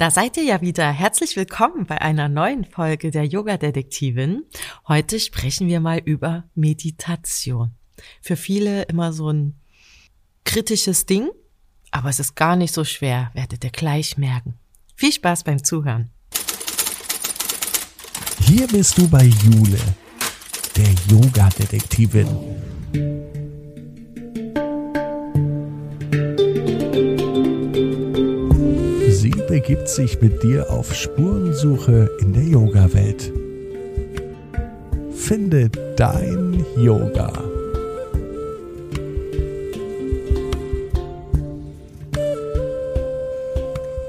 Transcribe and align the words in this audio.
Da 0.00 0.10
seid 0.10 0.38
ihr 0.38 0.44
ja 0.44 0.62
wieder. 0.62 0.90
Herzlich 0.90 1.36
willkommen 1.36 1.84
bei 1.84 2.00
einer 2.00 2.30
neuen 2.30 2.64
Folge 2.64 3.10
der 3.10 3.26
Yoga-Detektivin. 3.26 4.44
Heute 4.88 5.20
sprechen 5.20 5.68
wir 5.68 5.80
mal 5.80 5.98
über 5.98 6.44
Meditation. 6.54 7.72
Für 8.22 8.36
viele 8.36 8.84
immer 8.84 9.12
so 9.12 9.30
ein 9.30 9.60
kritisches 10.44 11.04
Ding, 11.04 11.28
aber 11.90 12.08
es 12.08 12.18
ist 12.18 12.34
gar 12.34 12.56
nicht 12.56 12.72
so 12.72 12.82
schwer, 12.82 13.30
werdet 13.34 13.62
ihr 13.62 13.68
gleich 13.68 14.16
merken. 14.16 14.54
Viel 14.96 15.12
Spaß 15.12 15.44
beim 15.44 15.62
Zuhören. 15.62 16.08
Hier 18.46 18.68
bist 18.68 18.96
du 18.96 19.06
bei 19.06 19.24
Jule, 19.24 19.80
der 20.76 20.94
Yoga-Detektivin. 21.10 22.26
Begibt 29.50 29.88
sich 29.88 30.20
mit 30.20 30.44
dir 30.44 30.70
auf 30.70 30.94
Spurensuche 30.94 32.08
in 32.20 32.32
der 32.32 32.44
Yoga-Welt. 32.44 33.32
Finde 35.12 35.68
dein 35.96 36.64
Yoga. 36.76 37.32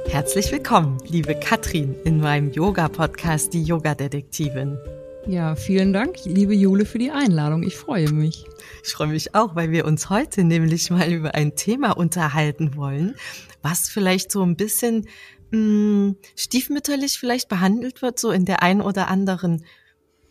Herzlich 0.10 0.52
willkommen, 0.52 1.00
liebe 1.08 1.34
Katrin, 1.34 1.96
in 2.04 2.20
meinem 2.20 2.52
Yoga-Podcast, 2.52 3.52
die 3.52 3.64
Yoga-Detektivin. 3.64 4.78
Ja, 5.26 5.56
vielen 5.56 5.92
Dank, 5.92 6.18
liebe 6.24 6.54
Jule, 6.54 6.86
für 6.86 7.00
die 7.00 7.10
Einladung. 7.10 7.64
Ich 7.64 7.78
freue 7.78 8.12
mich. 8.12 8.46
Ich 8.84 8.94
freue 8.94 9.08
mich 9.08 9.34
auch, 9.34 9.56
weil 9.56 9.72
wir 9.72 9.86
uns 9.86 10.12
heute 10.12 10.44
nämlich 10.44 10.92
mal 10.92 11.12
über 11.12 11.34
ein 11.34 11.56
Thema 11.56 11.92
unterhalten 11.92 12.76
wollen, 12.76 13.16
was 13.62 13.90
vielleicht 13.90 14.32
so 14.32 14.44
ein 14.44 14.56
bisschen 14.56 15.08
mh, 15.52 15.58
hm, 15.58 16.16
stiefmütterlich 16.36 17.20
vielleicht 17.20 17.50
behandelt 17.50 18.02
wird, 18.02 18.20
so 18.20 18.32
in 18.32 18.46
der 18.46 18.64
einen 18.64 18.82
oder 18.82 19.08
anderen, 19.08 19.66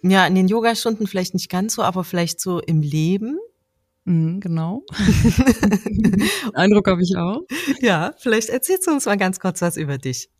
ja, 0.02 0.26
in 0.26 0.34
den 0.34 0.48
Yogastunden 0.48 1.06
vielleicht 1.06 1.34
nicht 1.34 1.50
ganz 1.50 1.74
so, 1.74 1.82
aber 1.82 2.04
vielleicht 2.04 2.40
so 2.40 2.60
im 2.60 2.82
Leben. 2.82 3.38
Mhm, 4.04 4.40
genau. 4.40 4.84
Eindruck 6.54 6.88
habe 6.88 7.02
ich 7.02 7.16
auch. 7.16 7.42
Ja, 7.80 8.14
vielleicht 8.18 8.48
erzählst 8.48 8.86
du 8.86 8.92
uns 8.92 9.06
mal 9.06 9.18
ganz 9.18 9.40
kurz 9.40 9.60
was 9.60 9.76
über 9.76 9.98
dich. 9.98 10.30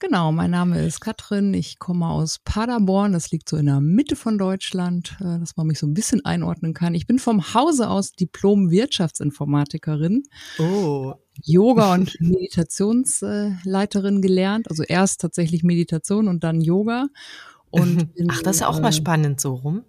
Genau, 0.00 0.30
mein 0.30 0.52
Name 0.52 0.86
ist 0.86 1.00
Katrin. 1.00 1.52
Ich 1.54 1.80
komme 1.80 2.06
aus 2.06 2.38
Paderborn. 2.44 3.12
Das 3.12 3.32
liegt 3.32 3.48
so 3.48 3.56
in 3.56 3.66
der 3.66 3.80
Mitte 3.80 4.14
von 4.14 4.38
Deutschland, 4.38 5.16
äh, 5.20 5.40
dass 5.40 5.56
man 5.56 5.66
mich 5.66 5.80
so 5.80 5.88
ein 5.88 5.94
bisschen 5.94 6.24
einordnen 6.24 6.72
kann. 6.72 6.94
Ich 6.94 7.08
bin 7.08 7.18
vom 7.18 7.52
Hause 7.52 7.88
aus 7.88 8.12
Diplom-Wirtschaftsinformatikerin. 8.12 10.22
Oh. 10.60 11.14
Yoga- 11.42 11.94
und 11.94 12.16
Meditationsleiterin 12.20 14.22
gelernt. 14.22 14.70
Also 14.70 14.84
erst 14.84 15.20
tatsächlich 15.20 15.64
Meditation 15.64 16.28
und 16.28 16.44
dann 16.44 16.60
Yoga. 16.60 17.08
Und 17.70 17.96
bin, 18.14 18.28
Ach, 18.30 18.40
das 18.42 18.54
ist 18.56 18.60
ja 18.60 18.68
auch 18.68 18.80
mal 18.80 18.90
äh, 18.90 18.92
spannend 18.92 19.40
so 19.40 19.54
rum. 19.54 19.82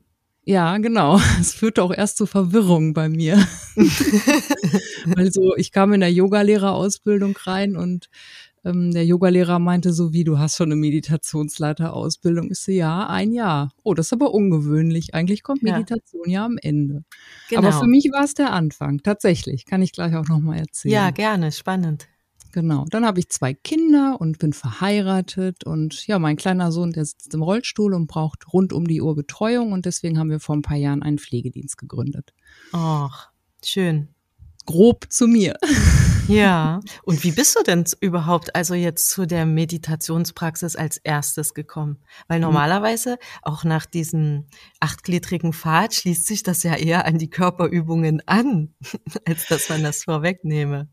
Ja, 0.44 0.76
genau. 0.80 1.22
Es 1.40 1.54
führte 1.54 1.84
auch 1.84 1.94
erst 1.94 2.18
zu 2.18 2.26
Verwirrung 2.26 2.96
bei 2.96 3.10
mir. 3.10 3.38
also 5.16 5.56
ich 5.56 5.72
kam 5.72 5.94
in 5.94 6.00
der 6.00 6.12
Yogalehrerausbildung 6.12 7.38
rein 7.44 7.78
und 7.78 8.10
ähm, 8.66 8.92
der 8.92 9.06
Yogalehrer 9.06 9.60
meinte 9.60 9.94
so, 9.94 10.14
wie 10.14 10.24
du 10.24 10.38
hast 10.38 10.58
schon 10.58 10.68
eine 10.68 10.76
Meditationsleiterausbildung. 10.76 12.52
Ich 12.52 12.60
so, 12.60 12.72
ja, 12.72 13.08
ein 13.08 13.32
Jahr. 13.32 13.72
Oh, 13.84 13.94
das 13.94 14.08
ist 14.08 14.14
aber 14.14 14.34
ungewöhnlich. 14.34 15.14
Eigentlich 15.14 15.44
kommt 15.44 15.64
Meditation 15.64 16.24
ja, 16.28 16.42
ja 16.42 16.46
am 16.46 16.58
Ende. 16.62 17.04
Genau. 17.50 17.62
Aber 17.62 17.74
für 17.74 17.88
mich 17.88 18.06
war 18.14 18.24
es 18.24 18.34
der 18.34 18.52
Anfang. 18.52 19.00
Tatsächlich. 19.00 19.66
Kann 19.66 19.82
ich 19.82 19.92
gleich 19.92 20.16
auch 20.16 20.28
nochmal 20.28 20.60
erzählen. 20.60 20.94
Ja, 20.94 21.12
gerne. 21.12 21.52
Spannend. 21.52 22.08
Genau. 22.52 22.86
Dann 22.90 23.06
habe 23.06 23.20
ich 23.20 23.30
zwei 23.30 23.54
Kinder 23.54 24.18
und 24.20 24.40
bin 24.40 24.54
verheiratet 24.54 25.66
und 25.66 26.08
ja, 26.08 26.18
mein 26.18 26.36
kleiner 26.36 26.72
Sohn, 26.72 26.92
der 26.92 27.06
sitzt 27.06 27.34
im 27.34 27.44
Rollstuhl 27.44 27.94
und 27.94 28.08
braucht 28.08 28.52
rund 28.52 28.74
um 28.74 28.88
die 28.88 29.02
Uhr 29.02 29.16
Betreuung 29.16 29.72
und 29.72 29.86
deswegen 29.86 30.18
haben 30.18 30.32
wir 30.32 30.40
vor 30.40 30.56
ein 30.56 30.64
paar 30.64 30.78
Jahren 30.78 31.04
einen 31.04 31.20
Pflegedienst 31.20 31.78
gegründet. 31.78 32.34
Ach, 32.72 33.30
schön. 33.64 34.10
Grob 34.70 35.08
zu 35.10 35.28
mir. 35.28 35.56
Ja. 36.28 36.80
Und 37.06 37.24
wie 37.24 37.32
bist 37.32 37.58
du 37.58 37.64
denn 37.64 37.86
überhaupt 38.02 38.56
also 38.56 38.76
jetzt 38.76 39.10
zu 39.10 39.26
der 39.26 39.48
Meditationspraxis 39.48 40.76
als 40.76 40.98
erstes 40.98 41.56
gekommen? 41.56 41.98
Weil 42.28 42.38
mhm. 42.38 42.44
normalerweise 42.44 43.18
auch 43.42 43.64
nach 43.64 43.88
diesem 43.88 44.46
achtgliedrigen 44.80 45.54
Pfad 45.54 45.96
schließt 45.96 46.28
sich 46.28 46.44
das 46.44 46.62
ja 46.62 46.76
eher 46.76 47.08
an 47.08 47.18
die 47.18 47.32
Körperübungen 47.32 48.22
an, 48.28 48.76
als 49.26 49.48
dass 49.48 49.70
man 49.70 49.82
das 49.82 50.04
vorwegnehme. 50.04 50.88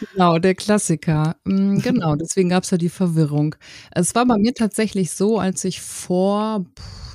Genau, 0.00 0.38
der 0.38 0.54
Klassiker. 0.54 1.36
Mm, 1.44 1.78
genau, 1.82 2.16
deswegen 2.16 2.48
gab 2.48 2.64
es 2.64 2.70
ja 2.70 2.78
die 2.78 2.88
Verwirrung. 2.88 3.56
Es 3.90 4.14
war 4.14 4.24
bei 4.24 4.38
mir 4.38 4.54
tatsächlich 4.54 5.10
so, 5.10 5.38
als 5.38 5.64
ich 5.64 5.82
vor 5.82 6.64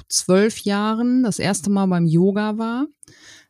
zwölf 0.10 0.60
Jahren 0.60 1.24
das 1.24 1.40
erste 1.40 1.72
Mal 1.72 1.88
beim 1.88 2.06
Yoga 2.06 2.60
war, 2.60 2.86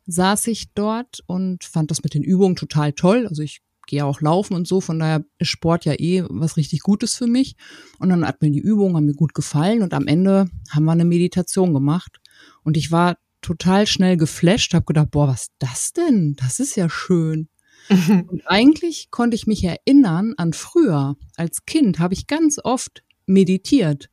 saß 0.05 0.47
ich 0.47 0.73
dort 0.73 1.23
und 1.27 1.63
fand 1.63 1.91
das 1.91 2.03
mit 2.03 2.13
den 2.13 2.23
Übungen 2.23 2.55
total 2.55 2.93
toll. 2.93 3.27
Also 3.27 3.41
ich 3.41 3.61
gehe 3.87 4.05
auch 4.05 4.21
laufen 4.21 4.53
und 4.53 4.67
so, 4.67 4.81
von 4.81 4.99
daher 4.99 5.25
ist 5.39 5.49
Sport 5.49 5.85
ja 5.85 5.93
eh 5.93 6.23
was 6.29 6.57
richtig 6.57 6.81
Gutes 6.81 7.15
für 7.15 7.27
mich. 7.27 7.55
Und 7.99 8.09
dann 8.09 8.25
hat 8.25 8.41
mir 8.41 8.51
die 8.51 8.59
Übungen 8.59 8.95
haben 8.95 9.05
mir 9.05 9.13
gut 9.13 9.33
gefallen 9.33 9.81
und 9.81 9.93
am 9.93 10.07
Ende 10.07 10.49
haben 10.69 10.85
wir 10.85 10.91
eine 10.93 11.05
Meditation 11.05 11.73
gemacht 11.73 12.19
und 12.63 12.77
ich 12.77 12.91
war 12.91 13.17
total 13.41 13.87
schnell 13.87 14.17
geflasht, 14.17 14.73
habe 14.73 14.85
gedacht, 14.85 15.11
boah, 15.11 15.27
was 15.27 15.43
ist 15.43 15.53
das 15.59 15.93
denn? 15.93 16.35
Das 16.37 16.59
ist 16.59 16.75
ja 16.75 16.89
schön. 16.89 17.49
Und 17.89 18.43
eigentlich 18.45 19.11
konnte 19.11 19.35
ich 19.35 19.45
mich 19.45 19.61
erinnern 19.65 20.33
an 20.37 20.53
früher. 20.53 21.17
Als 21.35 21.65
Kind 21.65 21.99
habe 21.99 22.13
ich 22.13 22.27
ganz 22.27 22.57
oft 22.63 23.03
meditiert. 23.25 24.09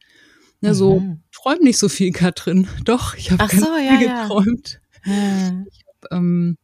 Ne, 0.60 0.74
so, 0.74 1.00
mhm. 1.00 1.22
träum 1.32 1.60
nicht 1.60 1.78
so 1.78 1.88
viel, 1.88 2.10
Katrin. 2.12 2.68
Doch, 2.84 3.14
ich 3.14 3.30
habe 3.30 3.46
so, 3.56 3.76
ja, 3.76 3.96
viel 3.96 4.08
geträumt. 4.08 4.80
Ja. 5.04 5.64
Ich 5.70 5.84
hab, 5.86 6.12
ähm, 6.12 6.56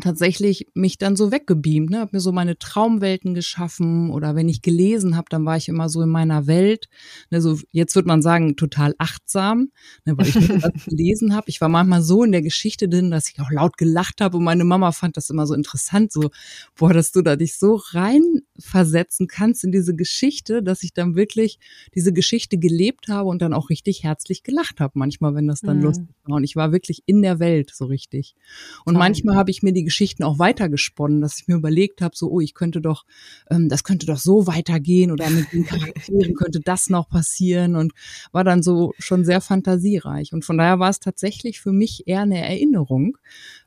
tatsächlich 0.00 0.66
mich 0.74 0.98
dann 0.98 1.16
so 1.16 1.32
weggebeamt, 1.32 1.90
ne, 1.90 2.00
habe 2.00 2.10
mir 2.14 2.20
so 2.20 2.32
meine 2.32 2.58
Traumwelten 2.58 3.34
geschaffen 3.34 4.10
oder 4.10 4.34
wenn 4.34 4.48
ich 4.48 4.62
gelesen 4.62 5.16
habe, 5.16 5.26
dann 5.30 5.44
war 5.44 5.56
ich 5.56 5.68
immer 5.68 5.88
so 5.88 6.02
in 6.02 6.08
meiner 6.08 6.46
Welt, 6.46 6.88
ne, 7.30 7.40
so 7.40 7.58
jetzt 7.70 7.94
würde 7.94 8.08
man 8.08 8.22
sagen 8.22 8.56
total 8.56 8.94
achtsam, 8.98 9.70
ne, 10.04 10.16
weil 10.16 10.28
ich 10.28 10.34
was 10.62 10.84
gelesen 10.86 11.34
habe. 11.34 11.48
Ich 11.48 11.60
war 11.60 11.68
manchmal 11.68 12.02
so 12.02 12.24
in 12.24 12.32
der 12.32 12.42
Geschichte 12.42 12.88
drin, 12.88 13.10
dass 13.10 13.28
ich 13.28 13.40
auch 13.40 13.50
laut 13.50 13.76
gelacht 13.78 14.20
habe 14.20 14.36
und 14.36 14.44
meine 14.44 14.64
Mama 14.64 14.92
fand 14.92 15.16
das 15.16 15.30
immer 15.30 15.46
so 15.46 15.54
interessant, 15.54 16.12
so 16.12 16.30
boah, 16.76 16.92
dass 16.92 17.12
du 17.12 17.22
da 17.22 17.36
dich 17.36 17.58
so 17.58 17.80
reinversetzen 17.92 19.26
kannst 19.26 19.64
in 19.64 19.72
diese 19.72 19.94
Geschichte, 19.94 20.62
dass 20.62 20.82
ich 20.82 20.92
dann 20.92 21.14
wirklich 21.14 21.58
diese 21.94 22.12
Geschichte 22.12 22.58
gelebt 22.58 23.08
habe 23.08 23.28
und 23.28 23.42
dann 23.42 23.52
auch 23.52 23.70
richtig 23.70 24.04
herzlich 24.04 24.42
gelacht 24.42 24.80
habe, 24.80 24.92
manchmal, 24.96 25.34
wenn 25.34 25.46
das 25.46 25.60
dann 25.60 25.78
mhm. 25.78 25.84
lustig 25.84 26.08
war 26.24 26.36
und 26.36 26.44
ich 26.44 26.56
war 26.56 26.72
wirklich 26.72 27.02
in 27.06 27.22
der 27.22 27.38
Welt 27.38 27.72
so 27.74 27.86
richtig. 27.86 28.34
Und 28.84 28.94
Toll. 28.94 29.00
manchmal 29.00 29.36
habe 29.36 29.50
ich 29.50 29.62
mir 29.62 29.72
die 29.72 29.84
Geschichten 29.88 30.22
auch 30.22 30.38
weitergesponnen, 30.38 31.22
dass 31.22 31.40
ich 31.40 31.48
mir 31.48 31.54
überlegt 31.54 32.02
habe, 32.02 32.14
so, 32.14 32.30
oh, 32.30 32.40
ich 32.40 32.52
könnte 32.52 32.82
doch, 32.82 33.06
ähm, 33.50 33.70
das 33.70 33.84
könnte 33.84 34.04
doch 34.04 34.18
so 34.18 34.46
weitergehen 34.46 35.10
oder 35.10 35.30
mit 35.30 35.50
den 35.50 35.64
Charakteren 35.64 36.34
könnte 36.34 36.60
das 36.60 36.90
noch 36.90 37.08
passieren 37.08 37.74
und 37.74 37.94
war 38.30 38.44
dann 38.44 38.62
so 38.62 38.92
schon 38.98 39.24
sehr 39.24 39.40
fantasiereich. 39.40 40.34
Und 40.34 40.44
von 40.44 40.58
daher 40.58 40.78
war 40.78 40.90
es 40.90 41.00
tatsächlich 41.00 41.60
für 41.60 41.72
mich 41.72 42.06
eher 42.06 42.20
eine 42.20 42.42
Erinnerung 42.46 43.16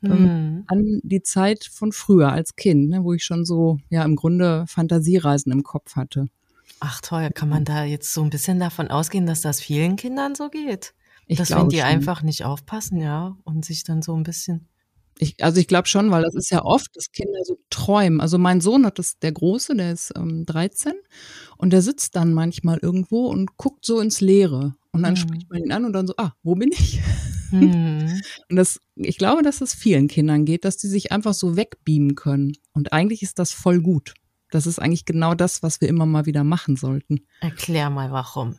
ähm, 0.04 0.10
mhm. 0.10 0.64
an 0.68 1.00
die 1.02 1.22
Zeit 1.22 1.64
von 1.64 1.90
früher 1.90 2.30
als 2.30 2.54
Kind, 2.54 2.88
ne, 2.88 3.02
wo 3.02 3.14
ich 3.14 3.24
schon 3.24 3.44
so, 3.44 3.80
ja, 3.90 4.04
im 4.04 4.14
Grunde 4.14 4.64
Fantasiereisen 4.68 5.50
im 5.50 5.64
Kopf 5.64 5.96
hatte. 5.96 6.28
Ach 6.78 7.00
toll, 7.00 7.30
kann 7.34 7.48
man 7.48 7.64
da 7.64 7.84
jetzt 7.84 8.12
so 8.12 8.22
ein 8.22 8.30
bisschen 8.30 8.60
davon 8.60 8.88
ausgehen, 8.88 9.26
dass 9.26 9.40
das 9.40 9.60
vielen 9.60 9.96
Kindern 9.96 10.36
so 10.36 10.50
geht? 10.50 10.94
Ich 11.26 11.38
dass 11.38 11.50
wenn 11.50 11.68
die 11.68 11.78
schon. 11.78 11.86
einfach 11.86 12.22
nicht 12.22 12.44
aufpassen, 12.44 12.98
ja, 12.98 13.36
und 13.44 13.64
sich 13.64 13.84
dann 13.84 14.02
so 14.02 14.14
ein 14.14 14.22
bisschen 14.22 14.68
ich, 15.18 15.42
also 15.42 15.60
ich 15.60 15.68
glaube 15.68 15.88
schon, 15.88 16.10
weil 16.10 16.22
das 16.22 16.34
ist 16.34 16.50
ja 16.50 16.64
oft, 16.64 16.94
dass 16.96 17.12
Kinder 17.12 17.38
so 17.44 17.58
träumen. 17.70 18.20
Also 18.20 18.38
mein 18.38 18.60
Sohn 18.60 18.86
hat 18.86 18.98
das, 18.98 19.18
der 19.18 19.32
Große, 19.32 19.76
der 19.76 19.92
ist 19.92 20.12
ähm, 20.16 20.44
13 20.46 20.92
und 21.56 21.72
der 21.72 21.82
sitzt 21.82 22.16
dann 22.16 22.34
manchmal 22.34 22.78
irgendwo 22.80 23.26
und 23.26 23.56
guckt 23.56 23.84
so 23.84 24.00
ins 24.00 24.20
Leere. 24.20 24.74
Und 24.92 25.02
dann 25.02 25.12
mhm. 25.12 25.16
spricht 25.16 25.50
man 25.50 25.62
ihn 25.62 25.72
an 25.72 25.84
und 25.84 25.92
dann 25.92 26.06
so, 26.06 26.14
ah, 26.18 26.32
wo 26.42 26.54
bin 26.54 26.70
ich? 26.72 27.00
Mhm. 27.50 28.20
und 28.50 28.56
das, 28.56 28.80
ich 28.96 29.16
glaube, 29.16 29.42
dass 29.42 29.60
es 29.60 29.74
vielen 29.74 30.08
Kindern 30.08 30.44
geht, 30.44 30.64
dass 30.64 30.76
die 30.76 30.88
sich 30.88 31.12
einfach 31.12 31.34
so 31.34 31.56
wegbeamen 31.56 32.14
können. 32.14 32.52
Und 32.72 32.92
eigentlich 32.92 33.22
ist 33.22 33.38
das 33.38 33.52
voll 33.52 33.80
gut. 33.80 34.14
Das 34.50 34.66
ist 34.66 34.78
eigentlich 34.78 35.06
genau 35.06 35.34
das, 35.34 35.62
was 35.62 35.80
wir 35.80 35.88
immer 35.88 36.04
mal 36.04 36.26
wieder 36.26 36.44
machen 36.44 36.76
sollten. 36.76 37.20
Erklär 37.40 37.88
mal 37.88 38.10
warum. 38.10 38.56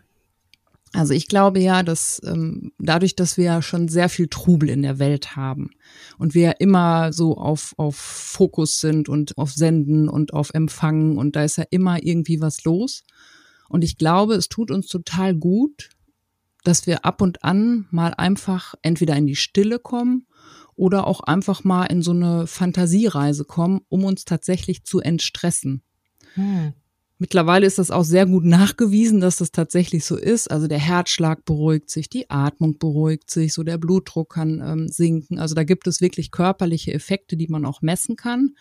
Also 0.93 1.15
ich 1.15 1.27
glaube 1.27 1.59
ja, 1.59 1.81
dass 1.81 2.21
ähm, 2.23 2.71
dadurch, 2.77 3.15
dass 3.15 3.35
wir 3.35 3.45
ja 3.45 3.61
schon 3.63 3.87
sehr 3.87 4.09
viel 4.09 4.27
Trubel 4.27 4.69
in 4.69 4.83
der 4.83 4.99
Welt 4.99 5.35
haben 5.35 5.71
und 6.19 6.35
wir 6.35 6.41
ja 6.41 6.51
immer 6.51 7.11
so 7.11 7.35
auf, 7.35 7.73
auf 7.77 7.95
Fokus 7.95 8.79
sind 8.79 9.09
und 9.09 9.37
auf 9.37 9.51
Senden 9.51 10.07
und 10.07 10.33
auf 10.33 10.53
Empfangen 10.53 11.17
und 11.17 11.35
da 11.35 11.43
ist 11.43 11.57
ja 11.57 11.65
immer 11.71 12.03
irgendwie 12.03 12.41
was 12.41 12.63
los. 12.63 13.03
Und 13.69 13.83
ich 13.83 13.97
glaube, 13.97 14.35
es 14.35 14.49
tut 14.49 14.69
uns 14.69 14.85
total 14.85 15.33
gut, 15.33 15.89
dass 16.63 16.85
wir 16.85 17.05
ab 17.05 17.21
und 17.23 17.43
an 17.43 17.87
mal 17.89 18.13
einfach 18.13 18.75
entweder 18.83 19.15
in 19.15 19.25
die 19.25 19.35
Stille 19.35 19.79
kommen 19.79 20.27
oder 20.75 21.07
auch 21.07 21.21
einfach 21.21 21.63
mal 21.63 21.85
in 21.85 22.03
so 22.03 22.11
eine 22.11 22.45
Fantasiereise 22.45 23.45
kommen, 23.45 23.81
um 23.89 24.05
uns 24.05 24.25
tatsächlich 24.25 24.83
zu 24.83 24.99
entstressen. 24.99 25.81
Hm 26.35 26.73
Mittlerweile 27.23 27.65
ist 27.65 27.79
das 27.79 27.89
auch 27.89 28.03
sehr 28.03 28.25
gut 28.25 28.43
nachgewiesen, 28.43 29.21
dass 29.21 29.37
das 29.37 29.53
tatsächlich 29.53 30.03
so 30.03 30.17
ist. 30.17 30.51
Also 30.51 30.67
der 30.67 30.77
Herzschlag 30.77 31.45
beruhigt 31.45 31.89
sich, 31.89 32.09
die 32.09 32.29
Atmung 32.29 32.77
beruhigt 32.77 33.29
sich, 33.29 33.53
so 33.53 33.63
der 33.63 33.77
Blutdruck 33.77 34.33
kann 34.33 34.61
ähm, 34.61 34.89
sinken. 34.89 35.39
Also 35.39 35.55
da 35.55 35.63
gibt 35.63 35.87
es 35.87 36.01
wirklich 36.01 36.31
körperliche 36.31 36.93
Effekte, 36.93 37.37
die 37.37 37.47
man 37.47 37.63
auch 37.63 37.81
messen 37.81 38.17
kann. 38.17 38.55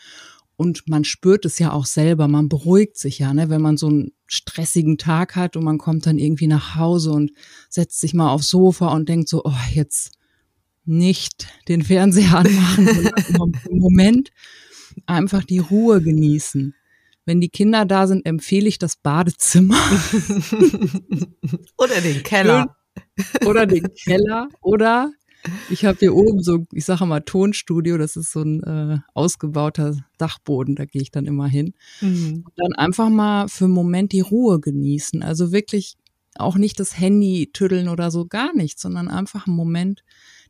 Und 0.54 0.88
man 0.88 1.02
spürt 1.02 1.44
es 1.44 1.58
ja 1.58 1.72
auch 1.72 1.86
selber, 1.86 2.28
man 2.28 2.48
beruhigt 2.48 2.96
sich 2.96 3.18
ja, 3.18 3.34
ne? 3.34 3.50
wenn 3.50 3.62
man 3.62 3.76
so 3.76 3.88
einen 3.88 4.12
stressigen 4.28 4.96
Tag 4.96 5.34
hat 5.34 5.56
und 5.56 5.64
man 5.64 5.78
kommt 5.78 6.06
dann 6.06 6.18
irgendwie 6.20 6.46
nach 6.46 6.76
Hause 6.76 7.10
und 7.10 7.32
setzt 7.68 7.98
sich 7.98 8.14
mal 8.14 8.30
aufs 8.30 8.48
Sofa 8.48 8.94
und 8.94 9.08
denkt 9.08 9.28
so, 9.28 9.42
oh, 9.44 9.50
jetzt 9.74 10.12
nicht 10.84 11.48
den 11.66 11.82
Fernseher 11.82 12.38
anmachen, 12.38 12.86
sondern 12.86 13.60
im 13.68 13.78
Moment 13.78 14.30
einfach 15.06 15.42
die 15.42 15.58
Ruhe 15.58 16.00
genießen. 16.00 16.76
Wenn 17.24 17.40
die 17.40 17.48
Kinder 17.48 17.84
da 17.84 18.06
sind, 18.06 18.26
empfehle 18.26 18.68
ich 18.68 18.78
das 18.78 18.96
Badezimmer. 18.96 19.78
oder 21.78 22.00
den 22.00 22.22
Keller. 22.22 22.76
Oder 23.46 23.64
den 23.64 23.88
Keller. 23.94 24.48
Oder 24.60 25.10
ich 25.70 25.84
habe 25.84 25.98
hier 25.98 26.14
oben 26.14 26.42
so, 26.42 26.66
ich 26.72 26.84
sage 26.84 27.06
mal 27.06 27.20
Tonstudio, 27.20 27.98
das 27.98 28.16
ist 28.16 28.32
so 28.32 28.42
ein 28.42 28.62
äh, 28.62 28.98
ausgebauter 29.14 29.96
Dachboden, 30.18 30.76
da 30.76 30.84
gehe 30.84 31.02
ich 31.02 31.10
dann 31.10 31.26
immer 31.26 31.48
hin. 31.48 31.74
Mhm. 32.00 32.44
Und 32.44 32.52
dann 32.56 32.74
einfach 32.74 33.08
mal 33.08 33.48
für 33.48 33.64
einen 33.64 33.74
Moment 33.74 34.12
die 34.12 34.20
Ruhe 34.20 34.60
genießen. 34.60 35.22
Also 35.22 35.52
wirklich 35.52 35.96
auch 36.36 36.56
nicht 36.56 36.78
das 36.80 36.98
Handy 36.98 37.50
tüddeln 37.52 37.88
oder 37.88 38.10
so, 38.10 38.26
gar 38.26 38.54
nichts, 38.54 38.82
sondern 38.82 39.08
einfach 39.08 39.46
einen 39.46 39.56
Moment 39.56 40.02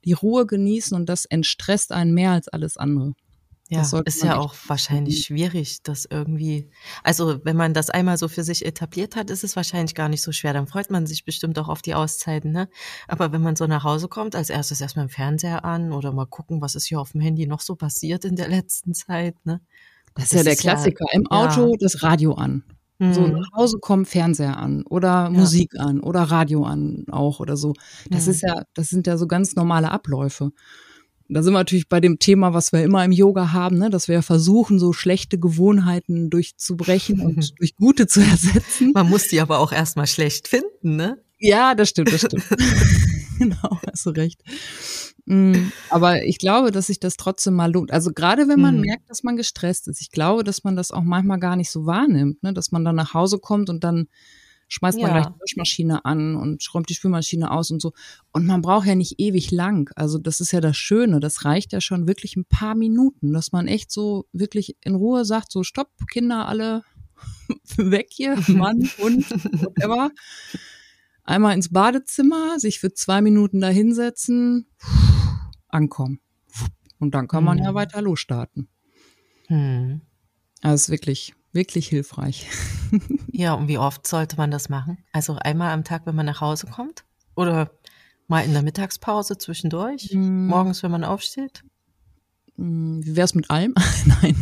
die 0.05 0.13
Ruhe 0.13 0.47
genießen 0.47 0.97
und 0.97 1.09
das 1.09 1.25
entstresst 1.25 1.93
einen 1.93 2.13
mehr 2.13 2.33
als 2.33 2.49
alles 2.49 2.77
andere. 2.77 3.15
Ja, 3.73 4.01
ist 4.05 4.23
ja 4.23 4.37
auch 4.37 4.55
wahrscheinlich 4.67 5.25
schwierig, 5.25 5.83
das 5.83 6.07
irgendwie, 6.09 6.69
also 7.03 7.41
wenn 7.45 7.57
man 7.57 7.75
das 7.75 7.91
einmal 7.91 8.19
so 8.19 8.29
für 8.29 8.45
sich 8.45 8.67
etabliert 8.67 9.17
hat, 9.17 9.31
ist 9.31 9.45
es 9.45 9.57
wahrscheinlich 9.57 9.95
gar 9.95 10.09
nicht 10.09 10.23
so 10.23 10.33
schwer. 10.33 10.53
Dann 10.53 10.67
freut 10.67 10.91
man 10.91 11.07
sich 11.07 11.25
bestimmt 11.25 11.59
auch 11.59 11.69
auf 11.69 11.83
die 11.83 11.95
Auszeiten, 11.95 12.53
ne? 12.53 12.69
Aber 13.09 13.33
wenn 13.33 13.43
man 13.43 13.57
so 13.57 13.67
nach 13.67 13.85
Hause 13.85 14.09
kommt, 14.09 14.37
als 14.37 14.51
erstes 14.51 14.81
erstmal 14.81 15.07
im 15.07 15.11
Fernseher 15.11 15.65
an 15.65 15.93
oder 15.93 16.13
mal 16.13 16.27
gucken, 16.27 16.61
was 16.61 16.75
ist 16.75 16.87
hier 16.87 17.01
auf 17.01 17.13
dem 17.13 17.21
Handy 17.21 17.47
noch 17.47 17.61
so 17.61 17.75
passiert 17.75 18.25
in 18.25 18.37
der 18.37 18.49
letzten 18.49 18.95
Zeit, 18.95 19.35
ne? 19.45 19.61
Das, 20.15 20.25
das 20.25 20.33
ist 20.33 20.39
ja 20.39 20.45
der 20.45 20.57
Klassiker. 20.57 21.07
Ja, 21.11 21.19
Im 21.19 21.27
Auto 21.29 21.71
ja. 21.71 21.77
das 21.81 22.03
Radio 22.03 22.35
an. 22.35 22.65
So 23.11 23.23
mhm. 23.23 23.33
nach 23.33 23.51
Hause 23.57 23.79
kommen, 23.81 24.05
Fernseher 24.05 24.59
an 24.59 24.85
oder. 24.85 25.29
Musik 25.31 25.73
an 25.77 25.99
oder 25.99 26.23
Radio 26.23 26.65
an 26.65 27.05
auch 27.11 27.41
oder 27.41 27.57
so. 27.57 27.73
Das 28.11 28.29
ist 28.29 28.43
ja, 28.43 28.63
das 28.75 28.91
sind 28.91 29.09
ja 29.09 29.17
so 29.17 29.27
ganz 29.27 29.57
normale 29.57 29.91
Abläufe. 29.91 30.53
Da 31.33 31.43
sind 31.43 31.53
wir 31.55 31.61
natürlich 31.61 31.89
bei 31.89 32.01
dem 32.01 32.19
Thema, 32.19 32.53
was 32.53 32.73
wir 32.73 32.83
immer 32.83 33.05
im 33.05 33.13
Yoga 33.13 33.53
haben, 33.53 33.79
ne? 33.79 33.91
dass 33.91 34.09
wir 34.09 34.23
versuchen, 34.23 34.79
so 34.79 34.93
schlechte 34.93 35.39
Gewohnheiten 35.39 36.31
durchzubrechen 36.31 37.21
und 37.21 37.55
durch 37.59 37.77
gute 37.77 38.07
zu 38.07 38.21
ersetzen. 38.21 38.93
Man 38.93 39.09
muss 39.09 39.29
die 39.29 39.41
aber 39.41 39.59
auch 39.59 39.73
erstmal 39.73 40.07
schlecht 40.07 40.49
finden, 40.49 40.97
ne? 40.97 41.23
Ja, 41.39 41.75
das 41.75 41.89
stimmt, 41.89 42.13
das 42.13 42.21
stimmt. 42.21 42.45
genau, 43.39 43.81
hast 43.91 44.07
du 44.07 44.11
recht. 44.11 44.43
Mm, 45.25 45.71
aber 45.91 46.25
ich 46.25 46.39
glaube, 46.39 46.71
dass 46.71 46.87
sich 46.87 47.01
das 47.01 47.17
trotzdem 47.17 47.55
mal 47.55 47.73
lohnt. 47.73 47.93
Also 47.93 48.13
gerade 48.13 48.49
wenn 48.49 48.61
man 48.61 48.77
mhm. 48.77 48.83
merkt, 48.83 49.09
dass 49.09 49.23
man 49.23 49.37
gestresst 49.37 49.89
ist, 49.89 50.01
ich 50.01 50.11
glaube, 50.11 50.45
dass 50.45 50.65
man 50.65 50.77
das 50.77 50.91
auch 50.91 51.03
manchmal 51.03 51.41
gar 51.41 51.57
nicht 51.57 51.71
so 51.71 51.87
wahrnimmt, 51.87 52.43
ne? 52.43 52.53
dass 52.53 52.73
man 52.73 52.85
dann 52.85 52.97
nach 52.97 53.15
Hause 53.15 53.39
kommt 53.39 53.71
und 53.71 53.85
dann 53.85 54.09
schmeißt 54.73 54.99
man 54.99 55.11
gleich 55.11 55.27
die 55.27 55.41
Waschmaschine 55.41 56.05
an 56.07 56.35
und 56.35 56.67
räumt 56.73 56.89
die 56.89 56.95
Spülmaschine 56.95 57.51
aus 57.51 57.71
und 57.71 57.83
so. 57.83 57.93
Und 58.33 58.47
man 58.47 58.63
braucht 58.63 58.87
ja 58.87 58.95
nicht 58.95 59.21
ewig 59.21 59.51
lang. 59.51 59.91
Also 59.97 60.17
das 60.17 60.41
ist 60.41 60.51
ja 60.53 60.63
das 60.63 60.79
Schöne. 60.79 61.21
Das 61.21 61.45
reicht 61.45 61.73
ja 61.73 61.83
schon 61.83 62.09
wirklich 62.09 62.37
ein 62.37 62.47
paar 62.47 62.75
Minuten, 62.75 63.35
dass 63.35 63.53
man 63.53 63.69
echt 63.69 63.93
so 63.93 64.27
wirklich 64.33 64.77
in 64.81 64.95
Ruhe 64.95 65.27
sagt, 65.27 65.53
so 65.53 65.63
stopp, 65.63 65.91
Kinder 66.11 66.49
alle 66.49 66.85
weg 67.77 68.09
hier, 68.11 68.39
Mann, 68.49 68.89
Hund, 68.99 69.31
whatever. 69.63 70.11
Einmal 71.23 71.55
ins 71.55 71.69
Badezimmer, 71.69 72.59
sich 72.59 72.81
für 72.81 72.95
zwei 72.95 73.21
Minuten 73.21 73.61
da 73.61 73.69
hinsetzen, 73.69 74.67
ankommen. 75.69 76.21
Und 76.99 77.15
dann 77.15 77.29
kann 77.29 77.45
man 77.45 77.59
hm. 77.59 77.65
ja 77.65 77.75
weiter 77.75 78.01
losstarten. 78.01 78.69
Hm. 79.49 80.01
Also 80.63 80.75
ist 80.75 80.91
wirklich 80.91 81.35
wirklich 81.53 81.89
hilfreich. 81.89 82.49
ja, 83.33 83.55
und 83.55 83.69
wie 83.69 83.79
oft 83.79 84.07
sollte 84.07 84.37
man 84.37 84.51
das 84.51 84.69
machen? 84.69 84.99
Also 85.13 85.37
einmal 85.37 85.73
am 85.73 85.85
Tag, 85.85 86.07
wenn 86.07 86.15
man 86.15 86.27
nach 86.27 86.41
Hause 86.41 86.67
kommt? 86.67 87.05
Oder 87.35 87.71
mal 88.29 88.45
in 88.45 88.53
der 88.53 88.63
Mittagspause 88.63 89.39
zwischendurch? 89.39 90.11
Mm. 90.13 90.47
Morgens, 90.47 90.83
wenn 90.83 90.91
man 90.91 91.05
aufsteht? 91.05 91.65
Mm, 92.57 93.01
wie 93.03 93.17
wäre 93.17 93.25
es 93.25 93.35
mit 93.35 93.51
allem? 93.51 93.75
Nein. 94.05 94.37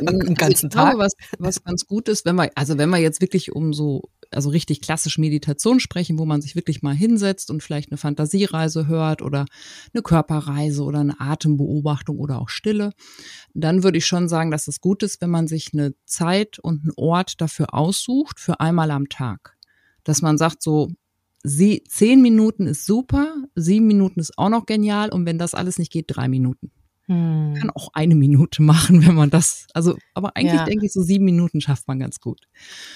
Den 0.00 0.34
ganzen 0.34 0.70
Tag. 0.70 0.90
Glaube, 0.90 1.04
was, 1.04 1.12
was 1.38 1.64
ganz 1.64 1.86
gut 1.86 2.08
ist, 2.08 2.24
wenn 2.24 2.36
wir, 2.36 2.50
also 2.54 2.78
wenn 2.78 2.90
wir 2.90 2.98
jetzt 2.98 3.20
wirklich 3.20 3.52
um 3.52 3.72
so 3.72 4.10
also 4.32 4.50
richtig 4.50 4.80
klassisch 4.80 5.18
Meditation 5.18 5.80
sprechen, 5.80 6.18
wo 6.18 6.24
man 6.24 6.40
sich 6.40 6.56
wirklich 6.56 6.82
mal 6.82 6.94
hinsetzt 6.94 7.50
und 7.50 7.62
vielleicht 7.62 7.90
eine 7.90 7.98
Fantasiereise 7.98 8.86
hört 8.86 9.22
oder 9.22 9.46
eine 9.92 10.02
Körperreise 10.02 10.82
oder 10.82 11.00
eine 11.00 11.20
Atembeobachtung 11.20 12.18
oder 12.18 12.40
auch 12.40 12.48
Stille, 12.48 12.92
dann 13.54 13.82
würde 13.82 13.98
ich 13.98 14.06
schon 14.06 14.28
sagen, 14.28 14.50
dass 14.50 14.68
es 14.68 14.80
gut 14.80 15.02
ist, 15.02 15.20
wenn 15.20 15.30
man 15.30 15.48
sich 15.48 15.70
eine 15.72 15.94
Zeit 16.04 16.58
und 16.58 16.82
einen 16.82 16.92
Ort 16.96 17.40
dafür 17.40 17.74
aussucht, 17.74 18.40
für 18.40 18.60
einmal 18.60 18.90
am 18.90 19.08
Tag. 19.08 19.56
Dass 20.04 20.22
man 20.22 20.38
sagt, 20.38 20.62
so, 20.62 20.90
sie, 21.42 21.84
zehn 21.88 22.22
Minuten 22.22 22.66
ist 22.66 22.86
super, 22.86 23.34
sieben 23.54 23.86
Minuten 23.86 24.20
ist 24.20 24.38
auch 24.38 24.48
noch 24.48 24.66
genial 24.66 25.10
und 25.10 25.26
wenn 25.26 25.38
das 25.38 25.54
alles 25.54 25.78
nicht 25.78 25.92
geht, 25.92 26.06
drei 26.08 26.28
Minuten. 26.28 26.72
Hm. 27.06 27.54
Kann 27.58 27.70
auch 27.70 27.88
eine 27.94 28.14
Minute 28.14 28.62
machen, 28.62 29.04
wenn 29.06 29.14
man 29.14 29.30
das, 29.30 29.66
also, 29.74 29.96
aber 30.14 30.36
eigentlich 30.36 30.54
ja. 30.54 30.64
denke 30.64 30.86
ich, 30.86 30.92
so 30.92 31.02
sieben 31.02 31.24
Minuten 31.24 31.60
schafft 31.60 31.88
man 31.88 31.98
ganz 31.98 32.20
gut. 32.20 32.40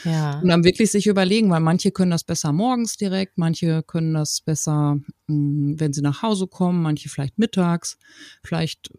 Ja. 0.05 0.39
Und 0.41 0.49
dann 0.49 0.65
wirklich 0.65 0.91
sich 0.91 1.07
überlegen, 1.07 1.51
weil 1.51 1.61
manche 1.61 1.91
können 1.91 2.13
das 2.13 2.23
besser 2.23 2.53
morgens 2.53 2.97
direkt, 2.97 3.37
manche 3.37 3.83
können 3.83 4.15
das 4.15 4.41
besser, 4.41 4.99
hm, 5.27 5.81
wenn 5.81 5.93
sie 5.93 6.03
nach 6.03 6.23
Hause 6.23 6.47
kommen, 6.47 6.83
manche 6.83 7.09
vielleicht 7.09 7.39
mittags, 7.39 7.99
vielleicht 8.45 8.93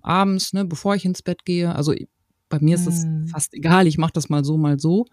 abends, 0.00 0.52
ne, 0.52 0.64
bevor 0.64 0.94
ich 0.94 1.04
ins 1.04 1.22
Bett 1.22 1.44
gehe. 1.44 1.74
Also 1.74 1.92
bei 2.48 2.60
mir 2.60 2.76
ist 2.76 2.86
es 2.86 3.02
hm. 3.02 3.26
fast 3.28 3.54
egal, 3.54 3.86
ich 3.86 3.98
mache 3.98 4.12
das 4.12 4.28
mal 4.28 4.44
so, 4.44 4.58
mal 4.58 4.78
so. 4.78 5.06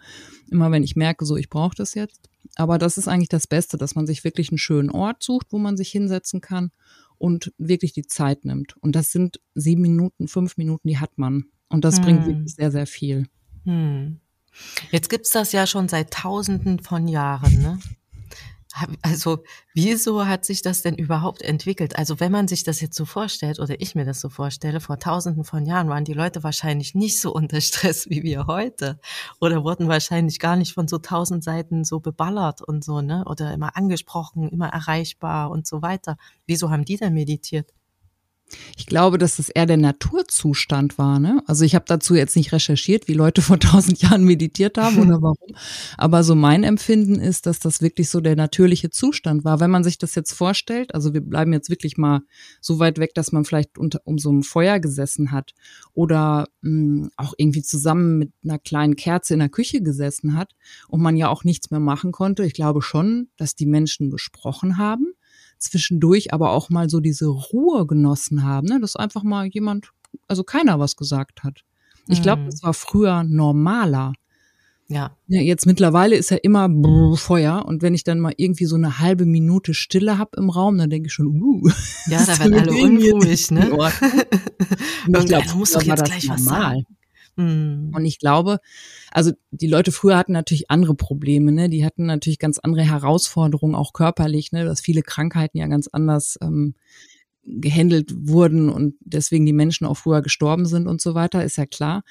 Immer 0.51 0.72
wenn 0.72 0.84
ich 0.84 0.96
merke, 0.96 1.25
so 1.25 1.38
ich 1.38 1.50
brauche 1.50 1.75
das 1.75 1.96
jetzt. 1.96 2.30
Aber 2.56 2.78
das 2.78 2.98
ist 2.98 3.07
eigentlich 3.07 3.30
das 3.30 3.48
Beste, 3.48 3.78
dass 3.78 3.96
man 3.96 4.06
sich 4.06 4.24
wirklich 4.24 4.51
einen 4.51 4.57
schönen 4.57 4.90
Ort 4.90 5.24
sucht, 5.24 5.48
wo 5.51 5.57
man 5.57 5.78
sich 5.78 5.90
hinsetzen 5.90 6.42
kann 6.42 6.72
und 7.19 7.54
wirklich 7.57 7.94
die 7.94 8.07
Zeit 8.07 8.45
nimmt. 8.45 8.75
Und 8.77 8.95
das 8.95 9.12
sind 9.12 9.39
sieben 9.54 9.83
Minuten, 9.83 10.27
fünf 10.27 10.57
Minuten, 10.57 10.88
die 10.88 10.98
hat 10.98 11.18
man. 11.18 11.45
Und 11.69 11.86
das 11.86 11.98
hm. 11.98 12.04
bringt 12.04 12.25
wirklich 12.25 12.56
sehr, 12.56 12.71
sehr 12.71 12.88
viel. 12.88 13.27
Hm. 13.66 14.19
Jetzt 14.92 15.10
gibt's 15.10 15.30
das 15.30 15.51
ja 15.51 15.68
schon 15.68 15.88
seit 15.88 16.12
Tausenden 16.12 16.80
von 16.80 17.07
Jahren, 17.07 17.62
ne? 17.62 17.80
Also, 19.01 19.43
wieso 19.74 20.25
hat 20.27 20.46
sich 20.46 20.62
das 20.62 20.82
denn 20.84 20.96
überhaupt 20.96 21.41
entwickelt? 21.41 21.98
Also, 21.98 22.20
wenn 22.20 22.32
man 22.32 22.48
sich 22.48 22.63
das 22.63 22.82
jetzt 22.82 22.96
so 22.96 23.05
vorstellt 23.05 23.60
oder 23.60 23.82
ich 23.82 23.96
mir 23.96 24.05
das 24.05 24.22
so 24.22 24.29
vorstelle, 24.29 24.79
vor 24.79 25.00
tausenden 25.00 25.43
von 25.43 25.65
Jahren 25.65 25.89
waren 25.89 26.05
die 26.05 26.13
Leute 26.13 26.43
wahrscheinlich 26.43 26.93
nicht 26.93 27.20
so 27.20 27.34
unter 27.34 27.62
Stress 27.62 28.10
wie 28.10 28.22
wir 28.24 28.46
heute 28.46 29.00
oder 29.41 29.63
wurden 29.63 29.88
wahrscheinlich 29.88 30.39
gar 30.39 30.55
nicht 30.55 30.74
von 30.74 30.88
so 30.88 31.00
tausend 31.00 31.43
Seiten 31.43 31.84
so 31.84 32.00
beballert 32.00 32.62
und 32.62 32.84
so, 32.84 33.01
ne? 33.01 33.24
Oder 33.25 33.53
immer 33.53 33.75
angesprochen, 33.75 34.48
immer 34.50 34.70
erreichbar 34.70 35.50
und 35.50 35.65
so 35.65 35.82
weiter. 35.82 36.17
Wieso 36.46 36.70
haben 36.70 36.86
die 36.86 36.98
denn 36.98 37.13
meditiert? 37.13 37.72
Ich 38.77 38.86
glaube, 38.86 39.18
dass 39.18 39.38
das 39.38 39.50
eher 39.50 39.65
der 39.65 39.77
Naturzustand 39.77 40.98
war. 40.98 41.20
Ne? 41.20 41.41
Also 41.46 41.65
ich 41.65 41.75
habe 41.75 41.86
dazu 41.88 42.15
jetzt 42.15 42.36
nicht 42.36 42.51
recherchiert, 42.51 43.08
wie 43.08 43.13
Leute 43.13 43.41
vor 43.41 43.60
tausend 43.60 44.01
Jahren 44.01 44.24
meditiert 44.24 44.77
haben 44.77 45.00
oder 45.00 45.22
warum. 45.22 45.56
Aber 45.98 46.24
so 46.24 46.36
mein 46.36 46.63
Empfinden 46.63 47.15
ist, 47.15 47.46
dass 47.46 47.60
das 47.60 47.82
wirklich 47.82 48.10
so 48.10 48.22
der 48.22 48.36
natürliche 48.36 48.89
Zustand 48.89 49.44
war. 49.44 49.60
Wenn 49.60 49.72
man 49.72 49.84
sich 49.84 49.98
das 49.98 50.15
jetzt 50.15 50.34
vorstellt, 50.34 50.94
also 50.94 51.13
wir 51.13 51.22
bleiben 51.22 51.53
jetzt 51.53 51.70
wirklich 51.70 51.98
mal 51.98 52.22
so 52.62 52.79
weit 52.79 52.98
weg, 52.98 53.13
dass 53.13 53.32
man 53.32 53.46
vielleicht 53.46 53.77
unter 53.77 54.01
um 54.06 54.18
so 54.18 54.29
einem 54.29 54.44
Feuer 54.44 54.79
gesessen 54.79 55.32
hat 55.32 55.53
oder 55.94 56.48
mh, 56.62 56.70
hm, 56.70 57.12
auch 57.18 57.34
irgendwie 57.38 57.63
zusammen 57.63 58.18
mit 58.18 58.32
einer 58.44 58.60
kleinen 58.60 58.96
Kerze 58.96 59.34
in 59.34 59.39
der 59.39 59.50
Küche 59.50 59.82
gesessen 59.82 60.36
hat 60.36 60.53
und 60.88 61.01
man 61.01 61.18
ja 61.18 61.29
auch 61.29 61.44
nichts 61.44 61.72
mehr 61.72 61.79
machen 61.79 62.12
konnte. 62.12 62.46
Ich 62.46 62.53
glaube 62.53 62.82
schon, 62.82 63.29
dass 63.38 63.56
die 63.56 63.65
Menschen 63.65 64.10
gesprochen 64.10 64.77
haben 64.77 65.13
zwischendurch 65.60 66.34
aber 66.34 66.51
auch 66.51 66.70
mal 66.70 66.89
so 66.89 67.00
diese 67.00 67.28
Ruhe 67.28 67.86
genossen 67.86 68.44
haben, 68.44 68.68
ne? 68.68 68.80
dass 68.80 68.96
einfach 68.96 69.24
mal 69.24 69.48
jemand, 69.48 69.92
also 70.28 70.44
keiner 70.44 70.80
was 70.80 70.96
gesagt 70.96 71.44
hat. 71.44 71.63
Ich 72.08 72.22
glaube, 72.22 72.42
mhm. 72.42 72.46
das 72.48 72.63
war 72.63 72.74
früher 72.74 73.24
normaler. 73.24 74.13
Ja. 74.88 75.16
ja. 75.28 75.42
Jetzt 75.42 75.68
mittlerweile 75.68 76.16
ist 76.16 76.32
ja 76.32 76.38
immer 76.38 76.68
brr, 76.68 77.16
Feuer 77.16 77.63
und 77.68 77.84
wenn 77.84 77.94
ich 77.94 78.04
dann 78.04 78.20
mal 78.20 78.34
irgendwie 78.38 78.66
so 78.66 78.75
eine 78.75 78.98
halbe 78.98 79.25
Minute 79.25 79.75
Stille 79.75 80.18
hab 80.18 80.36
im 80.36 80.50
Raum, 80.50 80.80
dann 80.80 80.89
denke 80.89 81.08
ich 81.08 81.13
schon, 81.13 81.28
uh. 81.28 81.70
Ja, 82.08 82.25
da 82.25 82.39
werden 82.39 82.56
alle 82.56 82.72
unruhig, 82.72 83.51
ne? 83.51 83.72
und 85.08 85.18
ich 85.18 85.25
glaube, 85.28 85.46
muss 85.56 85.74
doch 85.74 85.84
jetzt 85.84 86.06
gleich 86.06 86.28
normal. 86.28 86.38
was 86.38 86.46
sagen. 86.46 86.86
Mhm. 87.39 87.91
Und 87.96 88.05
ich 88.05 88.19
glaube, 88.19 88.60
also 89.12 89.31
die 89.51 89.67
Leute 89.67 89.91
früher 89.91 90.17
hatten 90.17 90.34
natürlich 90.34 90.69
andere 90.69 90.93
Probleme, 90.96 91.51
ne? 91.51 91.69
Die 91.69 91.86
hatten 91.86 92.05
natürlich 92.05 92.39
ganz 92.39 92.60
andere 92.60 92.84
Herausforderungen, 92.84 93.75
auch 93.75 93.93
körperlich, 93.93 94.51
ne? 94.51 94.65
Dass 94.65 94.81
viele 94.81 95.01
Krankheiten 95.01 95.58
ja 95.58 95.67
ganz 95.67 95.88
anders 95.88 96.38
ähm, 96.41 96.75
gehandelt 97.43 98.13
wurden 98.15 98.69
und 98.69 98.96
deswegen 99.00 99.46
die 99.46 99.53
Menschen 99.53 99.88
auch 99.88 99.96
früher 99.96 100.22
gestorben 100.22 100.65
sind 100.65 100.88
und 100.88 101.01
so 101.01 101.15
weiter, 101.15 101.43
ist 101.43 101.58
ja 101.58 101.65
klar. 101.65 102.03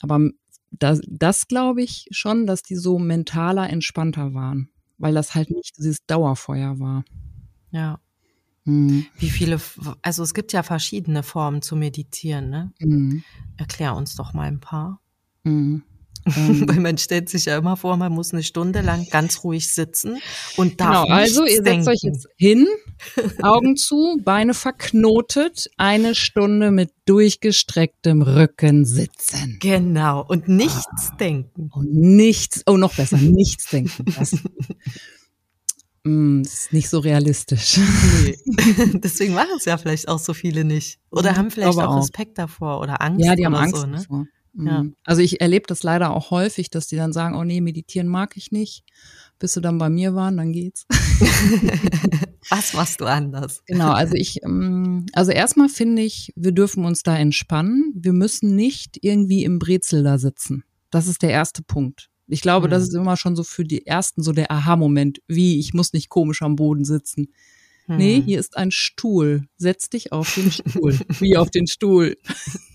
Aber 0.00 0.30
das, 0.70 1.00
das 1.08 1.48
glaube 1.48 1.82
ich 1.82 2.06
schon, 2.10 2.46
dass 2.46 2.62
die 2.62 2.76
so 2.76 2.98
mentaler 2.98 3.68
entspannter 3.68 4.34
waren, 4.34 4.70
weil 4.96 5.14
das 5.14 5.34
halt 5.34 5.50
nicht 5.50 5.76
dieses 5.78 6.06
Dauerfeuer 6.06 6.78
war. 6.78 7.04
Ja. 7.70 8.00
Mhm. 8.68 9.06
Wie 9.18 9.30
viele, 9.30 9.58
also 10.02 10.22
es 10.22 10.34
gibt 10.34 10.52
ja 10.52 10.62
verschiedene 10.62 11.22
Formen 11.22 11.62
zu 11.62 11.74
meditieren, 11.74 12.50
ne? 12.50 12.72
Mhm. 12.78 13.24
Erklär 13.56 13.96
uns 13.96 14.14
doch 14.14 14.34
mal 14.34 14.46
ein 14.48 14.60
paar. 14.60 15.00
Mhm. 15.44 15.82
Weil 16.26 16.80
man 16.80 16.98
stellt 16.98 17.30
sich 17.30 17.46
ja 17.46 17.56
immer 17.56 17.78
vor, 17.78 17.96
man 17.96 18.12
muss 18.12 18.34
eine 18.34 18.42
Stunde 18.42 18.82
lang 18.82 19.06
ganz 19.08 19.44
ruhig 19.44 19.72
sitzen 19.72 20.18
und 20.58 20.78
darf 20.78 21.04
Genau, 21.04 21.14
also 21.16 21.46
ihr 21.46 21.62
setzt 21.62 21.88
euch 21.88 22.00
jetzt 22.02 22.26
hin, 22.36 22.66
Augen 23.40 23.76
zu, 23.76 24.20
Beine 24.22 24.52
verknotet, 24.52 25.70
eine 25.78 26.14
Stunde 26.14 26.70
mit 26.70 26.90
durchgestrecktem 27.06 28.20
Rücken 28.20 28.84
sitzen. 28.84 29.56
Genau, 29.60 30.22
und 30.22 30.48
Ah. 30.48 30.52
nichts 30.52 31.12
denken. 31.18 31.70
Und 31.72 31.94
nichts, 31.94 32.62
oh 32.66 32.76
noch 32.76 32.94
besser, 32.94 33.16
nichts 33.16 33.70
denken. 33.70 34.04
Das, 34.18 34.36
Mm, 36.04 36.42
das 36.42 36.52
ist 36.54 36.72
nicht 36.72 36.88
so 36.88 36.98
realistisch. 36.98 37.78
Nee. 38.24 38.38
Deswegen 39.02 39.34
machen 39.34 39.56
es 39.56 39.64
ja 39.64 39.76
vielleicht 39.78 40.08
auch 40.08 40.18
so 40.18 40.34
viele 40.34 40.64
nicht. 40.64 40.98
Oder 41.10 41.30
Ja, 41.30 41.36
haben 41.36 41.50
vielleicht 41.50 41.78
auch 41.78 41.96
auch. 41.96 42.00
Respekt 42.00 42.38
davor 42.38 42.80
oder 42.80 43.00
Angst. 43.02 43.24
Ja, 43.24 43.34
die 43.34 43.44
haben 43.44 43.54
oder 43.54 43.62
Angst 43.62 43.76
so, 43.76 43.86
ne? 43.86 43.96
davor. 43.98 44.26
Ja. 44.54 44.82
Mhm. 44.82 44.96
Also 45.04 45.22
ich 45.22 45.40
erlebe 45.40 45.66
das 45.66 45.82
leider 45.82 46.10
auch 46.10 46.30
häufig, 46.30 46.70
dass 46.70 46.86
die 46.88 46.96
dann 46.96 47.12
sagen, 47.12 47.36
oh 47.36 47.44
nee, 47.44 47.60
meditieren 47.60 48.08
mag 48.08 48.36
ich 48.36 48.50
nicht. 48.50 48.84
Bis 49.38 49.52
sie 49.54 49.60
dann 49.60 49.78
bei 49.78 49.88
mir 49.88 50.14
waren, 50.14 50.36
dann 50.36 50.52
geht's. 50.52 50.86
Was 52.50 52.72
machst 52.72 53.00
du 53.00 53.04
anders? 53.04 53.62
Genau, 53.66 53.92
also 53.92 54.14
ich, 54.14 54.42
ähm, 54.42 55.06
also 55.12 55.30
erstmal 55.30 55.68
finde 55.68 56.02
ich, 56.02 56.32
wir 56.34 56.52
dürfen 56.52 56.84
uns 56.84 57.02
da 57.02 57.16
entspannen. 57.16 57.92
Wir 57.94 58.12
müssen 58.12 58.56
nicht 58.56 58.98
irgendwie 59.02 59.44
im 59.44 59.58
Brezel 59.58 60.02
da 60.02 60.18
sitzen. 60.18 60.64
Das 60.90 61.06
ist 61.06 61.22
der 61.22 61.30
erste 61.30 61.62
Punkt. 61.62 62.08
Ich 62.28 62.42
glaube, 62.42 62.68
das 62.68 62.82
Hm. 62.82 62.88
ist 62.88 62.94
immer 62.94 63.16
schon 63.16 63.36
so 63.36 63.42
für 63.42 63.64
die 63.64 63.86
ersten 63.86 64.22
so 64.22 64.32
der 64.32 64.50
Aha-Moment. 64.52 65.20
Wie, 65.26 65.58
ich 65.58 65.72
muss 65.74 65.92
nicht 65.92 66.08
komisch 66.08 66.42
am 66.42 66.56
Boden 66.56 66.84
sitzen. 66.84 67.32
Nee, 67.86 68.16
Hm. 68.18 68.24
hier 68.24 68.38
ist 68.38 68.56
ein 68.56 68.70
Stuhl. 68.70 69.48
Setz 69.56 69.88
dich 69.88 70.12
auf 70.12 70.34
den 70.34 70.52
Stuhl. 70.52 70.98
Wie 71.20 71.36
auf 71.38 71.50
den 71.50 71.66
Stuhl. 71.66 72.16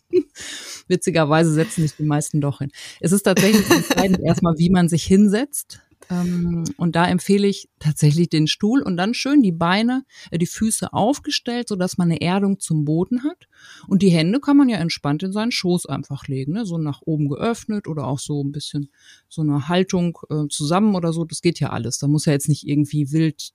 Witzigerweise 0.88 1.54
setzen 1.54 1.82
sich 1.84 1.96
die 1.96 2.04
meisten 2.04 2.42
doch 2.42 2.60
hin. 2.60 2.72
Es 3.00 3.12
ist 3.12 3.24
tatsächlich 3.24 3.70
entscheidend 3.70 4.20
erstmal, 4.26 4.58
wie 4.58 4.70
man 4.70 4.90
sich 4.90 5.04
hinsetzt. 5.04 5.80
Ähm, 6.10 6.64
Und 6.78 6.96
da 6.96 7.08
empfehle 7.08 7.48
ich 7.48 7.70
tatsächlich 7.80 8.30
den 8.30 8.48
Stuhl 8.48 8.82
und 8.82 8.98
dann 8.98 9.14
schön 9.14 9.42
die 9.42 9.52
Beine, 9.52 10.04
äh, 10.32 10.38
die 10.38 10.46
Füße 10.46 10.94
aufgestellt, 10.94 11.68
sodass 11.68 11.98
man 11.98 12.12
eine 12.12 12.22
Erdung 12.22 12.60
zum 12.60 12.86
Boden 12.86 13.24
hat. 13.24 13.48
Und 13.88 14.02
die 14.02 14.10
Hände 14.10 14.40
kann 14.40 14.58
man 14.58 14.70
ja 14.70 14.78
entspannt 14.78 15.24
in 15.24 15.32
seinen 15.32 15.52
Schoß 15.52 15.86
einfach 15.86 16.28
legen, 16.28 16.54
ne? 16.54 16.66
so 16.66 16.78
nach 16.78 17.02
oben 17.06 17.30
geöffnet 17.30 17.88
oder 17.88 18.08
auch 18.08 18.20
so 18.20 18.44
ein 18.44 18.52
bisschen 18.52 18.90
so 19.30 19.42
eine 19.42 19.68
Haltung 19.68 20.18
äh, 20.30 20.48
zusammen 20.50 20.96
oder 20.96 21.14
so. 21.14 21.26
Das 21.26 21.42
geht 21.42 21.60
ja 21.60 21.70
alles. 21.70 22.00
Da 22.00 22.08
muss 22.08 22.26
ja 22.26 22.34
jetzt 22.34 22.50
nicht 22.50 22.68
irgendwie 22.68 23.12
wild 23.12 23.54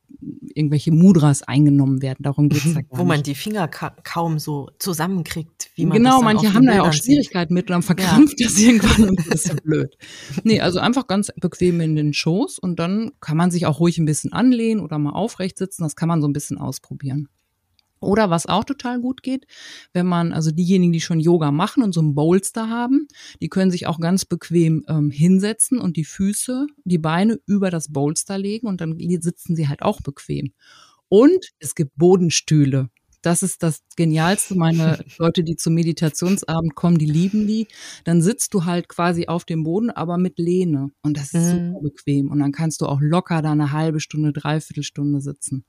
irgendwelche 0.54 0.92
Mudras 0.92 1.42
eingenommen 1.42 2.02
werden. 2.02 2.22
Darum 2.22 2.48
geht's 2.48 2.64
ja 2.74 2.82
gar 2.82 2.98
Wo 3.00 3.04
man 3.04 3.22
die 3.22 3.34
Finger 3.34 3.68
ka 3.68 3.90
kaum 4.02 4.38
so 4.38 4.70
zusammenkriegt, 4.78 5.70
wie 5.74 5.86
man 5.86 5.98
Genau, 5.98 6.22
manche 6.22 6.52
haben 6.54 6.66
da 6.66 6.74
ja 6.74 6.82
auch. 6.82 6.92
Schwierigkeiten 6.92 7.54
mit 7.54 7.64
und 7.68 7.70
dann 7.70 7.82
verkrampft 7.82 8.40
das 8.40 8.58
irgendwann 8.58 9.10
und 9.10 9.18
das 9.18 9.26
ist 9.26 9.48
ja 9.48 9.54
blöd. 9.62 9.96
Nee, 10.44 10.60
also 10.60 10.78
einfach 10.78 11.06
ganz 11.06 11.30
bequem 11.36 11.80
in 11.80 11.94
den 11.94 12.12
Schoß 12.12 12.37
und 12.58 12.78
dann 12.78 13.12
kann 13.20 13.36
man 13.36 13.50
sich 13.50 13.66
auch 13.66 13.80
ruhig 13.80 13.98
ein 13.98 14.04
bisschen 14.04 14.32
anlehnen 14.32 14.82
oder 14.82 14.98
mal 14.98 15.12
aufrecht 15.12 15.58
sitzen. 15.58 15.82
Das 15.82 15.96
kann 15.96 16.08
man 16.08 16.20
so 16.20 16.28
ein 16.28 16.32
bisschen 16.32 16.58
ausprobieren. 16.58 17.28
Oder 18.00 18.30
was 18.30 18.46
auch 18.46 18.64
total 18.64 19.00
gut 19.00 19.22
geht, 19.22 19.46
wenn 19.92 20.06
man, 20.06 20.32
also 20.32 20.50
diejenigen, 20.50 20.92
die 20.92 21.00
schon 21.00 21.20
Yoga 21.20 21.50
machen 21.50 21.82
und 21.82 21.92
so 21.92 22.00
einen 22.00 22.14
Bolster 22.14 22.68
haben, 22.68 23.08
die 23.40 23.48
können 23.48 23.70
sich 23.70 23.86
auch 23.86 23.98
ganz 23.98 24.24
bequem 24.24 24.84
ähm, 24.88 25.10
hinsetzen 25.10 25.80
und 25.80 25.96
die 25.96 26.04
Füße, 26.04 26.66
die 26.84 26.98
Beine 26.98 27.40
über 27.46 27.70
das 27.70 27.92
Bolster 27.92 28.38
legen 28.38 28.68
und 28.68 28.80
dann 28.80 28.96
sitzen 29.20 29.56
sie 29.56 29.68
halt 29.68 29.82
auch 29.82 30.00
bequem. 30.00 30.52
Und 31.08 31.52
es 31.58 31.74
gibt 31.74 31.96
Bodenstühle. 31.96 32.90
Das 33.22 33.42
ist 33.42 33.62
das 33.62 33.82
Genialste. 33.96 34.54
Meine 34.56 35.04
Leute, 35.18 35.42
die 35.42 35.56
zum 35.56 35.74
Meditationsabend 35.74 36.74
kommen, 36.74 36.98
die 36.98 37.06
lieben 37.06 37.46
die. 37.46 37.66
Dann 38.04 38.22
sitzt 38.22 38.54
du 38.54 38.64
halt 38.64 38.88
quasi 38.88 39.26
auf 39.26 39.44
dem 39.44 39.64
Boden, 39.64 39.90
aber 39.90 40.18
mit 40.18 40.38
Lehne. 40.38 40.90
Und 41.02 41.16
das 41.16 41.34
ist 41.34 41.54
Mhm. 41.54 41.68
super 41.72 41.80
bequem. 41.82 42.30
Und 42.30 42.38
dann 42.38 42.52
kannst 42.52 42.80
du 42.80 42.86
auch 42.86 43.00
locker 43.00 43.42
da 43.42 43.52
eine 43.52 43.72
halbe 43.72 44.00
Stunde, 44.00 44.32
dreiviertel 44.32 44.82
Stunde 44.84 45.20
sitzen. 45.20 45.64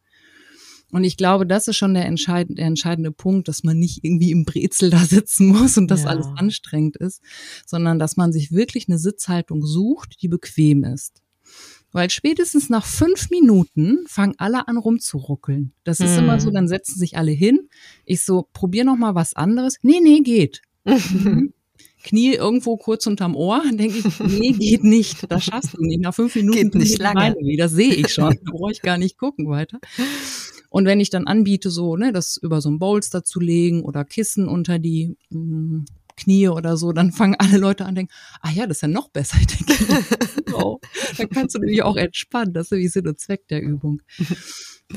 Und 0.92 1.04
ich 1.04 1.18
glaube, 1.18 1.46
das 1.46 1.68
ist 1.68 1.78
schon 1.78 1.94
der, 1.94 2.06
entscheid 2.06 2.48
der 2.50 2.66
entscheidende 2.66 3.12
Punkt, 3.12 3.48
dass 3.48 3.64
man 3.64 3.78
nicht 3.78 4.04
irgendwie 4.04 4.32
im 4.32 4.44
Brezel 4.46 4.90
da 4.90 4.98
sitzen 5.00 5.48
muss 5.48 5.78
und 5.78 5.90
das 5.92 6.04
Ja. 6.04 6.10
alles 6.10 6.28
anstrengend 6.36 6.98
ist, 6.98 7.22
sondern 7.66 8.00
dass 8.00 8.18
man 8.18 8.32
sich 8.34 8.52
wirklich 8.52 8.88
eine 8.90 8.98
Sitzhaltung 8.98 9.64
sucht, 9.66 10.22
die 10.22 10.28
bequem 10.28 10.84
ist. 10.84 11.22
Weil 11.92 12.10
spätestens 12.12 12.70
nach 12.70 12.86
fünf 12.86 13.30
Minuten 13.32 14.00
fangen 14.08 14.36
alle 14.38 14.68
an 14.68 14.78
rumzuruckeln. 14.78 15.74
Das 15.84 16.00
ist 16.00 16.14
Mhm. 16.14 16.20
immer 16.20 16.40
so, 16.40 16.52
dann 16.52 16.68
setzen 16.68 17.00
sich 17.00 17.18
alle 17.18 17.32
hin. 17.32 17.68
Ich 18.06 18.22
so, 18.22 18.48
probier 18.54 18.84
noch 18.84 18.96
mal 18.98 19.16
was 19.16 19.34
anderes. 19.36 19.78
Nee, 19.82 20.00
nee, 20.02 20.20
geht. 20.20 20.62
Knie 22.04 22.34
irgendwo 22.34 22.78
kurz 22.78 23.08
unterm 23.08 23.36
Ohr, 23.36 23.62
dann 23.66 23.78
denke 23.78 23.98
ich, 23.98 24.20
nee, 24.20 24.52
geht 24.54 24.84
nicht. 24.84 25.30
Das 25.30 25.44
schaffst 25.44 25.74
du 25.76 25.82
nicht. 25.82 26.00
Nach 26.00 26.14
fünf 26.14 26.34
Minuten 26.36 26.56
Geht 26.58 26.76
nicht 26.76 27.00
lange. 27.00 27.36
Das 27.58 27.72
sehe 27.74 27.94
ich 27.94 28.14
schon. 28.14 28.40
Da 28.46 28.52
brauche 28.52 28.72
ich 28.72 28.82
gar 28.82 28.98
nicht 28.98 29.18
gucken 29.18 29.50
weiter. 29.50 29.80
Und 30.70 30.86
wenn 30.86 31.00
ich 31.00 31.10
dann 31.10 31.28
anbiete, 31.28 31.70
so, 31.70 31.98
ne, 31.98 32.14
das 32.14 32.38
über 32.38 32.62
so 32.62 32.70
ein 32.70 32.80
Bolster 32.80 33.24
zu 33.26 33.40
legen 33.40 33.82
oder 33.82 34.06
Kissen 34.06 34.48
unter 34.48 34.80
die 34.80 35.18
mh, 35.30 35.84
Knie 36.20 36.50
oder 36.50 36.78
so, 36.78 36.92
dann 36.92 37.12
fangen 37.12 37.36
alle 37.40 37.58
Leute 37.58 37.86
an 37.86 37.96
denken, 37.96 38.14
ah 38.42 38.52
ja, 38.52 38.68
das 38.68 38.78
ist 38.78 38.82
ja 38.82 38.88
noch 38.88 39.10
besser. 39.10 39.38
Ich 39.40 39.48
denke, 39.48 39.74
genau. 40.46 40.80
Dann 41.18 41.30
kannst 41.30 41.56
du 41.56 41.60
nämlich 41.60 41.84
auch 41.84 41.96
entspannen. 41.96 42.54
Das 42.54 42.68
ist 42.68 42.72
nämlich 42.72 42.92
Sinn 42.92 43.08
und 43.08 43.20
Zweck 43.20 43.48
der 43.48 43.62
Übung. 43.62 44.02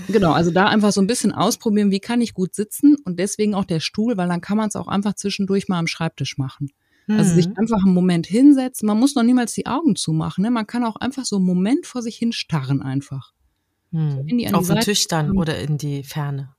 Genau, 0.09 0.33
also 0.33 0.51
da 0.51 0.67
einfach 0.67 0.93
so 0.93 1.01
ein 1.01 1.07
bisschen 1.07 1.33
ausprobieren, 1.33 1.91
wie 1.91 2.01
kann 2.01 2.21
ich 2.21 2.35
gut 2.35 2.55
sitzen 2.55 2.97
und 3.05 3.19
deswegen 3.19 3.55
auch 3.55 3.65
der 3.65 3.81
Stuhl, 3.81 4.17
weil 4.17 4.29
dann 4.29 4.41
kann 4.41 4.57
man 4.57 4.69
es 4.69 4.77
auch 4.77 4.89
einfach 4.89 5.15
zwischendurch 5.15 5.69
mal 5.69 5.79
am 5.79 5.87
Schreibtisch 5.87 6.39
machen. 6.39 6.71
Also 7.09 7.35
sich 7.35 7.49
Mhm. 7.49 7.55
einfach 7.57 7.85
einen 7.85 7.95
Moment 7.95 8.27
hinsetzen. 8.27 8.87
Man 8.87 8.99
muss 8.99 9.15
noch 9.15 9.25
niemals 9.25 9.53
die 9.55 9.67
Augen 9.67 9.97
zumachen. 9.97 10.43
Ne? 10.43 10.51
Man 10.51 10.67
kann 10.67 10.85
auch 10.85 10.97
einfach 10.97 11.25
so 11.25 11.37
einen 11.37 11.45
Moment 11.45 11.85
vor 11.87 12.01
sich 12.01 12.17
hin 12.17 12.33
starren 12.33 12.81
einfach. 12.81 13.33
Hm. 13.91 14.21
An 14.21 14.39
die 14.39 14.55
Auf 14.55 14.69
den 14.69 14.81
Tisch 14.81 15.09
dann 15.09 15.37
oder 15.37 15.59
in 15.59 15.79
die 15.79 16.05
Ferne. 16.05 16.55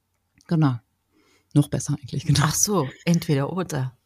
Genau. 0.48 0.76
Noch 1.54 1.70
besser 1.70 1.96
eigentlich, 2.00 2.26
genau. 2.26 2.42
Ach 2.44 2.56
so, 2.56 2.90
entweder 3.06 3.54
oder. 3.54 3.98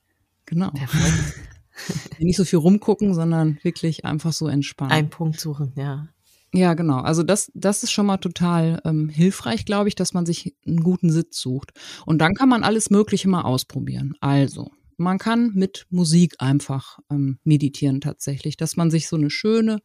Genau. 0.48 0.72
Perfekt. 0.72 1.36
Nicht 2.20 2.38
so 2.38 2.44
viel 2.44 2.58
rumgucken, 2.58 3.14
sondern 3.14 3.60
wirklich 3.62 4.04
einfach 4.04 4.34
so 4.34 4.48
entspannen. 4.48 4.92
Einen 4.92 5.10
Punkt 5.12 5.40
suchen, 5.40 5.74
ja. 5.76 6.10
Ja, 6.54 6.74
genau. 6.74 7.00
Also 7.00 7.24
das, 7.24 7.52
das 7.54 7.84
ist 7.84 7.92
schon 7.92 8.08
mal 8.08 8.18
total 8.18 8.82
ähm, 8.84 9.10
hilfreich, 9.10 9.66
glaube 9.66 9.90
ich, 9.90 9.96
dass 9.96 10.14
man 10.14 10.26
sich 10.26 10.56
einen 10.66 10.82
guten 10.82 11.12
Sitz 11.12 11.40
sucht. 11.40 11.72
Und 12.06 12.20
dann 12.20 12.34
kann 12.34 12.50
man 12.50 12.64
alles 12.64 12.90
Mögliche 12.90 13.28
mal 13.28 13.42
ausprobieren. 13.42 14.16
Also, 14.22 14.72
man 14.98 15.20
kann 15.20 15.52
mit 15.54 15.86
Musik 15.90 16.36
einfach 16.40 17.00
ähm, 17.12 17.38
meditieren 17.44 18.02
tatsächlich, 18.02 18.58
dass 18.58 18.78
man 18.78 18.90
sich 18.90 19.08
so 19.08 19.16
eine 19.16 19.30
schöne 19.30 19.80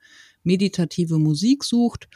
meditative 0.44 1.18
Musik 1.18 1.64
sucht, 1.64 2.08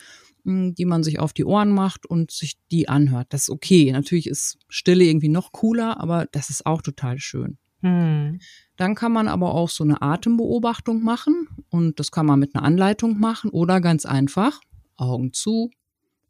mh, 0.45 0.73
die 0.79 0.87
man 0.87 1.03
sich 1.03 1.19
auf 1.19 1.33
die 1.33 1.45
Ohren 1.45 1.71
macht 1.71 2.07
und 2.07 2.31
sich 2.31 2.57
die 2.71 2.89
anhört. 2.89 3.27
Das 3.31 3.43
ist 3.43 3.51
okay. 3.51 3.93
Natürlich 3.93 4.29
ist 4.29 4.59
Stille 4.69 5.05
irgendwie 5.05 5.29
noch 5.29 5.53
cooler, 5.53 6.01
aber 6.01 6.27
das 6.33 6.49
ist 6.49 6.65
auch 6.65 6.81
total 6.81 7.19
schön. 7.19 7.59
Hm. 7.87 8.41
Dann 8.77 8.95
kann 8.97 9.13
man 9.13 9.29
aber 9.29 9.55
auch 9.55 9.71
so 9.71 9.85
eine 9.85 10.03
Atembeobachtung 10.03 11.03
machen 11.03 11.49
und 11.71 12.01
das 12.01 12.11
kann 12.11 12.27
man 12.27 12.41
mit 12.41 12.55
einer 12.55 12.65
Anleitung 12.65 13.19
machen 13.19 13.51
oder 13.51 13.81
ganz 13.81 14.05
einfach 14.05 14.61
Augen 14.97 15.33
zu, 15.33 15.71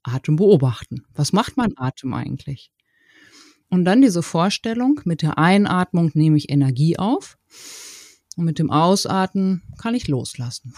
Atem 0.02 0.36
beobachten. 0.36 1.04
Was 1.14 1.32
macht 1.32 1.56
mein 1.56 1.72
Atem 1.76 2.12
eigentlich? 2.12 2.70
Und 3.68 3.84
dann 3.84 4.02
diese 4.02 4.22
Vorstellung, 4.22 5.00
mit 5.04 5.22
der 5.22 5.38
Einatmung 5.38 6.10
nehme 6.14 6.36
ich 6.36 6.50
Energie 6.50 6.98
auf 6.98 7.38
und 8.36 8.44
mit 8.44 8.58
dem 8.58 8.70
Ausatmen 8.70 9.62
kann 9.78 9.94
ich 9.94 10.06
loslassen. 10.06 10.74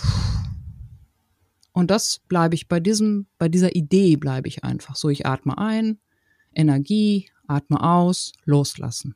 Und 1.73 1.91
das 1.91 2.21
bleibe 2.29 2.55
ich 2.55 2.69
bei 2.69 2.81
diesem, 2.81 3.27
bei 3.37 3.49
dieser 3.49 3.75
Idee 3.75 4.17
bleibe 4.17 4.49
ich 4.49 4.65
einfach 4.65 4.97
so. 4.97 5.09
Ich 5.09 5.27
atme 5.27 5.59
ein, 5.59 5.99
Energie, 6.55 7.31
atme 7.47 7.83
aus, 7.83 8.33
loslassen. 8.45 9.15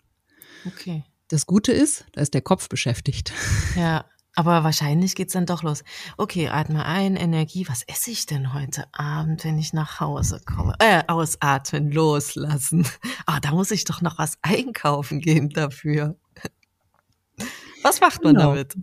Okay. 0.66 1.04
Das 1.32 1.46
Gute 1.46 1.72
ist, 1.72 2.04
da 2.12 2.20
ist 2.20 2.34
der 2.34 2.42
Kopf 2.42 2.68
beschäftigt. 2.68 3.32
Ja, 3.74 4.04
aber 4.34 4.64
wahrscheinlich 4.64 5.14
geht's 5.14 5.32
dann 5.32 5.46
doch 5.46 5.62
los. 5.62 5.82
Okay, 6.18 6.48
atme 6.48 6.84
ein, 6.84 7.16
Energie. 7.16 7.66
Was 7.70 7.84
esse 7.84 8.10
ich 8.10 8.26
denn 8.26 8.52
heute 8.52 8.84
Abend, 8.92 9.42
wenn 9.44 9.58
ich 9.58 9.72
nach 9.72 9.98
Hause 9.98 10.42
komme? 10.44 10.74
Äh, 10.78 11.04
ausatmen, 11.08 11.90
loslassen. 11.90 12.86
Ah, 13.26 13.40
da 13.40 13.52
muss 13.52 13.70
ich 13.70 13.84
doch 13.84 14.02
noch 14.02 14.18
was 14.18 14.36
einkaufen 14.42 15.20
gehen 15.20 15.48
dafür. 15.48 16.16
Was 17.82 18.00
macht 18.02 18.22
man 18.22 18.34
Genau. 18.34 18.50
damit? 18.50 18.76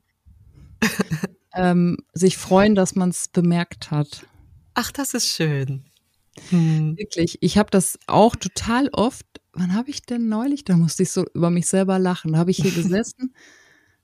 Ähm, 1.53 1.98
sich 2.13 2.36
freuen, 2.38 2.74
dass 2.74 2.96
man 2.96 3.10
es 3.10 3.27
bemerkt 3.27 3.91
hat. 3.91 4.25
Ach, 4.74 4.91
das 4.91 5.13
ist 5.13 5.27
schön. 5.27 5.86
Hm. 6.50 6.98
Wirklich, 6.98 7.38
ich 7.41 7.60
habe 7.60 7.70
das 7.70 8.00
auch 8.08 8.36
total 8.36 8.89
oft. 8.89 9.25
Wann 9.60 9.74
habe 9.74 9.89
ich 9.89 10.01
denn 10.01 10.30
neulich? 10.30 10.63
Da 10.63 10.78
musste 10.78 11.04
ich 11.04 11.12
so 11.12 11.25
über 11.34 11.50
mich 11.50 11.68
selber 11.68 12.00
lachen. 12.00 12.32
Da 12.32 12.39
habe 12.39 12.51
ich 12.51 12.58
hier 12.58 12.72
gesessen, 12.84 13.34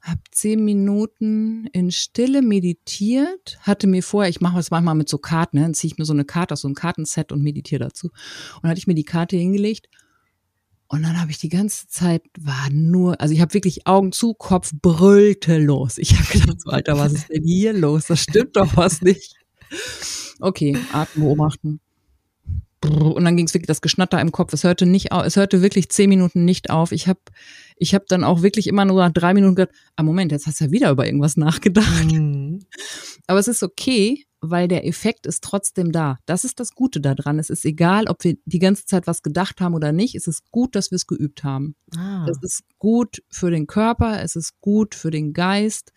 habe 0.01 0.19
zehn 0.31 0.65
Minuten 0.65 1.67
in 1.67 1.91
Stille 1.91 2.41
meditiert, 2.41 3.57
hatte 3.61 3.87
mir 3.87 4.03
vorher, 4.03 4.29
ich 4.29 4.41
mache 4.41 4.57
das 4.57 4.69
manchmal 4.69 4.95
mit 4.95 5.07
so 5.07 5.17
Karten, 5.17 5.57
ne? 5.57 5.63
dann 5.63 5.73
ziehe 5.73 5.91
ich 5.91 5.97
mir 5.97 6.03
so 6.03 6.11
eine 6.11 6.25
Karte 6.25 6.53
aus 6.53 6.61
so 6.61 6.67
einem 6.67 6.75
Kartenset 6.75 7.31
und 7.31 7.41
meditiere 7.41 7.85
dazu. 7.85 8.07
Und 8.07 8.63
dann 8.63 8.71
hatte 8.71 8.79
ich 8.79 8.87
mir 8.87 8.95
die 8.95 9.05
Karte 9.05 9.37
hingelegt 9.37 9.87
und 10.87 11.03
dann 11.03 11.19
habe 11.19 11.31
ich 11.31 11.37
die 11.37 11.49
ganze 11.49 11.87
Zeit 11.87 12.23
war 12.37 12.69
nur, 12.69 13.19
also 13.21 13.33
ich 13.33 13.39
habe 13.39 13.53
wirklich 13.53 13.87
Augen 13.87 14.11
zu, 14.11 14.33
Kopf 14.33 14.71
brüllte 14.81 15.57
los. 15.57 15.97
Ich 15.97 16.19
habe 16.19 16.27
gedacht, 16.37 16.61
so, 16.61 16.69
Alter, 16.69 16.97
was 16.97 17.13
ist 17.13 17.29
denn 17.29 17.43
hier 17.43 17.71
los? 17.71 18.07
Das 18.07 18.19
stimmt 18.19 18.57
doch 18.57 18.75
was 18.75 19.01
nicht. 19.01 19.35
Okay, 20.41 20.77
Atem 20.91 21.23
beobachten. 21.23 21.79
Und 22.83 23.25
dann 23.25 23.35
ging 23.35 23.47
es 23.47 23.53
wirklich 23.53 23.67
das 23.67 23.81
Geschnatter 23.81 24.19
im 24.21 24.31
Kopf. 24.31 24.53
Es 24.53 24.63
hörte 24.63 24.85
nicht 24.85 25.11
auf, 25.11 25.25
es 25.25 25.35
hörte 25.35 25.61
wirklich 25.61 25.89
zehn 25.89 26.09
Minuten 26.09 26.45
nicht 26.45 26.69
auf. 26.69 26.91
Ich 26.91 27.07
habe 27.07 27.19
ich 27.77 27.95
hab 27.95 28.05
dann 28.07 28.23
auch 28.23 28.41
wirklich 28.41 28.67
immer 28.67 28.85
nur 28.85 29.01
nach 29.01 29.11
drei 29.11 29.33
Minuten 29.33 29.55
gedacht, 29.55 29.75
ah 29.95 30.03
Moment, 30.03 30.31
jetzt 30.31 30.45
hast 30.47 30.59
du 30.59 30.65
ja 30.65 30.71
wieder 30.71 30.91
über 30.91 31.05
irgendwas 31.05 31.37
nachgedacht. 31.37 32.11
Mhm. 32.11 32.59
Aber 33.27 33.39
es 33.39 33.47
ist 33.47 33.63
okay, 33.63 34.25
weil 34.41 34.67
der 34.67 34.85
Effekt 34.85 35.25
ist 35.25 35.43
trotzdem 35.43 35.91
da. 35.91 36.19
Das 36.25 36.43
ist 36.43 36.59
das 36.59 36.75
Gute 36.75 37.01
daran. 37.01 37.39
Es 37.39 37.49
ist 37.49 37.65
egal, 37.65 38.07
ob 38.07 38.23
wir 38.23 38.37
die 38.45 38.59
ganze 38.59 38.85
Zeit 38.85 39.07
was 39.07 39.23
gedacht 39.23 39.61
haben 39.61 39.73
oder 39.73 39.91
nicht. 39.91 40.15
Es 40.15 40.27
ist 40.27 40.51
gut, 40.51 40.75
dass 40.75 40.91
wir 40.91 40.97
es 40.97 41.07
geübt 41.07 41.43
haben. 41.43 41.75
Ah. 41.95 42.25
Es 42.29 42.37
ist 42.41 42.63
gut 42.77 43.23
für 43.29 43.51
den 43.51 43.67
Körper, 43.67 44.21
es 44.21 44.35
ist 44.35 44.59
gut 44.61 44.95
für 44.95 45.11
den 45.11 45.33
Geist. 45.33 45.91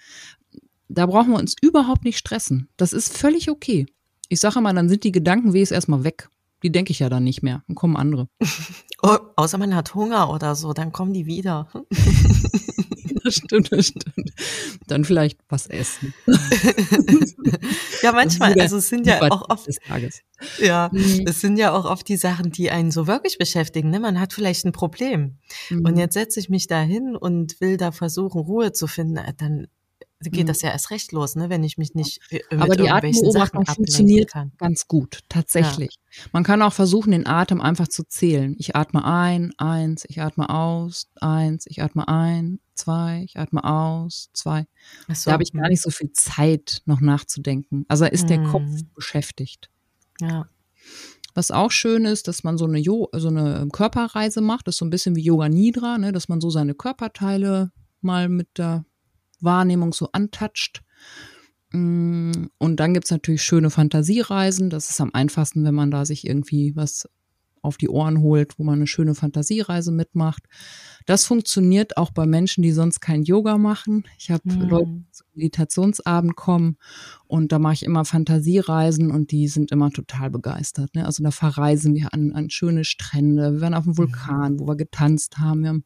Da 0.88 1.06
brauchen 1.06 1.32
wir 1.32 1.38
uns 1.38 1.54
überhaupt 1.60 2.04
nicht 2.04 2.18
stressen. 2.18 2.68
Das 2.76 2.92
ist 2.92 3.16
völlig 3.16 3.50
okay. 3.50 3.86
Ich 4.30 4.40
sage 4.40 4.60
mal, 4.60 4.74
dann 4.74 4.88
sind 4.88 5.04
die 5.04 5.12
Gedanken 5.12 5.52
wie 5.52 5.60
es 5.60 5.70
erstmal 5.70 6.04
weg. 6.04 6.28
Die 6.62 6.72
denke 6.72 6.90
ich 6.90 6.98
ja 6.98 7.08
dann 7.08 7.24
nicht 7.24 7.42
mehr. 7.42 7.62
Dann 7.68 7.74
kommen 7.74 7.96
andere. 7.96 8.28
Oh, 9.00 9.16
außer 9.36 9.58
man 9.58 9.76
hat 9.76 9.94
Hunger 9.94 10.28
oder 10.28 10.56
so, 10.56 10.72
dann 10.72 10.90
kommen 10.90 11.12
die 11.12 11.24
wieder. 11.24 11.68
das 13.24 13.36
stimmt, 13.36 13.70
das 13.70 13.86
stimmt. 13.86 14.32
Dann 14.88 15.04
vielleicht 15.04 15.38
was 15.48 15.68
essen. 15.68 16.12
ja, 18.02 18.10
manchmal, 18.10 18.60
also 18.60 18.78
es 18.78 18.88
sind 18.88 19.06
ja 19.06 19.22
auch 19.22 19.48
oft, 19.50 19.68
ja, 20.58 20.90
mhm. 20.92 21.26
es 21.26 21.40
sind 21.40 21.58
ja 21.58 21.72
auch 21.72 21.84
oft 21.84 22.08
die 22.08 22.16
Sachen, 22.16 22.50
die 22.50 22.72
einen 22.72 22.90
so 22.90 23.06
wirklich 23.06 23.38
beschäftigen. 23.38 23.90
Ne? 23.90 24.00
Man 24.00 24.18
hat 24.18 24.32
vielleicht 24.32 24.64
ein 24.64 24.72
Problem. 24.72 25.38
Mhm. 25.70 25.84
Und 25.84 25.96
jetzt 25.96 26.14
setze 26.14 26.40
ich 26.40 26.48
mich 26.48 26.66
da 26.66 26.80
hin 26.80 27.14
und 27.14 27.60
will 27.60 27.76
da 27.76 27.92
versuchen, 27.92 28.40
Ruhe 28.40 28.72
zu 28.72 28.88
finden. 28.88 29.20
Dann 29.36 29.68
geht 30.20 30.44
mhm. 30.44 30.48
das 30.48 30.62
ja 30.62 30.70
erst 30.70 30.90
recht 30.90 31.12
los, 31.12 31.36
ne, 31.36 31.48
wenn 31.48 31.62
ich 31.62 31.78
mich 31.78 31.94
nicht 31.94 32.20
mit 32.30 32.42
Aber 32.50 32.74
die 32.74 32.90
Atembeobachtung 32.90 33.64
funktioniert 33.66 34.32
kann. 34.32 34.52
ganz 34.58 34.88
gut, 34.88 35.20
tatsächlich. 35.28 35.98
Ja. 36.10 36.22
Man 36.32 36.42
kann 36.42 36.60
auch 36.62 36.72
versuchen, 36.72 37.12
den 37.12 37.26
Atem 37.26 37.60
einfach 37.60 37.86
zu 37.86 38.02
zählen. 38.02 38.56
Ich 38.58 38.74
atme 38.74 39.04
ein, 39.04 39.52
eins, 39.58 40.04
ich 40.08 40.20
atme 40.20 40.50
aus, 40.50 41.08
eins, 41.20 41.66
ich 41.66 41.82
atme 41.82 42.08
ein, 42.08 42.58
zwei, 42.74 43.22
ich 43.24 43.38
atme 43.38 43.62
aus, 43.62 44.30
zwei. 44.32 44.66
So. 45.12 45.30
Da 45.30 45.32
habe 45.34 45.44
ich 45.44 45.52
gar 45.52 45.68
nicht 45.68 45.82
so 45.82 45.90
viel 45.90 46.12
Zeit, 46.12 46.82
noch 46.84 47.00
nachzudenken. 47.00 47.84
Also 47.88 48.04
ist 48.06 48.24
mhm. 48.24 48.28
der 48.28 48.42
Kopf 48.44 48.62
mhm. 48.62 48.90
beschäftigt. 48.94 49.70
Ja. 50.20 50.48
Was 51.34 51.52
auch 51.52 51.70
schön 51.70 52.04
ist, 52.04 52.26
dass 52.26 52.42
man 52.42 52.58
so 52.58 52.64
eine, 52.64 52.78
jo 52.78 53.08
so 53.12 53.28
eine 53.28 53.68
Körperreise 53.70 54.40
macht. 54.40 54.66
Das 54.66 54.74
ist 54.74 54.78
so 54.80 54.84
ein 54.84 54.90
bisschen 54.90 55.14
wie 55.14 55.22
Yoga 55.22 55.48
Nidra, 55.48 55.98
ne? 55.98 56.10
dass 56.10 56.28
man 56.28 56.40
so 56.40 56.50
seine 56.50 56.74
Körperteile 56.74 57.70
mal 58.00 58.28
mit 58.28 58.58
der 58.58 58.84
Wahrnehmung 59.40 59.92
so 59.92 60.10
antatscht. 60.12 60.82
Mm, 61.72 62.46
und 62.58 62.76
dann 62.76 62.94
gibt's 62.94 63.10
natürlich 63.10 63.42
schöne 63.42 63.70
Fantasiereisen. 63.70 64.70
Das 64.70 64.90
ist 64.90 65.00
am 65.00 65.10
einfachsten, 65.12 65.64
wenn 65.64 65.74
man 65.74 65.90
da 65.90 66.04
sich 66.04 66.26
irgendwie 66.26 66.74
was 66.76 67.08
auf 67.62 67.76
die 67.76 67.88
Ohren 67.88 68.20
holt, 68.20 68.58
wo 68.58 68.64
man 68.64 68.76
eine 68.76 68.86
schöne 68.86 69.14
Fantasiereise 69.14 69.92
mitmacht. 69.92 70.44
Das 71.06 71.24
funktioniert 71.24 71.96
auch 71.96 72.10
bei 72.10 72.26
Menschen, 72.26 72.62
die 72.62 72.72
sonst 72.72 73.00
kein 73.00 73.22
Yoga 73.22 73.56
machen. 73.56 74.04
Ich 74.18 74.30
habe 74.30 74.42
mhm. 74.44 74.68
Leute, 74.68 74.90
die 74.90 75.10
zum 75.10 75.26
Meditationsabend 75.34 76.36
kommen 76.36 76.76
und 77.26 77.52
da 77.52 77.58
mache 77.58 77.74
ich 77.74 77.84
immer 77.84 78.04
Fantasiereisen 78.04 79.10
und 79.10 79.30
die 79.30 79.48
sind 79.48 79.70
immer 79.72 79.90
total 79.90 80.30
begeistert. 80.30 80.94
Ne? 80.94 81.06
Also 81.06 81.22
da 81.22 81.30
verreisen 81.30 81.94
wir 81.94 82.12
an, 82.12 82.32
an 82.32 82.50
schöne 82.50 82.84
Strände, 82.84 83.54
wir 83.54 83.60
waren 83.60 83.74
auf 83.74 83.84
dem 83.84 83.92
mhm. 83.92 83.98
Vulkan, 83.98 84.60
wo 84.60 84.66
wir 84.66 84.76
getanzt 84.76 85.38
haben, 85.38 85.62
wir 85.62 85.70
haben 85.70 85.84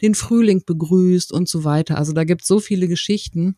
den 0.00 0.14
Frühling 0.14 0.62
begrüßt 0.64 1.32
und 1.32 1.48
so 1.48 1.64
weiter. 1.64 1.98
Also 1.98 2.12
da 2.12 2.24
gibt 2.24 2.42
es 2.42 2.48
so 2.48 2.60
viele 2.60 2.88
Geschichten. 2.88 3.56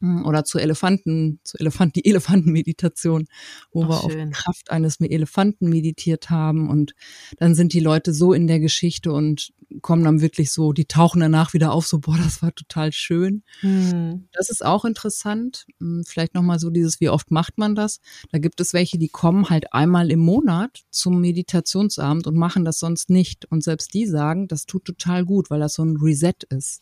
Oder 0.00 0.44
zu 0.44 0.58
Elefanten, 0.58 1.40
zu 1.44 1.58
Elefanten, 1.58 1.94
die 1.94 2.04
Elefantenmeditation, 2.08 3.26
wo 3.72 3.84
Ach, 3.84 4.04
wir 4.04 4.10
schön. 4.10 4.28
auf 4.28 4.34
Kraft 4.34 4.70
eines 4.70 5.00
Elefanten 5.00 5.68
meditiert 5.68 6.30
haben 6.30 6.68
und 6.70 6.94
dann 7.38 7.54
sind 7.54 7.72
die 7.72 7.80
Leute 7.80 8.12
so 8.12 8.32
in 8.32 8.46
der 8.46 8.60
Geschichte 8.60 9.12
und 9.12 9.52
kommen 9.82 10.04
dann 10.04 10.20
wirklich 10.20 10.50
so, 10.50 10.72
die 10.72 10.86
tauchen 10.86 11.20
danach 11.20 11.54
wieder 11.54 11.72
auf, 11.72 11.86
so, 11.86 12.00
boah, 12.00 12.16
das 12.16 12.42
war 12.42 12.54
total 12.54 12.92
schön. 12.92 13.42
Hm. 13.60 14.28
Das 14.32 14.50
ist 14.50 14.64
auch 14.64 14.84
interessant. 14.84 15.66
Hm, 15.78 16.02
vielleicht 16.06 16.34
nochmal 16.34 16.58
so 16.58 16.70
dieses, 16.70 17.00
wie 17.00 17.08
oft 17.08 17.30
macht 17.30 17.58
man 17.58 17.74
das? 17.74 18.00
Da 18.32 18.38
gibt 18.38 18.60
es 18.60 18.72
welche, 18.72 18.98
die 18.98 19.08
kommen 19.08 19.48
halt 19.48 19.72
einmal 19.72 20.10
im 20.10 20.20
Monat 20.20 20.82
zum 20.90 21.20
Meditationsabend 21.20 22.26
und 22.26 22.36
machen 22.36 22.64
das 22.64 22.78
sonst 22.78 23.10
nicht. 23.10 23.44
Und 23.46 23.62
selbst 23.62 23.94
die 23.94 24.06
sagen, 24.06 24.48
das 24.48 24.66
tut 24.66 24.84
total 24.84 25.24
gut, 25.24 25.50
weil 25.50 25.60
das 25.60 25.74
so 25.74 25.84
ein 25.84 25.96
Reset 25.96 26.34
ist. 26.48 26.80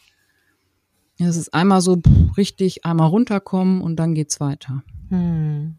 Es 1.18 1.36
ist 1.36 1.52
einmal 1.52 1.80
so 1.80 2.00
richtig, 2.36 2.84
einmal 2.84 3.08
runterkommen 3.08 3.80
und 3.82 3.96
dann 3.96 4.14
geht's 4.14 4.40
weiter. 4.40 4.82
Hm. 5.08 5.76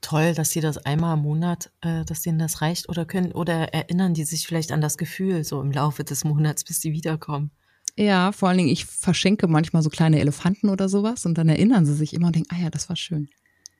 Toll, 0.00 0.34
dass 0.34 0.50
sie 0.50 0.60
das 0.60 0.78
einmal 0.78 1.16
im 1.16 1.22
Monat, 1.22 1.72
äh, 1.80 2.04
dass 2.04 2.22
denen 2.22 2.38
das 2.38 2.60
reicht 2.60 2.88
oder 2.88 3.04
können 3.04 3.32
oder 3.32 3.74
erinnern 3.74 4.14
die 4.14 4.24
sich 4.24 4.46
vielleicht 4.46 4.70
an 4.70 4.80
das 4.80 4.96
Gefühl 4.96 5.42
so 5.42 5.60
im 5.60 5.72
Laufe 5.72 6.04
des 6.04 6.24
Monats, 6.24 6.64
bis 6.64 6.80
sie 6.80 6.92
wiederkommen. 6.92 7.50
Ja, 7.96 8.30
vor 8.30 8.48
allen 8.48 8.58
Dingen, 8.58 8.70
ich 8.70 8.84
verschenke 8.84 9.48
manchmal 9.48 9.82
so 9.82 9.90
kleine 9.90 10.20
Elefanten 10.20 10.68
oder 10.68 10.88
sowas 10.88 11.26
und 11.26 11.36
dann 11.36 11.48
erinnern 11.48 11.84
sie 11.84 11.94
sich 11.94 12.14
immer 12.14 12.28
und 12.28 12.36
denken, 12.36 12.54
ah 12.54 12.62
ja, 12.62 12.70
das 12.70 12.88
war 12.88 12.94
schön. 12.94 13.28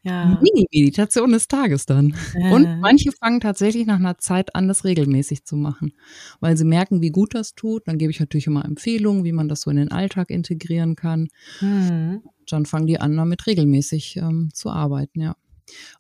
Ja. 0.03 0.39
Mini-Meditation 0.41 1.33
des 1.33 1.49
Tages 1.49 1.87
dann. 1.87 2.15
Äh. 2.35 2.53
Und 2.53 2.81
manche 2.81 3.13
fangen 3.13 3.41
tatsächlich 3.41 3.87
nach 3.87 3.99
einer 3.99 4.19
Zeit 4.19 4.55
an, 4.55 4.69
das 4.69 4.85
regelmäßig 4.85 5.45
zu 5.45 5.57
machen, 5.57 5.93
weil 6.41 6.57
sie 6.57 6.65
merken, 6.65 7.03
wie 7.03 7.11
gut 7.11 7.35
das 7.35 7.55
tut. 7.55 7.89
Dann 7.89 7.99
gebe 7.99 8.11
ich 8.11 8.21
natürlich 8.21 8.47
immer 8.47 8.65
Empfehlungen, 8.65 9.25
wie 9.25 9.33
man 9.33 9.49
das 9.49 9.63
so 9.63 9.71
in 9.71 9.77
den 9.77 9.91
Alltag 9.91 10.31
integrieren 10.31 10.97
kann. 10.97 11.29
Mhm. 11.61 12.23
Dann 12.49 12.65
fangen 12.65 12.87
die 12.87 13.01
an, 13.01 13.17
damit 13.17 13.47
regelmäßig 13.47 14.17
ähm, 14.17 14.51
zu 14.55 14.71
arbeiten, 14.71 15.21
ja. 15.21 15.37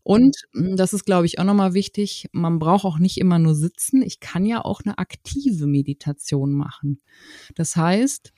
Und 0.02 0.36
hm, 0.54 0.76
das 0.76 0.92
ist, 0.92 1.04
glaube 1.04 1.26
ich, 1.26 1.38
auch 1.38 1.44
nochmal 1.44 1.74
wichtig, 1.74 2.28
man 2.32 2.58
braucht 2.58 2.84
auch 2.84 2.98
nicht 2.98 3.18
immer 3.18 3.38
nur 3.38 3.54
sitzen. 3.54 4.02
Ich 4.02 4.20
kann 4.20 4.46
ja 4.46 4.64
auch 4.64 4.80
eine 4.84 4.98
aktive 4.98 5.66
Meditation 5.66 6.52
machen. 6.52 7.02
Das 7.54 7.76
heißt, 7.76 8.32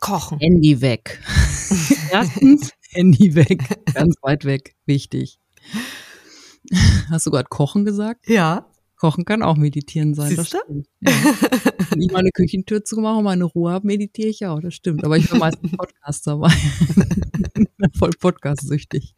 kochen. 0.00 0.38
Handy 0.38 0.80
weg. 0.80 1.22
Erstens 2.12 2.72
Handy 2.92 3.34
weg, 3.34 3.62
ganz 3.94 4.16
weit 4.22 4.44
weg, 4.44 4.74
wichtig. 4.86 5.38
Hast 7.08 7.26
du 7.26 7.30
gerade 7.30 7.48
Kochen 7.48 7.84
gesagt? 7.84 8.28
Ja. 8.28 8.66
Kochen 8.96 9.24
kann 9.24 9.42
auch 9.42 9.56
meditieren 9.56 10.12
sein. 10.12 10.28
Siehst 10.28 10.38
das 10.38 10.48
stimmt. 10.48 10.86
Ja. 11.00 11.12
Wenn 11.88 12.02
ich 12.02 12.12
meine 12.12 12.30
Küchentür 12.32 12.84
zumache 12.84 13.16
und 13.16 13.24
meine 13.24 13.44
Ruhe 13.44 13.72
habe, 13.72 13.86
meditiere 13.86 14.28
ich 14.28 14.44
auch. 14.44 14.60
Das 14.60 14.74
stimmt. 14.74 15.04
Aber 15.04 15.16
ich 15.16 15.30
bin 15.30 15.38
meistens 15.38 15.72
Podcast 15.72 16.26
dabei. 16.26 16.50
Voll 17.98 18.10
podcastsüchtig. 18.10 19.14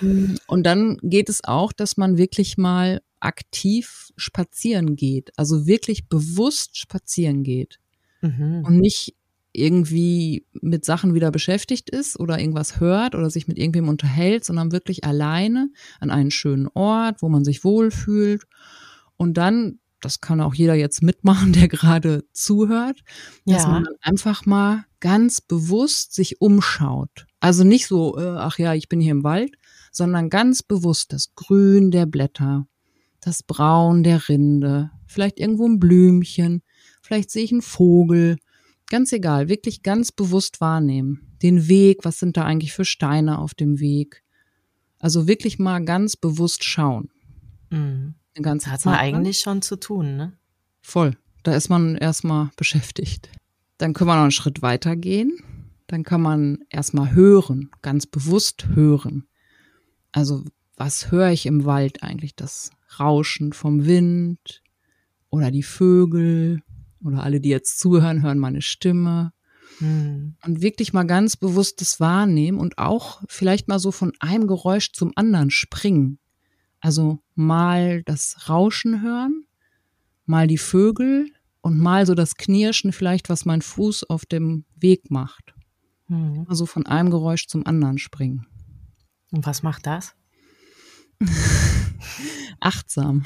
Und 0.00 0.62
dann 0.64 0.96
geht 1.02 1.28
es 1.28 1.44
auch, 1.44 1.72
dass 1.72 1.98
man 1.98 2.16
wirklich 2.16 2.56
mal 2.56 3.02
aktiv 3.20 4.10
spazieren 4.16 4.96
geht. 4.96 5.32
Also 5.36 5.66
wirklich 5.66 6.08
bewusst 6.08 6.78
spazieren 6.78 7.42
geht. 7.42 7.78
Mhm. 8.22 8.62
Und 8.64 8.78
nicht 8.78 9.14
irgendwie 9.58 10.46
mit 10.52 10.84
Sachen 10.84 11.14
wieder 11.14 11.30
beschäftigt 11.30 11.90
ist 11.90 12.18
oder 12.18 12.38
irgendwas 12.38 12.80
hört 12.80 13.14
oder 13.14 13.30
sich 13.30 13.48
mit 13.48 13.58
irgendwem 13.58 13.88
unterhält, 13.88 14.44
sondern 14.44 14.72
wirklich 14.72 15.04
alleine 15.04 15.70
an 16.00 16.10
einen 16.10 16.30
schönen 16.30 16.68
Ort, 16.74 17.22
wo 17.22 17.28
man 17.28 17.44
sich 17.44 17.64
wohlfühlt. 17.64 18.44
Und 19.16 19.34
dann, 19.34 19.80
das 20.00 20.20
kann 20.20 20.40
auch 20.40 20.54
jeder 20.54 20.74
jetzt 20.74 21.02
mitmachen, 21.02 21.52
der 21.54 21.68
gerade 21.68 22.24
zuhört, 22.32 23.00
ja. 23.44 23.56
dass 23.56 23.66
man 23.66 23.86
einfach 24.00 24.46
mal 24.46 24.84
ganz 25.00 25.40
bewusst 25.40 26.14
sich 26.14 26.40
umschaut. 26.40 27.26
Also 27.40 27.64
nicht 27.64 27.86
so, 27.86 28.18
äh, 28.18 28.36
ach 28.36 28.58
ja, 28.58 28.74
ich 28.74 28.88
bin 28.88 29.00
hier 29.00 29.12
im 29.12 29.24
Wald, 29.24 29.56
sondern 29.92 30.30
ganz 30.30 30.62
bewusst 30.62 31.12
das 31.12 31.34
Grün 31.34 31.90
der 31.90 32.06
Blätter, 32.06 32.66
das 33.20 33.42
Braun 33.42 34.02
der 34.02 34.28
Rinde, 34.28 34.90
vielleicht 35.06 35.38
irgendwo 35.38 35.66
ein 35.66 35.78
Blümchen, 35.78 36.62
vielleicht 37.02 37.30
sehe 37.30 37.44
ich 37.44 37.52
einen 37.52 37.62
Vogel 37.62 38.36
Ganz 38.90 39.12
egal, 39.12 39.48
wirklich 39.48 39.82
ganz 39.82 40.12
bewusst 40.12 40.60
wahrnehmen. 40.60 41.36
Den 41.42 41.68
Weg, 41.68 42.04
was 42.04 42.18
sind 42.18 42.36
da 42.36 42.44
eigentlich 42.44 42.72
für 42.72 42.84
Steine 42.84 43.38
auf 43.38 43.54
dem 43.54 43.80
Weg? 43.80 44.22
Also 44.98 45.28
wirklich 45.28 45.58
mal 45.58 45.84
ganz 45.84 46.16
bewusst 46.16 46.64
schauen. 46.64 47.10
Mhm. 47.70 48.14
Eine 48.36 48.58
hat 48.66 48.84
man 48.84 48.94
eigentlich 48.94 49.40
schon 49.40 49.62
zu 49.62 49.76
tun, 49.76 50.16
ne? 50.16 50.32
Voll. 50.80 51.16
Da 51.42 51.54
ist 51.54 51.68
man 51.68 51.96
erstmal 51.96 52.50
beschäftigt. 52.56 53.30
Dann 53.78 53.92
können 53.92 54.08
wir 54.08 54.14
noch 54.14 54.22
einen 54.22 54.30
Schritt 54.30 54.62
weiter 54.62 54.96
gehen. 54.96 55.38
Dann 55.86 56.02
kann 56.02 56.20
man 56.20 56.58
erstmal 56.68 57.12
hören, 57.12 57.70
ganz 57.82 58.06
bewusst 58.06 58.68
hören. 58.74 59.26
Also, 60.12 60.44
was 60.76 61.10
höre 61.10 61.30
ich 61.30 61.46
im 61.46 61.64
Wald 61.64 62.02
eigentlich? 62.02 62.36
Das 62.36 62.70
Rauschen 62.98 63.52
vom 63.52 63.86
Wind 63.86 64.62
oder 65.30 65.50
die 65.50 65.62
Vögel 65.62 66.62
oder 67.04 67.22
alle, 67.22 67.40
die 67.40 67.48
jetzt 67.48 67.78
zuhören, 67.78 68.22
hören 68.22 68.38
meine 68.38 68.62
Stimme. 68.62 69.32
Mhm. 69.80 70.36
Und 70.44 70.62
wirklich 70.62 70.92
mal 70.92 71.04
ganz 71.04 71.36
bewusstes 71.36 72.00
Wahrnehmen 72.00 72.58
und 72.58 72.78
auch 72.78 73.22
vielleicht 73.28 73.68
mal 73.68 73.78
so 73.78 73.92
von 73.92 74.12
einem 74.20 74.46
Geräusch 74.46 74.92
zum 74.92 75.12
anderen 75.14 75.50
springen. 75.50 76.18
Also 76.80 77.20
mal 77.34 78.02
das 78.04 78.48
Rauschen 78.48 79.02
hören, 79.02 79.44
mal 80.26 80.46
die 80.46 80.58
Vögel 80.58 81.30
und 81.60 81.78
mal 81.78 82.06
so 82.06 82.14
das 82.14 82.36
Knirschen 82.36 82.92
vielleicht, 82.92 83.28
was 83.28 83.44
mein 83.44 83.62
Fuß 83.62 84.04
auf 84.04 84.26
dem 84.26 84.64
Weg 84.76 85.10
macht. 85.10 85.54
Mhm. 86.08 86.46
Also 86.48 86.66
von 86.66 86.86
einem 86.86 87.10
Geräusch 87.10 87.46
zum 87.46 87.66
anderen 87.66 87.98
springen. 87.98 88.46
Und 89.30 89.46
was 89.46 89.62
macht 89.62 89.86
das? 89.86 90.14
Achtsam. 92.60 93.24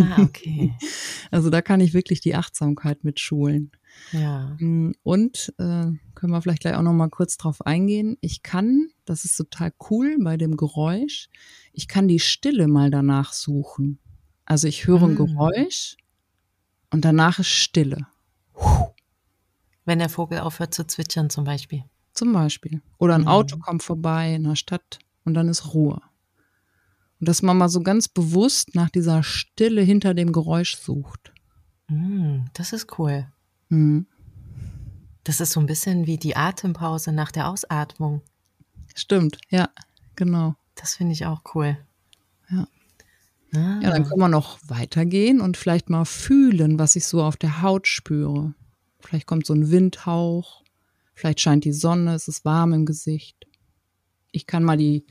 Ah, 0.00 0.22
okay. 0.22 0.74
Also 1.30 1.48
da 1.48 1.62
kann 1.62 1.80
ich 1.80 1.94
wirklich 1.94 2.20
die 2.20 2.34
Achtsamkeit 2.34 3.04
mit 3.04 3.18
schulen. 3.18 3.72
Ja. 4.12 4.54
Mm, 4.58 4.92
und 5.02 5.54
äh, 5.58 5.86
können 6.14 6.32
wir 6.32 6.42
vielleicht 6.42 6.60
gleich 6.60 6.74
auch 6.74 6.82
noch 6.82 6.92
mal 6.92 7.08
kurz 7.08 7.38
drauf 7.38 7.64
eingehen. 7.64 8.18
Ich 8.20 8.42
kann, 8.42 8.88
das 9.06 9.24
ist 9.24 9.36
total 9.36 9.72
cool 9.90 10.18
bei 10.20 10.36
dem 10.36 10.58
Geräusch, 10.58 11.30
ich 11.72 11.88
kann 11.88 12.08
die 12.08 12.20
Stille 12.20 12.68
mal 12.68 12.90
danach 12.90 13.32
suchen. 13.32 13.98
Also 14.44 14.68
ich 14.68 14.86
höre 14.86 15.02
ein 15.04 15.12
ah. 15.12 15.24
Geräusch 15.24 15.96
und 16.90 17.04
danach 17.04 17.38
ist 17.38 17.48
Stille. 17.48 18.06
Wenn 19.84 19.98
der 19.98 20.10
Vogel 20.10 20.40
aufhört 20.40 20.74
zu 20.74 20.86
zwitschern 20.86 21.30
zum 21.30 21.44
Beispiel. 21.44 21.84
Zum 22.12 22.32
Beispiel. 22.32 22.82
Oder 22.98 23.14
ein 23.14 23.22
mhm. 23.22 23.28
Auto 23.28 23.56
kommt 23.58 23.82
vorbei 23.82 24.34
in 24.34 24.44
der 24.44 24.56
Stadt 24.56 24.98
und 25.24 25.34
dann 25.34 25.48
ist 25.48 25.72
Ruhe. 25.72 26.00
Und 27.22 27.28
dass 27.28 27.40
man 27.40 27.56
mal 27.56 27.68
so 27.68 27.82
ganz 27.82 28.08
bewusst 28.08 28.74
nach 28.74 28.90
dieser 28.90 29.22
Stille 29.22 29.80
hinter 29.80 30.12
dem 30.12 30.32
Geräusch 30.32 30.76
sucht. 30.76 31.32
Mhm, 31.86 32.46
das 32.52 32.72
ist 32.72 32.98
cool. 32.98 33.28
Mhm. 33.68 34.08
Das 35.22 35.40
ist 35.40 35.52
so 35.52 35.60
ein 35.60 35.66
bisschen 35.66 36.08
wie 36.08 36.16
die 36.16 36.34
Atempause 36.34 37.12
nach 37.12 37.30
der 37.30 37.48
Ausatmung. 37.48 38.22
Stimmt, 38.96 39.38
ja, 39.50 39.68
genau. 40.16 40.56
Das 40.74 40.96
finde 40.96 41.12
ich 41.12 41.24
auch 41.24 41.42
cool. 41.54 41.78
Ja. 42.50 42.66
Ah. 43.54 43.78
Ja, 43.80 43.90
dann 43.90 44.02
kann 44.02 44.18
man 44.18 44.32
noch 44.32 44.58
weitergehen 44.66 45.40
und 45.40 45.56
vielleicht 45.56 45.90
mal 45.90 46.04
fühlen, 46.04 46.80
was 46.80 46.96
ich 46.96 47.04
so 47.04 47.22
auf 47.22 47.36
der 47.36 47.62
Haut 47.62 47.86
spüre. 47.86 48.52
Vielleicht 48.98 49.28
kommt 49.28 49.46
so 49.46 49.54
ein 49.54 49.70
Windhauch, 49.70 50.64
vielleicht 51.14 51.38
scheint 51.40 51.64
die 51.66 51.72
Sonne, 51.72 52.14
es 52.14 52.26
ist 52.26 52.44
warm 52.44 52.72
im 52.72 52.84
Gesicht. 52.84 53.46
Ich 54.32 54.48
kann 54.48 54.64
mal 54.64 54.76
die 54.76 55.06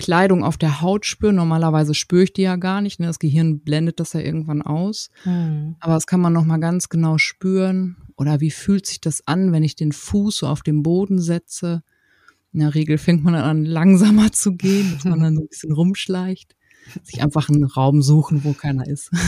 Kleidung 0.00 0.42
auf 0.42 0.58
der 0.58 0.80
Haut 0.80 1.06
spüren. 1.06 1.36
Normalerweise 1.36 1.94
spüre 1.94 2.24
ich 2.24 2.32
die 2.32 2.42
ja 2.42 2.56
gar 2.56 2.80
nicht. 2.80 2.98
Ne? 2.98 3.06
Das 3.06 3.20
Gehirn 3.20 3.60
blendet 3.60 4.00
das 4.00 4.14
ja 4.14 4.20
irgendwann 4.20 4.62
aus. 4.62 5.10
Mhm. 5.24 5.76
Aber 5.78 5.94
das 5.94 6.06
kann 6.06 6.20
man 6.20 6.32
noch 6.32 6.44
mal 6.44 6.58
ganz 6.58 6.88
genau 6.88 7.18
spüren. 7.18 7.96
Oder 8.16 8.40
wie 8.40 8.50
fühlt 8.50 8.86
sich 8.86 9.00
das 9.00 9.26
an, 9.26 9.52
wenn 9.52 9.62
ich 9.62 9.76
den 9.76 9.92
Fuß 9.92 10.38
so 10.38 10.48
auf 10.48 10.62
den 10.62 10.82
Boden 10.82 11.20
setze? 11.20 11.82
In 12.52 12.60
der 12.60 12.74
Regel 12.74 12.98
fängt 12.98 13.22
man 13.22 13.34
dann 13.34 13.44
an, 13.44 13.64
langsamer 13.64 14.32
zu 14.32 14.56
gehen, 14.56 14.94
dass 14.94 15.04
man 15.04 15.20
dann 15.20 15.36
so 15.36 15.42
ein 15.42 15.48
bisschen 15.48 15.72
rumschleicht. 15.72 16.56
Sich 17.04 17.22
einfach 17.22 17.48
einen 17.48 17.64
Raum 17.64 18.02
suchen, 18.02 18.42
wo 18.42 18.52
keiner 18.52 18.86
ist. 18.86 19.10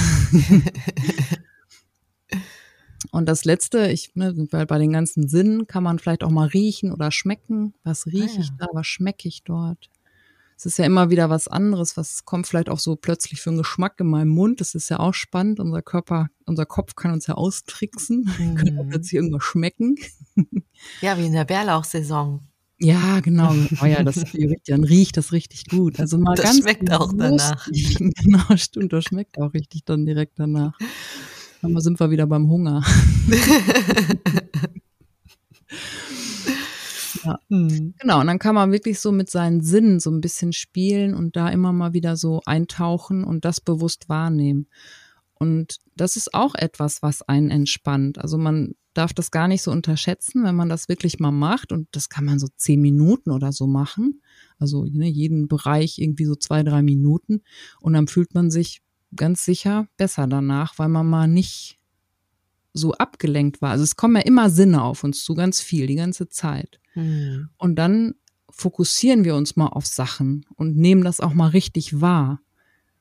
Und 3.10 3.28
das 3.28 3.44
Letzte, 3.44 3.88
ich, 3.88 4.14
ne, 4.14 4.34
weil 4.50 4.66
bei 4.66 4.78
den 4.78 4.92
ganzen 4.92 5.28
Sinnen 5.28 5.66
kann 5.66 5.82
man 5.82 5.98
vielleicht 5.98 6.24
auch 6.24 6.30
mal 6.30 6.48
riechen 6.48 6.92
oder 6.92 7.10
schmecken. 7.10 7.74
Was 7.84 8.06
rieche 8.06 8.24
ah, 8.24 8.34
ja. 8.34 8.40
ich 8.40 8.50
da, 8.58 8.66
was 8.72 8.86
schmecke 8.86 9.28
ich 9.28 9.42
dort? 9.44 9.90
Es 10.56 10.66
ist 10.66 10.78
ja 10.78 10.84
immer 10.84 11.10
wieder 11.10 11.30
was 11.30 11.48
anderes, 11.48 11.96
was 11.96 12.24
kommt 12.24 12.46
vielleicht 12.46 12.68
auch 12.68 12.78
so 12.78 12.96
plötzlich 12.96 13.40
für 13.40 13.50
einen 13.50 13.58
Geschmack 13.58 13.94
in 13.98 14.06
meinem 14.06 14.28
Mund. 14.28 14.60
Das 14.60 14.74
ist 14.74 14.88
ja 14.88 15.00
auch 15.00 15.14
spannend. 15.14 15.60
Unser 15.60 15.82
Körper, 15.82 16.28
unser 16.46 16.66
Kopf 16.66 16.94
kann 16.94 17.12
uns 17.12 17.26
ja 17.26 17.34
austricksen, 17.34 18.30
mhm. 18.38 18.54
können 18.54 18.88
plötzlich 18.88 19.14
irgendwas 19.14 19.44
schmecken. 19.44 19.96
Ja, 21.00 21.18
wie 21.18 21.26
in 21.26 21.32
der 21.32 21.44
Bärlauchsaison. 21.44 22.40
Ja, 22.78 23.20
genau. 23.20 23.54
Oh 23.80 23.86
ja, 23.86 24.02
das 24.02 24.24
dann 24.66 24.84
riecht 24.84 25.16
das 25.16 25.32
richtig 25.32 25.66
gut. 25.66 26.00
Also 26.00 26.18
mal 26.18 26.34
das 26.34 26.44
ganz 26.44 26.58
schmeckt 26.58 26.92
auch 26.92 27.12
danach. 27.16 27.68
genau, 27.70 28.56
stimmt, 28.56 28.92
das 28.92 29.04
schmeckt 29.04 29.38
auch 29.38 29.54
richtig 29.54 29.84
dann 29.84 30.04
direkt 30.04 30.38
danach. 30.38 30.76
Aber 31.62 31.80
sind 31.80 32.00
wir 32.00 32.10
wieder 32.10 32.26
beim 32.26 32.48
Hunger. 32.48 32.82
Ja. 37.24 37.38
Hm. 37.48 37.94
Genau, 37.98 38.20
und 38.20 38.26
dann 38.26 38.38
kann 38.38 38.54
man 38.54 38.72
wirklich 38.72 39.00
so 39.00 39.12
mit 39.12 39.30
seinen 39.30 39.60
Sinnen 39.60 40.00
so 40.00 40.10
ein 40.10 40.20
bisschen 40.20 40.52
spielen 40.52 41.14
und 41.14 41.36
da 41.36 41.48
immer 41.48 41.72
mal 41.72 41.92
wieder 41.92 42.16
so 42.16 42.40
eintauchen 42.46 43.24
und 43.24 43.44
das 43.44 43.60
bewusst 43.60 44.08
wahrnehmen. 44.08 44.68
Und 45.34 45.78
das 45.96 46.16
ist 46.16 46.34
auch 46.34 46.54
etwas, 46.54 47.02
was 47.02 47.22
einen 47.22 47.50
entspannt. 47.50 48.18
Also 48.18 48.38
man 48.38 48.74
darf 48.94 49.12
das 49.12 49.30
gar 49.30 49.48
nicht 49.48 49.62
so 49.62 49.70
unterschätzen, 49.70 50.44
wenn 50.44 50.54
man 50.54 50.68
das 50.68 50.88
wirklich 50.88 51.18
mal 51.18 51.32
macht. 51.32 51.72
Und 51.72 51.88
das 51.92 52.08
kann 52.08 52.24
man 52.24 52.38
so 52.38 52.46
zehn 52.56 52.80
Minuten 52.80 53.30
oder 53.30 53.50
so 53.50 53.66
machen. 53.66 54.22
Also 54.58 54.84
ne, 54.84 55.08
jeden 55.08 55.48
Bereich 55.48 55.98
irgendwie 55.98 56.26
so 56.26 56.36
zwei, 56.36 56.62
drei 56.62 56.82
Minuten. 56.82 57.42
Und 57.80 57.94
dann 57.94 58.06
fühlt 58.06 58.34
man 58.34 58.50
sich 58.50 58.82
ganz 59.16 59.44
sicher 59.44 59.88
besser 59.96 60.26
danach, 60.26 60.78
weil 60.78 60.88
man 60.88 61.08
mal 61.08 61.26
nicht 61.26 61.78
so 62.72 62.92
abgelenkt 62.92 63.60
war. 63.62 63.70
Also 63.70 63.84
es 63.84 63.96
kommen 63.96 64.16
ja 64.16 64.22
immer 64.22 64.50
Sinne 64.50 64.82
auf 64.82 65.04
uns 65.04 65.24
zu, 65.24 65.34
ganz 65.34 65.60
viel, 65.60 65.86
die 65.86 65.94
ganze 65.94 66.28
Zeit. 66.28 66.80
Mhm. 66.94 67.50
Und 67.58 67.76
dann 67.76 68.14
fokussieren 68.50 69.24
wir 69.24 69.34
uns 69.34 69.56
mal 69.56 69.68
auf 69.68 69.86
Sachen 69.86 70.46
und 70.56 70.76
nehmen 70.76 71.04
das 71.04 71.20
auch 71.20 71.34
mal 71.34 71.48
richtig 71.48 72.00
wahr. 72.00 72.40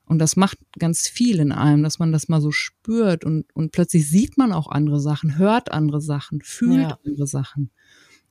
Und 0.05 0.19
das 0.19 0.35
macht 0.35 0.57
ganz 0.77 1.07
viel 1.07 1.39
in 1.39 1.51
einem, 1.51 1.83
dass 1.83 1.99
man 1.99 2.11
das 2.11 2.27
mal 2.27 2.41
so 2.41 2.51
spürt 2.51 3.23
und, 3.23 3.45
und 3.53 3.71
plötzlich 3.71 4.09
sieht 4.09 4.37
man 4.37 4.51
auch 4.51 4.69
andere 4.69 4.99
Sachen, 4.99 5.37
hört 5.37 5.71
andere 5.71 6.01
Sachen, 6.01 6.41
fühlt 6.41 6.89
ja. 6.89 6.99
andere 7.03 7.27
Sachen. 7.27 7.71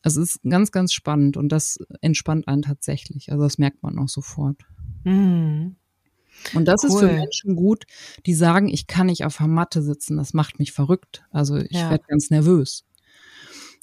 Also 0.03 0.21
es 0.21 0.37
ist 0.37 0.43
ganz, 0.43 0.73
ganz 0.73 0.93
spannend 0.93 1.37
und 1.37 1.51
das 1.51 1.79
entspannt 2.01 2.49
einen 2.49 2.63
tatsächlich. 2.63 3.33
Also 3.33 3.45
das 3.45 3.59
merkt 3.59 3.83
man 3.83 3.99
auch 3.99 4.09
sofort. 4.09 4.57
Mhm. 5.05 5.77
Und 6.55 6.67
das 6.67 6.83
cool. 6.85 6.91
ist 6.91 6.99
für 7.01 7.07
Menschen 7.07 7.57
gut, 7.57 7.85
die 8.27 8.35
sagen, 8.35 8.69
ich 8.69 8.87
kann 8.87 9.07
nicht 9.07 9.25
auf 9.25 9.37
der 9.39 9.47
Matte 9.47 9.83
sitzen, 9.83 10.17
das 10.17 10.35
macht 10.35 10.59
mich 10.59 10.73
verrückt. 10.73 11.23
Also 11.31 11.57
ich 11.57 11.73
ja. 11.73 11.91
werde 11.91 12.05
ganz 12.09 12.31
nervös. 12.31 12.85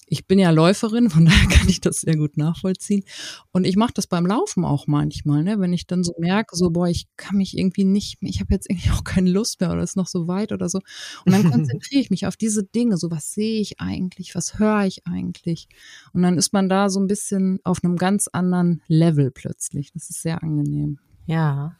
Ich 0.09 0.25
bin 0.25 0.39
ja 0.39 0.51
Läuferin, 0.51 1.09
von 1.09 1.25
daher 1.25 1.47
kann 1.49 1.67
ich 1.67 1.81
das 1.81 2.01
sehr 2.01 2.15
gut 2.15 2.37
nachvollziehen. 2.37 3.03
Und 3.51 3.65
ich 3.65 3.75
mache 3.75 3.91
das 3.93 4.07
beim 4.07 4.25
Laufen 4.25 4.63
auch 4.63 4.87
manchmal, 4.87 5.43
ne? 5.43 5.59
wenn 5.59 5.73
ich 5.73 5.85
dann 5.85 6.03
so 6.03 6.13
merke, 6.17 6.55
so, 6.55 6.69
boah, 6.69 6.87
ich 6.87 7.07
kann 7.17 7.37
mich 7.37 7.57
irgendwie 7.57 7.83
nicht, 7.83 8.17
ich 8.21 8.39
habe 8.39 8.53
jetzt 8.53 8.69
irgendwie 8.69 8.89
auch 8.95 9.03
keine 9.03 9.29
Lust 9.29 9.59
mehr 9.59 9.71
oder 9.71 9.83
ist 9.83 9.97
noch 9.97 10.07
so 10.07 10.27
weit 10.27 10.53
oder 10.53 10.69
so. 10.69 10.79
Und 11.25 11.33
dann 11.33 11.43
konzentriere 11.51 12.01
ich 12.01 12.09
mich 12.09 12.25
auf 12.25 12.37
diese 12.37 12.63
Dinge, 12.63 12.97
so 12.97 13.11
was 13.11 13.33
sehe 13.33 13.59
ich 13.59 13.79
eigentlich, 13.79 14.33
was 14.33 14.57
höre 14.57 14.85
ich 14.85 15.05
eigentlich. 15.05 15.67
Und 16.13 16.21
dann 16.23 16.37
ist 16.37 16.53
man 16.53 16.69
da 16.69 16.89
so 16.89 17.01
ein 17.01 17.07
bisschen 17.07 17.59
auf 17.63 17.83
einem 17.83 17.97
ganz 17.97 18.27
anderen 18.29 18.81
Level 18.87 19.31
plötzlich. 19.31 19.91
Das 19.91 20.09
ist 20.09 20.21
sehr 20.21 20.41
angenehm. 20.41 20.99
Ja, 21.25 21.75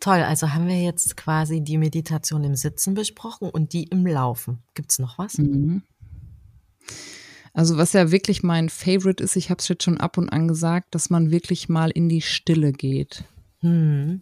Toll, 0.00 0.22
also 0.22 0.52
haben 0.54 0.68
wir 0.68 0.80
jetzt 0.80 1.16
quasi 1.16 1.60
die 1.60 1.78
Meditation 1.78 2.44
im 2.44 2.54
Sitzen 2.54 2.94
besprochen 2.94 3.50
und 3.50 3.72
die 3.72 3.84
im 3.84 4.06
Laufen. 4.06 4.62
Gibt 4.74 4.92
es 4.92 4.98
noch 4.98 5.18
was? 5.18 5.38
Mhm. 5.38 5.82
Also 7.52 7.76
was 7.76 7.92
ja 7.92 8.12
wirklich 8.12 8.42
mein 8.42 8.68
Favorite 8.68 9.22
ist, 9.22 9.34
ich 9.34 9.50
habe 9.50 9.58
es 9.58 9.68
jetzt 9.68 9.82
schon 9.82 9.98
ab 9.98 10.16
und 10.18 10.28
an 10.28 10.46
gesagt, 10.46 10.94
dass 10.94 11.10
man 11.10 11.30
wirklich 11.30 11.68
mal 11.68 11.90
in 11.90 12.08
die 12.08 12.22
Stille 12.22 12.72
geht. 12.72 13.24
Mhm. 13.62 14.20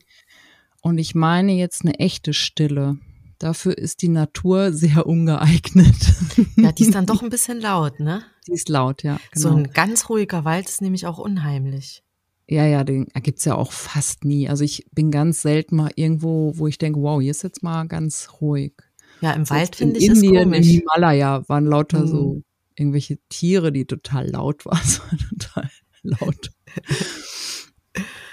Und 0.80 0.98
ich 0.98 1.14
meine 1.14 1.52
jetzt 1.52 1.82
eine 1.82 1.98
echte 1.98 2.32
Stille. 2.32 2.98
Dafür 3.38 3.76
ist 3.76 4.00
die 4.02 4.08
Natur 4.08 4.72
sehr 4.72 5.06
ungeeignet. 5.06 6.14
Ja, 6.56 6.72
die 6.72 6.84
ist 6.84 6.94
dann 6.94 7.06
doch 7.06 7.22
ein 7.22 7.28
bisschen 7.28 7.60
laut, 7.60 8.00
ne? 8.00 8.22
Die 8.46 8.52
ist 8.52 8.68
laut, 8.68 9.02
ja. 9.02 9.18
Genau. 9.32 9.48
So 9.48 9.54
ein 9.54 9.70
ganz 9.72 10.08
ruhiger 10.08 10.44
Wald 10.44 10.68
ist 10.68 10.80
nämlich 10.80 11.06
auch 11.06 11.18
unheimlich. 11.18 12.02
Ja, 12.48 12.64
ja, 12.64 12.84
den 12.84 13.08
gibt's 13.22 13.44
ja 13.44 13.56
auch 13.56 13.72
fast 13.72 14.24
nie. 14.24 14.48
Also 14.48 14.62
ich 14.62 14.86
bin 14.92 15.10
ganz 15.10 15.42
selten 15.42 15.76
mal 15.76 15.90
irgendwo, 15.96 16.52
wo 16.56 16.68
ich 16.68 16.78
denke, 16.78 17.00
wow, 17.00 17.20
hier 17.20 17.32
ist 17.32 17.42
jetzt 17.42 17.62
mal 17.62 17.86
ganz 17.88 18.28
ruhig. 18.40 18.74
Ja, 19.20 19.32
im 19.32 19.48
Wald 19.50 19.74
finde 19.74 19.98
ich 19.98 20.06
Indien, 20.06 20.36
es 20.36 20.42
komisch. 20.42 20.58
In 20.58 20.64
Himalaya 20.64 21.48
waren 21.48 21.66
lauter 21.66 22.00
hm. 22.00 22.06
so 22.06 22.42
irgendwelche 22.76 23.18
Tiere, 23.28 23.72
die 23.72 23.86
total 23.86 24.28
laut 24.30 24.64
waren. 24.64 24.80
Es 24.84 25.00
war 25.00 25.18
total 25.30 25.70
laut. 26.02 26.50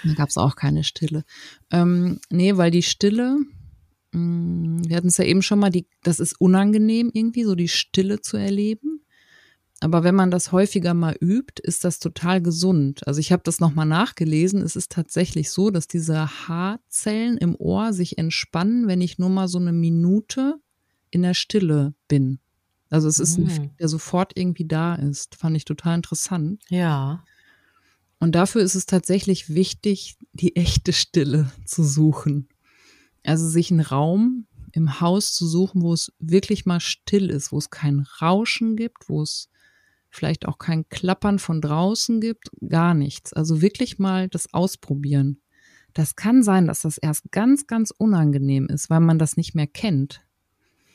da 0.04 0.14
gab's 0.14 0.36
auch 0.36 0.54
keine 0.54 0.84
Stille. 0.84 1.24
Ähm, 1.72 2.20
nee, 2.30 2.56
weil 2.56 2.70
die 2.70 2.82
Stille, 2.82 3.38
mh, 4.12 4.20
mm, 4.20 4.88
wir 4.88 4.96
hatten 4.96 5.08
es 5.08 5.16
ja 5.16 5.24
eben 5.24 5.42
schon 5.42 5.58
mal, 5.58 5.70
die, 5.70 5.88
das 6.02 6.20
ist 6.20 6.40
unangenehm 6.40 7.10
irgendwie, 7.12 7.44
so 7.44 7.54
die 7.54 7.68
Stille 7.68 8.20
zu 8.20 8.36
erleben. 8.36 9.03
Aber 9.84 10.02
wenn 10.02 10.14
man 10.14 10.30
das 10.30 10.50
häufiger 10.50 10.94
mal 10.94 11.14
übt, 11.20 11.62
ist 11.62 11.84
das 11.84 11.98
total 11.98 12.40
gesund. 12.40 13.06
Also 13.06 13.20
ich 13.20 13.32
habe 13.32 13.42
das 13.44 13.60
nochmal 13.60 13.84
nachgelesen. 13.84 14.62
Es 14.62 14.76
ist 14.76 14.90
tatsächlich 14.90 15.50
so, 15.50 15.68
dass 15.68 15.86
diese 15.86 16.26
Haarzellen 16.48 17.36
im 17.36 17.54
Ohr 17.54 17.92
sich 17.92 18.16
entspannen, 18.16 18.88
wenn 18.88 19.02
ich 19.02 19.18
nur 19.18 19.28
mal 19.28 19.46
so 19.46 19.58
eine 19.58 19.74
Minute 19.74 20.54
in 21.10 21.20
der 21.20 21.34
Stille 21.34 21.92
bin. 22.08 22.38
Also 22.88 23.08
es 23.08 23.18
ist 23.18 23.36
ein 23.36 23.44
mhm. 23.44 23.76
der 23.78 23.88
sofort 23.88 24.32
irgendwie 24.36 24.66
da 24.66 24.94
ist. 24.94 25.34
Fand 25.34 25.54
ich 25.54 25.66
total 25.66 25.96
interessant. 25.96 26.62
Ja. 26.70 27.22
Und 28.18 28.34
dafür 28.34 28.62
ist 28.62 28.76
es 28.76 28.86
tatsächlich 28.86 29.50
wichtig, 29.50 30.16
die 30.32 30.56
echte 30.56 30.94
Stille 30.94 31.52
zu 31.66 31.84
suchen. 31.84 32.48
Also 33.22 33.46
sich 33.46 33.70
einen 33.70 33.80
Raum 33.80 34.46
im 34.72 35.02
Haus 35.02 35.34
zu 35.34 35.46
suchen, 35.46 35.82
wo 35.82 35.92
es 35.92 36.10
wirklich 36.18 36.64
mal 36.64 36.80
still 36.80 37.28
ist, 37.28 37.52
wo 37.52 37.58
es 37.58 37.68
kein 37.68 38.06
Rauschen 38.22 38.76
gibt, 38.76 39.10
wo 39.10 39.20
es 39.20 39.50
vielleicht 40.14 40.46
auch 40.46 40.58
kein 40.58 40.88
Klappern 40.88 41.38
von 41.38 41.60
draußen 41.60 42.20
gibt, 42.20 42.50
gar 42.66 42.94
nichts. 42.94 43.32
Also 43.32 43.60
wirklich 43.60 43.98
mal 43.98 44.28
das 44.28 44.52
ausprobieren. 44.54 45.40
Das 45.92 46.16
kann 46.16 46.42
sein, 46.42 46.66
dass 46.66 46.82
das 46.82 46.98
erst 46.98 47.30
ganz, 47.30 47.66
ganz 47.66 47.92
unangenehm 47.96 48.66
ist, 48.66 48.90
weil 48.90 49.00
man 49.00 49.18
das 49.18 49.36
nicht 49.36 49.54
mehr 49.54 49.66
kennt. 49.66 50.22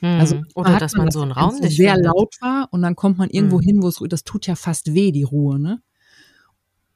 Hm. 0.00 0.20
Also 0.20 0.42
oder 0.54 0.78
dass 0.78 0.94
man, 0.94 1.06
man 1.06 1.12
so 1.12 1.22
einen 1.22 1.32
Raum 1.32 1.56
nicht 1.56 1.76
sehr 1.76 1.94
findet. 1.94 2.12
laut 2.12 2.34
war 2.40 2.68
und 2.70 2.82
dann 2.82 2.96
kommt 2.96 3.18
man 3.18 3.30
irgendwo 3.30 3.58
hm. 3.58 3.64
hin, 3.64 3.82
wo 3.82 3.88
es 3.88 4.00
das 4.08 4.24
tut 4.24 4.46
ja 4.46 4.56
fast 4.56 4.94
weh 4.94 5.12
die 5.12 5.22
Ruhe, 5.22 5.58
ne? 5.58 5.82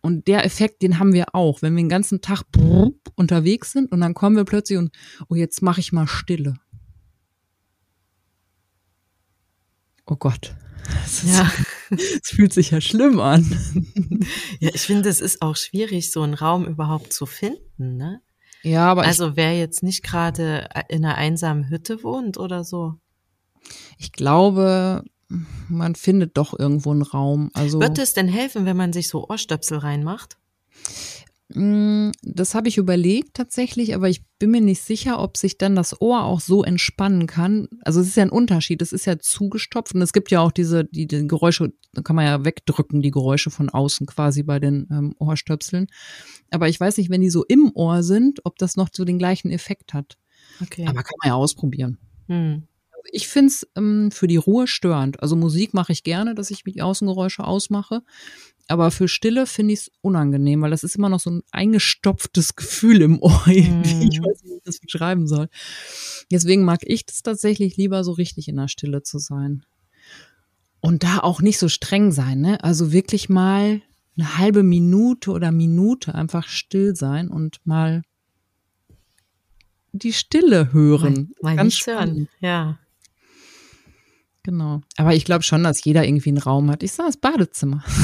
Und 0.01 0.29
der 0.29 0.45
Effekt, 0.45 0.83
den 0.83 0.99
haben 0.99 1.15
wir 1.15 1.35
auch, 1.35 1.63
wenn 1.63 1.75
wir 1.75 1.83
den 1.83 1.89
ganzen 1.89 2.21
Tag 2.21 2.43
unterwegs 3.15 3.73
sind 3.73 3.91
und 3.91 4.03
dann 4.03 4.13
kommen 4.13 4.37
wir 4.37 4.45
plötzlich 4.45 4.79
und 4.79 4.95
oh 5.31 5.35
jetzt 5.35 5.63
mache 5.63 5.81
ich 5.81 5.93
mal 5.93 6.07
Stille. 6.07 6.57
Oh 10.05 10.17
Gott. 10.17 10.55
Das, 10.85 11.23
ja. 11.25 11.51
Es 12.23 12.31
fühlt 12.31 12.53
sich 12.53 12.71
ja 12.71 12.81
schlimm 12.81 13.21
an. 13.21 13.45
Ja, 14.61 14.71
ich 14.73 14.83
finde, 14.83 15.09
es 15.11 15.21
ist 15.21 15.43
auch 15.43 15.57
schwierig, 15.57 16.11
so 16.11 16.23
einen 16.23 16.35
Raum 16.35 16.65
überhaupt 16.65 17.13
zu 17.13 17.27
finden, 17.27 17.97
ne? 17.97 18.23
Ja, 18.63 18.87
aber 18.87 19.03
also 19.03 19.37
wer 19.37 19.59
jetzt 19.59 19.83
nicht 19.83 20.03
gerade 20.03 20.69
in 20.89 21.05
einer 21.05 21.17
einsamen 21.17 21.69
Hütte 21.69 22.03
wohnt 22.03 22.39
oder 22.39 22.65
so. 22.65 22.95
Ich 23.99 24.13
glaube, 24.13 25.05
man 25.69 25.95
findet 25.95 26.39
doch 26.39 26.59
irgendwo 26.59 26.93
einen 26.93 27.03
Raum. 27.03 27.51
Also 27.53 27.81
wird 27.81 27.99
es 27.99 28.15
denn 28.15 28.29
helfen, 28.29 28.65
wenn 28.65 28.77
man 28.77 28.93
sich 28.95 29.09
so 29.09 29.29
Ohrstöpsel 29.29 29.79
reinmacht? 29.79 30.39
Mm, 31.49 32.11
das 32.23 32.55
habe 32.55 32.69
ich 32.69 32.79
überlegt 32.79 33.35
tatsächlich, 33.35 33.95
aber 33.95 34.09
ich 34.09 34.25
bin 34.39 34.51
mir 34.51 34.63
nicht 34.63 34.83
sicher, 34.83 35.21
ob 35.21 35.37
sich 35.37 35.59
dann 35.59 35.77
das 35.77 36.01
Ohr 36.01 36.25
auch 36.25 36.41
so 36.41 36.65
entspannen 36.65 37.27
kann. 37.27 37.69
Also 37.83 38.01
es 38.01 38.09
ist 38.09 38.17
ja 38.17 38.23
ein 38.23 38.31
Unterschied, 38.31 38.81
es 38.81 38.93
ist 38.93 39.05
ja 39.05 39.19
zugestopft 39.19 39.95
und 39.95 40.01
es 40.01 40.15
gibt 40.15 40.31
ja 40.31 40.41
auch 40.41 40.53
diese, 40.53 40.85
die, 40.85 41.07
die 41.07 41.29
Geräusche, 41.29 41.73
da 41.93 42.03
kann 42.03 42.17
man 42.17 42.25
ja 42.25 42.45
wegdrücken, 42.45 43.03
die 43.03 43.11
Geräusche 43.11 43.51
von 43.51 43.69
außen 43.69 44.07
quasi 44.07 44.43
bei 44.43 44.59
den 44.59 44.89
ähm, 44.91 45.15
Ohrstöpseln. 45.19 45.87
Aber 46.51 46.69
ich 46.69 46.81
weiß 46.81 46.97
nicht, 46.97 47.11
wenn 47.11 47.21
die 47.21 47.31
so 47.31 47.45
im 47.45 47.71
Ohr 47.75 48.03
sind, 48.03 48.41
ob 48.45 48.57
das 48.59 48.77
noch 48.77 48.89
so 48.93 49.05
den 49.05 49.19
gleichen 49.19 49.51
Effekt 49.51 49.93
hat. 49.93 50.17
Okay. 50.63 50.87
Aber 50.87 51.03
kann 51.03 51.17
man 51.23 51.29
ja 51.29 51.35
ausprobieren. 51.35 51.99
Hm. 52.27 52.67
Ich 53.13 53.29
finde 53.29 53.49
es 53.49 53.67
ähm, 53.77 54.11
für 54.11 54.27
die 54.27 54.37
Ruhe 54.37 54.67
störend. 54.67 55.23
Also 55.23 55.37
Musik 55.37 55.75
mache 55.75 55.93
ich 55.93 56.03
gerne, 56.03 56.35
dass 56.35 56.51
ich 56.51 56.65
die 56.65 56.83
Außengeräusche 56.83 57.45
ausmache. 57.45 58.03
Aber 58.67 58.91
für 58.91 59.09
Stille 59.09 59.47
finde 59.47 59.75
ich 59.75 59.81
es 59.81 59.91
unangenehm, 60.01 60.63
weil 60.63 60.71
das 60.71 60.85
ist 60.85 60.97
immer 60.97 61.11
noch 61.11 61.21
so 61.21 61.31
ein 61.31 61.43
eingestopftes 61.51 62.57
Gefühl 62.57 63.03
im 63.03 63.21
Ohr. 63.21 63.43
Mm. 63.47 63.83
Ich 63.83 64.21
weiß 64.21 64.43
nicht, 64.43 64.53
wie 64.53 64.57
ich 64.57 64.63
das 64.65 64.79
beschreiben 64.79 65.27
soll. 65.27 65.49
Deswegen 66.31 66.65
mag 66.65 66.81
ich 66.83 67.05
das 67.07 67.23
tatsächlich 67.23 67.77
lieber 67.77 68.05
so 68.05 68.13
richtig 68.13 68.49
in 68.49 68.57
der 68.57 68.69
Stille 68.69 69.03
zu 69.03 69.19
sein. 69.19 69.65
Und 70.81 71.03
da 71.03 71.19
auch 71.19 71.41
nicht 71.41 71.59
so 71.59 71.69
streng 71.69 72.13
sein, 72.13 72.41
ne? 72.41 72.63
Also 72.63 72.93
wirklich 72.93 73.29
mal 73.29 73.83
eine 74.17 74.39
halbe 74.39 74.63
Minute 74.63 75.31
oder 75.31 75.51
Minute 75.51 76.15
einfach 76.15 76.47
still 76.49 76.95
sein 76.95 77.29
und 77.29 77.59
mal 77.65 78.03
die 79.93 80.13
Stille 80.13 80.73
hören. 80.73 81.33
Mal, 81.41 81.57
mal 81.57 81.65
nicht 81.65 81.87
hören, 81.87 82.29
ja. 82.41 82.79
Genau. 84.45 84.83
Aber 84.99 85.15
ich 85.15 85.25
glaube 85.25 85.43
schon, 85.43 85.65
dass 85.65 85.83
jeder 85.85 86.07
irgendwie 86.07 86.29
einen 86.29 86.39
Raum 86.39 86.71
hat. 86.71 86.83
Ich 86.83 86.93
sage 86.93 87.09
das 87.09 87.17
Badezimmer. 87.17 87.83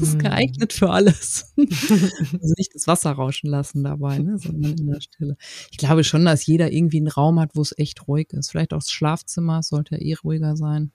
Das 0.00 0.08
ist 0.08 0.14
hm. 0.14 0.22
geeignet 0.22 0.72
für 0.72 0.88
alles. 0.88 1.52
also 1.58 2.54
nicht 2.56 2.74
das 2.74 2.86
Wasser 2.86 3.12
rauschen 3.12 3.50
lassen 3.50 3.84
dabei, 3.84 4.18
ne, 4.18 4.38
sondern 4.38 4.72
in 4.72 4.86
der 4.86 5.02
Stille. 5.02 5.36
Ich 5.70 5.76
glaube 5.76 6.04
schon, 6.04 6.24
dass 6.24 6.46
jeder 6.46 6.72
irgendwie 6.72 6.96
einen 6.96 7.08
Raum 7.08 7.38
hat, 7.38 7.50
wo 7.54 7.60
es 7.60 7.76
echt 7.76 8.08
ruhig 8.08 8.32
ist. 8.32 8.50
Vielleicht 8.50 8.72
auch 8.72 8.78
das 8.78 8.90
Schlafzimmer 8.90 9.62
sollte 9.62 9.96
ja 9.96 10.00
eh 10.00 10.14
ruhiger 10.14 10.56
sein. 10.56 10.90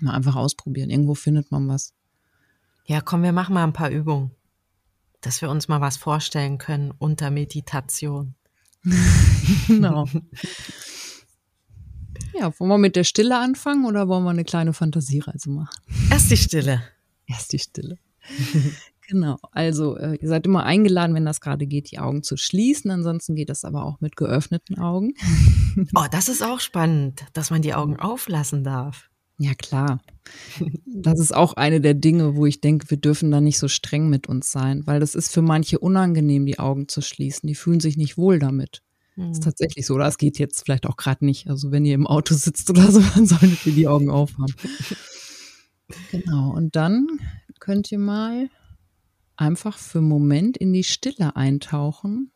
Mal 0.00 0.14
einfach 0.14 0.36
ausprobieren. 0.36 0.88
Irgendwo 0.88 1.16
findet 1.16 1.50
man 1.50 1.66
was. 1.66 1.94
Ja, 2.84 3.00
komm, 3.00 3.24
wir 3.24 3.32
machen 3.32 3.54
mal 3.54 3.64
ein 3.64 3.72
paar 3.72 3.90
Übungen, 3.90 4.30
dass 5.20 5.42
wir 5.42 5.50
uns 5.50 5.66
mal 5.66 5.80
was 5.80 5.96
vorstellen 5.96 6.58
können 6.58 6.94
unter 6.96 7.32
Meditation. 7.32 8.36
genau. 9.66 10.06
Ja, 12.38 12.52
wollen 12.58 12.70
wir 12.70 12.78
mit 12.78 12.96
der 12.96 13.04
Stille 13.04 13.38
anfangen 13.38 13.86
oder 13.86 14.08
wollen 14.08 14.24
wir 14.24 14.30
eine 14.30 14.44
kleine 14.44 14.72
Fantasiereise 14.72 15.50
machen? 15.50 15.76
Erst 16.10 16.30
die 16.30 16.36
Stille. 16.36 16.82
Erst 17.26 17.52
die 17.52 17.58
Stille. 17.58 17.98
genau. 19.08 19.38
Also, 19.52 19.96
äh, 19.96 20.16
ihr 20.16 20.28
seid 20.28 20.46
immer 20.46 20.64
eingeladen, 20.64 21.14
wenn 21.14 21.24
das 21.24 21.40
gerade 21.40 21.66
geht, 21.66 21.90
die 21.90 21.98
Augen 21.98 22.22
zu 22.22 22.36
schließen. 22.36 22.90
Ansonsten 22.90 23.34
geht 23.34 23.48
das 23.48 23.64
aber 23.64 23.84
auch 23.84 24.00
mit 24.00 24.16
geöffneten 24.16 24.78
Augen. 24.78 25.14
oh, 25.94 26.04
das 26.10 26.28
ist 26.28 26.42
auch 26.42 26.60
spannend, 26.60 27.24
dass 27.32 27.50
man 27.50 27.62
die 27.62 27.74
Augen 27.74 27.96
auflassen 27.98 28.64
darf. 28.64 29.08
Ja, 29.38 29.54
klar. 29.54 30.00
Das 30.86 31.20
ist 31.20 31.34
auch 31.34 31.54
eine 31.54 31.80
der 31.80 31.92
Dinge, 31.92 32.36
wo 32.36 32.46
ich 32.46 32.62
denke, 32.62 32.90
wir 32.90 32.96
dürfen 32.96 33.30
da 33.30 33.40
nicht 33.40 33.58
so 33.58 33.68
streng 33.68 34.08
mit 34.08 34.28
uns 34.28 34.50
sein, 34.50 34.86
weil 34.86 34.98
das 34.98 35.14
ist 35.14 35.32
für 35.32 35.42
manche 35.42 35.78
unangenehm, 35.78 36.46
die 36.46 36.58
Augen 36.58 36.88
zu 36.88 37.02
schließen. 37.02 37.46
Die 37.46 37.54
fühlen 37.54 37.80
sich 37.80 37.98
nicht 37.98 38.16
wohl 38.16 38.38
damit. 38.38 38.82
Das 39.16 39.30
ist 39.30 39.36
hm. 39.36 39.44
tatsächlich 39.44 39.86
so, 39.86 39.94
oder 39.94 40.06
es 40.06 40.18
geht 40.18 40.38
jetzt 40.38 40.62
vielleicht 40.64 40.86
auch 40.86 40.96
gerade 40.96 41.24
nicht. 41.24 41.48
Also 41.48 41.70
wenn 41.70 41.84
ihr 41.84 41.94
im 41.94 42.06
Auto 42.06 42.34
sitzt 42.34 42.68
oder 42.70 42.90
so, 42.92 43.00
dann 43.00 43.26
solltet 43.26 43.64
ihr 43.66 43.72
die 43.72 43.88
Augen 43.88 44.10
aufhaben. 44.10 44.54
Genau, 46.10 46.50
und 46.50 46.74
dann 46.74 47.06
könnt 47.60 47.92
ihr 47.92 48.00
mal 48.00 48.50
einfach 49.36 49.78
für 49.78 49.98
einen 49.98 50.08
Moment 50.08 50.56
in 50.56 50.72
die 50.72 50.82
Stille 50.82 51.36
eintauchen. 51.36 52.32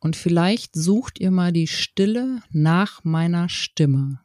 Und 0.00 0.16
vielleicht 0.16 0.74
sucht 0.74 1.20
ihr 1.20 1.30
mal 1.30 1.52
die 1.52 1.68
Stille 1.68 2.42
nach 2.50 3.04
meiner 3.04 3.48
Stimme. 3.48 4.20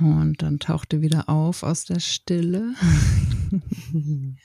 Und 0.00 0.42
dann 0.42 0.58
taucht 0.58 0.92
er 0.92 1.00
wieder 1.00 1.28
auf 1.28 1.62
aus 1.62 1.84
der 1.84 2.00
Stille. 2.00 2.74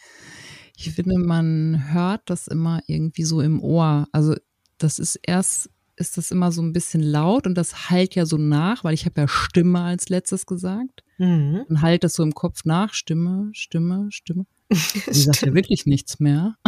ich 0.77 0.91
finde, 0.91 1.17
man 1.19 1.91
hört 1.93 2.21
das 2.25 2.47
immer 2.47 2.81
irgendwie 2.87 3.23
so 3.23 3.41
im 3.41 3.61
Ohr. 3.61 4.07
Also 4.11 4.35
das 4.77 4.99
ist 4.99 5.19
erst, 5.23 5.69
ist 5.95 6.17
das 6.17 6.31
immer 6.31 6.51
so 6.51 6.61
ein 6.61 6.73
bisschen 6.73 7.03
laut 7.03 7.47
und 7.47 7.55
das 7.55 7.89
halt 7.89 8.15
ja 8.15 8.25
so 8.25 8.37
nach, 8.37 8.83
weil 8.83 8.93
ich 8.93 9.05
habe 9.05 9.21
ja 9.21 9.27
Stimme 9.27 9.81
als 9.81 10.09
letztes 10.09 10.45
gesagt. 10.45 11.03
Mhm. 11.17 11.65
Und 11.67 11.81
halt 11.81 12.03
das 12.03 12.13
so 12.13 12.23
im 12.23 12.33
Kopf 12.33 12.65
nach. 12.65 12.93
Stimme, 12.93 13.51
Stimme, 13.53 14.07
Stimme. 14.09 14.45
Die 14.71 15.13
sagt 15.13 15.41
ja 15.41 15.53
wirklich 15.53 15.85
nichts 15.85 16.19
mehr. 16.19 16.55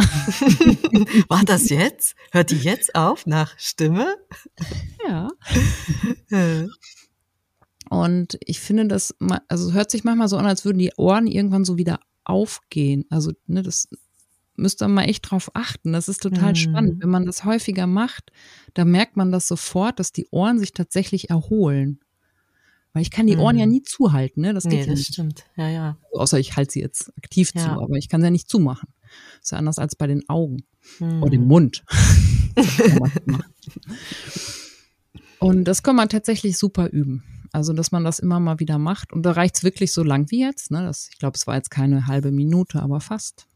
War 1.28 1.42
das 1.44 1.70
jetzt? 1.70 2.14
Hört 2.32 2.50
die 2.50 2.58
jetzt 2.58 2.94
auf 2.94 3.26
nach 3.26 3.58
Stimme? 3.58 4.14
Ja. 5.08 5.28
Und 7.90 8.38
ich 8.40 8.60
finde 8.60 8.86
das, 8.88 9.14
also 9.48 9.72
hört 9.72 9.90
sich 9.90 10.04
manchmal 10.04 10.28
so 10.28 10.36
an, 10.36 10.46
als 10.46 10.64
würden 10.64 10.78
die 10.78 10.92
Ohren 10.96 11.26
irgendwann 11.26 11.64
so 11.64 11.76
wieder 11.76 12.00
aufgehen. 12.24 13.04
Also, 13.10 13.32
ne, 13.46 13.62
das 13.62 13.88
müsste 14.56 14.84
man 14.84 14.94
mal 14.94 15.04
echt 15.04 15.30
drauf 15.30 15.50
achten. 15.54 15.92
Das 15.92 16.08
ist 16.08 16.22
total 16.22 16.50
mhm. 16.50 16.56
spannend. 16.56 17.02
Wenn 17.02 17.10
man 17.10 17.26
das 17.26 17.44
häufiger 17.44 17.86
macht, 17.86 18.30
dann 18.74 18.90
merkt 18.90 19.16
man 19.16 19.32
das 19.32 19.48
sofort, 19.48 19.98
dass 19.98 20.12
die 20.12 20.26
Ohren 20.30 20.58
sich 20.58 20.72
tatsächlich 20.72 21.30
erholen. 21.30 22.00
Weil 22.92 23.02
ich 23.02 23.10
kann 23.10 23.26
die 23.26 23.36
Ohren 23.36 23.56
mhm. 23.56 23.60
ja 23.60 23.66
nie 23.66 23.82
zuhalten, 23.82 24.42
ne? 24.42 24.54
Das 24.54 24.62
geht 24.64 24.72
nee, 24.72 24.80
ja 24.80 24.86
das 24.86 24.98
nicht. 25.00 25.12
stimmt. 25.12 25.44
Ja, 25.56 25.68
ja. 25.68 25.98
Also 26.12 26.20
außer 26.20 26.38
ich 26.38 26.56
halte 26.56 26.72
sie 26.72 26.80
jetzt 26.80 27.12
aktiv 27.18 27.50
ja. 27.54 27.62
zu, 27.62 27.68
aber 27.70 27.96
ich 27.96 28.08
kann 28.08 28.20
sie 28.20 28.26
ja 28.26 28.30
nicht 28.30 28.48
zumachen. 28.48 28.88
ist 29.42 29.50
ja 29.50 29.58
anders 29.58 29.78
als 29.80 29.96
bei 29.96 30.06
den 30.06 30.28
Augen 30.28 30.64
mhm. 31.00 31.22
oder 31.22 31.30
dem 31.30 31.46
Mund. 31.46 31.84
Und 35.40 35.64
das 35.64 35.82
kann 35.82 35.96
man 35.96 36.08
tatsächlich 36.08 36.56
super 36.56 36.88
üben. 36.88 37.24
Also, 37.54 37.72
dass 37.72 37.92
man 37.92 38.02
das 38.02 38.18
immer 38.18 38.40
mal 38.40 38.58
wieder 38.58 38.78
macht. 38.78 39.12
Und 39.12 39.22
da 39.22 39.30
reicht 39.30 39.54
es 39.54 39.62
wirklich 39.62 39.92
so 39.92 40.02
lang 40.02 40.28
wie 40.32 40.40
jetzt. 40.40 40.72
Ne? 40.72 40.82
Das, 40.82 41.08
ich 41.12 41.18
glaube, 41.18 41.36
es 41.36 41.46
war 41.46 41.54
jetzt 41.54 41.70
keine 41.70 42.08
halbe 42.08 42.32
Minute, 42.32 42.82
aber 42.82 43.00
fast. 43.00 43.46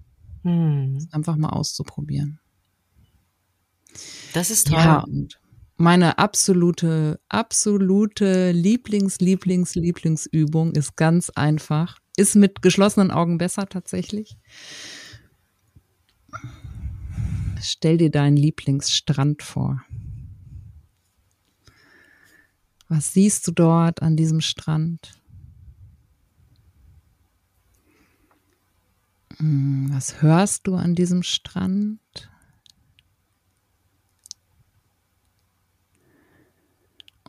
Hm. 0.44 1.08
Einfach 1.10 1.34
mal 1.34 1.48
auszuprobieren. 1.48 2.38
Das 4.34 4.50
ist 4.50 4.68
toll. 4.68 4.78
Ja, 4.78 5.00
und 5.00 5.40
meine 5.78 6.16
absolute, 6.16 7.18
absolute 7.28 8.52
Lieblings, 8.52 9.18
Lieblings, 9.18 9.74
Lieblingsübung 9.74 10.76
ist 10.76 10.94
ganz 10.94 11.30
einfach. 11.30 11.98
Ist 12.16 12.36
mit 12.36 12.62
geschlossenen 12.62 13.10
Augen 13.10 13.36
besser 13.36 13.66
tatsächlich. 13.66 14.36
Stell 17.60 17.96
dir 17.96 18.12
deinen 18.12 18.36
Lieblingsstrand 18.36 19.42
vor. 19.42 19.82
Was 22.88 23.12
siehst 23.12 23.46
du 23.46 23.52
dort 23.52 24.02
an 24.02 24.16
diesem 24.16 24.40
Strand? 24.40 25.20
Hm, 29.36 29.90
was 29.92 30.22
hörst 30.22 30.66
du 30.66 30.74
an 30.74 30.94
diesem 30.94 31.22
Strand? 31.22 32.00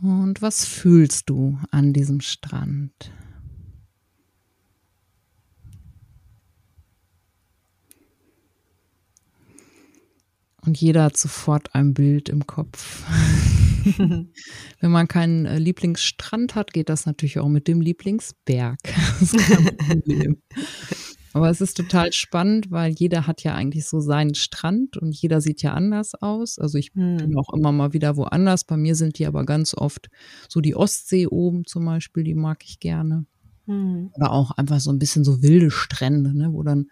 Und 0.02 0.42
was 0.42 0.64
fühlst 0.64 1.30
du 1.30 1.60
an 1.72 1.92
diesem 1.92 2.22
Strand? 2.22 3.12
Und 10.66 10.80
jeder 10.80 11.04
hat 11.04 11.18
sofort 11.18 11.74
ein 11.74 11.94
Bild 11.94 12.30
im 12.30 12.46
Kopf. 12.46 13.04
Wenn 14.80 14.92
man 14.92 15.08
keinen 15.08 15.46
äh, 15.46 15.58
Lieblingsstrand 15.58 16.56
hat, 16.56 16.74
geht 16.74 16.90
das 16.90 17.06
natürlich 17.06 17.40
auch 17.40 17.48
mit 17.48 17.68
dem 17.68 17.82
Lieblingsberg. 17.82 18.80
Das 19.20 19.34
ist 19.34 19.38
kein 19.38 19.78
Problem. 19.78 20.42
Aber 21.34 21.50
es 21.50 21.62
ist 21.62 21.78
total 21.78 22.12
spannend, 22.12 22.72
weil 22.72 22.94
jeder 22.94 23.28
hat 23.28 23.44
ja 23.44 23.54
eigentlich 23.54 23.88
so 23.88 24.00
seinen 24.00 24.34
Strand 24.36 24.98
und 24.98 25.16
jeder 25.16 25.42
sieht 25.42 25.62
ja 25.62 25.74
anders 25.74 26.16
aus. 26.16 26.58
Also 26.58 26.78
ich 26.78 26.92
hm. 26.94 27.18
bin 27.18 27.38
auch 27.38 27.54
immer 27.54 27.72
mal 27.72 27.94
wieder 27.94 28.18
woanders. 28.18 28.64
Bei 28.64 28.78
mir 28.78 28.96
sind 28.96 29.20
die 29.20 29.28
aber 29.28 29.46
ganz 29.46 29.76
oft 29.76 30.10
so 30.48 30.60
die 30.60 30.76
Ostsee 30.76 31.28
oben 31.28 31.66
zum 31.66 31.86
Beispiel, 31.86 32.24
die 32.24 32.36
mag 32.36 32.64
ich 32.66 32.80
gerne. 32.80 33.26
Hm. 33.70 34.10
Oder 34.16 34.32
auch 34.32 34.50
einfach 34.50 34.80
so 34.80 34.92
ein 34.92 34.98
bisschen 34.98 35.24
so 35.24 35.44
wilde 35.44 35.70
Strände, 35.70 36.36
ne, 36.36 36.52
wo 36.52 36.64
dann 36.64 36.88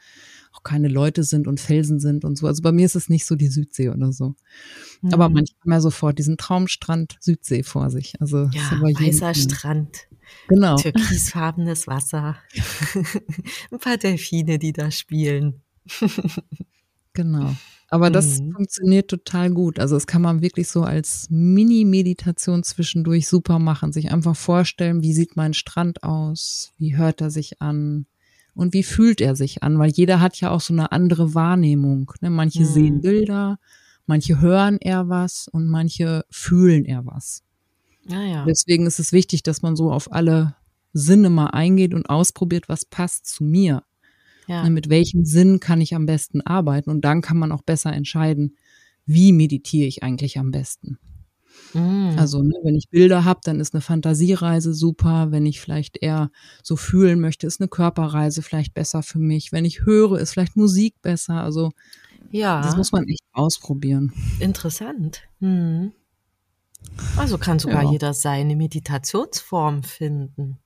auch 0.51 0.61
keine 0.61 0.89
Leute 0.89 1.23
sind 1.23 1.47
und 1.47 1.59
Felsen 1.59 1.99
sind 1.99 2.23
und 2.23 2.37
so. 2.37 2.45
Also 2.45 2.61
bei 2.61 2.71
mir 2.71 2.85
ist 2.85 2.95
es 2.95 3.09
nicht 3.09 3.25
so 3.25 3.35
die 3.35 3.47
Südsee 3.47 3.89
oder 3.89 4.11
so. 4.11 4.35
Mhm. 5.01 5.11
Aber 5.11 5.27
manche 5.29 5.55
haben 5.59 5.71
ja 5.71 5.81
sofort 5.81 6.19
diesen 6.19 6.37
Traumstrand 6.37 7.17
Südsee 7.19 7.63
vor 7.63 7.89
sich. 7.89 8.13
Also 8.21 8.49
ja, 8.53 8.79
weißer 8.79 9.33
Strand. 9.33 10.07
Genau. 10.49 10.75
Türkisfarbenes 10.75 11.87
Wasser. 11.87 12.37
Ein 13.71 13.79
paar 13.79 13.97
Delfine, 13.97 14.59
die 14.59 14.73
da 14.73 14.91
spielen. 14.91 15.63
genau. 17.13 17.55
Aber 17.89 18.09
das 18.09 18.41
mhm. 18.41 18.51
funktioniert 18.51 19.09
total 19.09 19.49
gut. 19.51 19.79
Also 19.79 19.95
es 19.95 20.07
kann 20.07 20.21
man 20.21 20.41
wirklich 20.41 20.67
so 20.67 20.83
als 20.83 21.27
Mini-Meditation 21.29 22.63
zwischendurch 22.63 23.27
super 23.27 23.59
machen. 23.59 23.93
Sich 23.93 24.11
einfach 24.11 24.35
vorstellen, 24.35 25.01
wie 25.01 25.13
sieht 25.13 25.37
mein 25.37 25.53
Strand 25.53 26.03
aus? 26.03 26.73
Wie 26.77 26.97
hört 26.97 27.21
er 27.21 27.31
sich 27.31 27.61
an? 27.61 28.05
und 28.57 28.73
wie 28.73 28.83
fühlt 28.83 29.21
er 29.21 29.35
sich 29.35 29.61
an, 29.61 29.77
weil 29.77 29.91
jeder 29.91 30.19
hat 30.19 30.41
ja 30.41 30.49
auch 30.49 30.61
so 30.61 30.73
eine 30.73 30.91
andere 30.91 31.35
Wahrnehmung. 31.35 32.11
Ne? 32.21 32.31
Manche 32.31 32.61
mhm. 32.61 32.65
sehen 32.65 33.01
Bilder, 33.01 33.59
manche 34.07 34.41
hören 34.41 34.77
eher 34.79 35.09
was 35.09 35.47
und 35.47 35.67
manche 35.67 36.25
fühlen 36.31 36.83
eher 36.83 37.05
was. 37.05 37.43
Ja, 38.09 38.23
ja. 38.23 38.45
Deswegen 38.45 38.87
ist 38.87 38.99
es 38.99 39.11
wichtig, 39.11 39.43
dass 39.43 39.61
man 39.61 39.75
so 39.75 39.91
auf 39.91 40.11
alle 40.11 40.55
Sinne 40.91 41.29
mal 41.29 41.47
eingeht 41.47 41.93
und 41.93 42.09
ausprobiert, 42.09 42.67
was 42.67 42.83
passt 42.83 43.27
zu 43.27 43.43
mir. 43.43 43.83
Ja. 44.47 44.63
Ne, 44.63 44.69
mit 44.69 44.89
welchem 44.89 45.25
Sinn 45.25 45.59
kann 45.59 45.81
ich 45.81 45.93
am 45.95 46.05
besten 46.05 46.41
arbeiten 46.41 46.89
und 46.89 47.01
dann 47.01 47.21
kann 47.21 47.37
man 47.37 47.51
auch 47.51 47.61
besser 47.61 47.93
entscheiden, 47.93 48.55
wie 49.05 49.33
meditiere 49.33 49.87
ich 49.87 50.03
eigentlich 50.03 50.39
am 50.39 50.51
besten. 50.51 50.97
Mhm. 51.73 52.15
Also, 52.17 52.43
ne, 52.43 52.53
wenn 52.63 52.75
ich 52.75 52.89
Bilder 52.89 53.25
habe, 53.25 53.39
dann 53.43 53.59
ist 53.59 53.73
eine 53.73 53.81
Fantasiereise 53.81 54.73
super. 54.73 55.31
Wenn 55.31 55.45
ich 55.45 55.59
vielleicht 55.59 55.97
eher 56.01 56.31
so 56.63 56.75
fühlen 56.75 57.19
möchte, 57.19 57.47
ist 57.47 57.59
eine 57.59 57.67
Körperreise 57.67 58.41
vielleicht 58.41 58.73
besser 58.73 59.03
für 59.03 59.19
mich. 59.19 59.51
Wenn 59.51 59.65
ich 59.65 59.85
höre, 59.85 60.19
ist 60.19 60.33
vielleicht 60.33 60.55
Musik 60.55 61.01
besser. 61.01 61.41
Also, 61.41 61.71
ja. 62.31 62.61
Das 62.61 62.77
muss 62.77 62.91
man 62.91 63.07
echt 63.07 63.23
ausprobieren. 63.33 64.13
Interessant. 64.39 65.23
Mhm. 65.39 65.93
Also 67.15 67.37
kann 67.37 67.59
sogar 67.59 67.83
ja. 67.83 67.91
jeder 67.91 68.13
seine 68.13 68.55
Meditationsform 68.55 69.83
finden. 69.83 70.57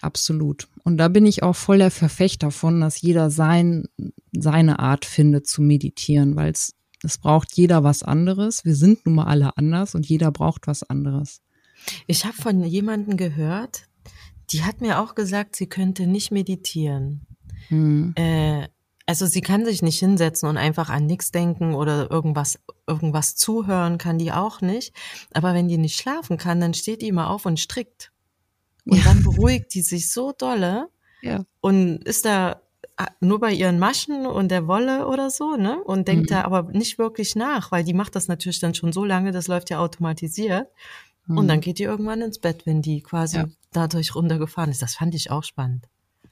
Absolut. 0.00 0.68
Und 0.84 0.96
da 0.96 1.08
bin 1.08 1.26
ich 1.26 1.42
auch 1.42 1.56
voll 1.56 1.78
der 1.78 1.90
Verfechter 1.90 2.50
von, 2.50 2.80
dass 2.80 3.00
jeder 3.00 3.30
sein, 3.30 3.88
seine 4.32 4.78
Art 4.78 5.04
findet 5.04 5.46
zu 5.46 5.60
meditieren, 5.60 6.36
weil 6.36 6.52
es 6.52 6.74
es 7.02 7.18
braucht 7.18 7.52
jeder 7.52 7.84
was 7.84 8.02
anderes. 8.02 8.64
Wir 8.64 8.74
sind 8.74 9.06
nun 9.06 9.16
mal 9.16 9.26
alle 9.26 9.56
anders 9.56 9.94
und 9.94 10.06
jeder 10.06 10.30
braucht 10.32 10.66
was 10.66 10.82
anderes. 10.82 11.40
Ich 12.06 12.24
habe 12.24 12.34
von 12.34 12.64
jemandem 12.64 13.16
gehört, 13.16 13.88
die 14.50 14.64
hat 14.64 14.80
mir 14.80 15.00
auch 15.00 15.14
gesagt, 15.14 15.54
sie 15.54 15.68
könnte 15.68 16.06
nicht 16.06 16.32
meditieren. 16.32 17.26
Hm. 17.68 18.14
Äh, 18.16 18.68
also 19.06 19.26
sie 19.26 19.40
kann 19.40 19.64
sich 19.64 19.80
nicht 19.80 19.98
hinsetzen 19.98 20.48
und 20.48 20.56
einfach 20.56 20.90
an 20.90 21.06
nichts 21.06 21.30
denken 21.30 21.74
oder 21.74 22.10
irgendwas, 22.10 22.58
irgendwas 22.86 23.36
zuhören 23.36 23.96
kann 23.96 24.18
die 24.18 24.32
auch 24.32 24.60
nicht. 24.60 24.92
Aber 25.32 25.54
wenn 25.54 25.68
die 25.68 25.78
nicht 25.78 25.98
schlafen 25.98 26.36
kann, 26.36 26.60
dann 26.60 26.74
steht 26.74 27.02
die 27.02 27.08
immer 27.08 27.30
auf 27.30 27.46
und 27.46 27.60
strickt. 27.60 28.12
Und 28.88 28.98
ja. 28.98 29.04
dann 29.04 29.22
beruhigt 29.22 29.74
die 29.74 29.82
sich 29.82 30.10
so 30.10 30.32
dolle 30.32 30.88
ja. 31.22 31.44
und 31.60 32.02
ist 32.04 32.24
da 32.24 32.60
nur 33.20 33.38
bei 33.38 33.52
ihren 33.52 33.78
Maschen 33.78 34.26
und 34.26 34.48
der 34.48 34.66
Wolle 34.66 35.06
oder 35.06 35.30
so, 35.30 35.56
ne? 35.56 35.82
Und 35.84 36.08
denkt 36.08 36.30
mhm. 36.30 36.34
da 36.34 36.42
aber 36.42 36.64
nicht 36.72 36.98
wirklich 36.98 37.36
nach, 37.36 37.70
weil 37.70 37.84
die 37.84 37.94
macht 37.94 38.16
das 38.16 38.26
natürlich 38.28 38.58
dann 38.58 38.74
schon 38.74 38.92
so 38.92 39.04
lange, 39.04 39.30
das 39.30 39.46
läuft 39.46 39.70
ja 39.70 39.78
automatisiert. 39.78 40.68
Mhm. 41.26 41.38
Und 41.38 41.48
dann 41.48 41.60
geht 41.60 41.78
die 41.78 41.84
irgendwann 41.84 42.22
ins 42.22 42.38
Bett, 42.38 42.66
wenn 42.66 42.82
die 42.82 43.00
quasi 43.02 43.36
ja. 43.36 43.48
dadurch 43.72 44.14
runtergefahren 44.14 44.70
ist. 44.70 44.82
Das 44.82 44.96
fand 44.96 45.14
ich 45.14 45.30
auch 45.30 45.44
spannend. 45.44 45.86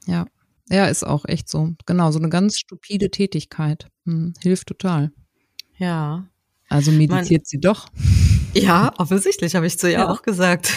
Ja. 0.05 0.25
Ja, 0.69 0.87
ist 0.87 1.05
auch 1.05 1.23
echt 1.23 1.47
so. 1.47 1.75
Genau, 1.85 2.11
so 2.11 2.19
eine 2.19 2.27
ganz 2.27 2.57
stupide 2.57 3.09
Tätigkeit. 3.09 3.87
Hm, 4.05 4.33
hilft 4.41 4.67
total. 4.67 5.11
Ja. 5.77 6.27
Also 6.67 6.91
meditiert 6.91 7.43
Man, 7.43 7.45
sie 7.45 7.59
doch. 7.59 7.87
Ja, 8.63 8.93
offensichtlich 8.97 9.55
habe 9.55 9.67
ich 9.67 9.77
zu 9.77 9.87
ihr 9.87 9.99
ja. 9.99 10.09
auch 10.09 10.21
gesagt. 10.21 10.71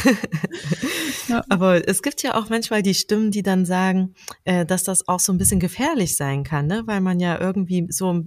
ja. 1.29 1.43
Aber 1.49 1.87
es 1.89 2.03
gibt 2.03 2.23
ja 2.23 2.35
auch 2.35 2.49
manchmal 2.49 2.83
die 2.83 2.95
Stimmen, 2.95 3.31
die 3.31 3.43
dann 3.43 3.65
sagen, 3.65 4.15
äh, 4.45 4.65
dass 4.67 4.85
das 4.85 5.09
auch 5.09 5.21
so 5.21 5.33
ein 5.33 5.39
bisschen 5.39 5.61
gefährlich 5.61 6.17
sein 6.17 6.45
kann, 6.45 6.67
ne? 6.67 6.83
weil 6.87 7.01
man 7.01 7.21
ja 7.21 7.41
irgendwie 7.41 7.87
so 7.91 8.25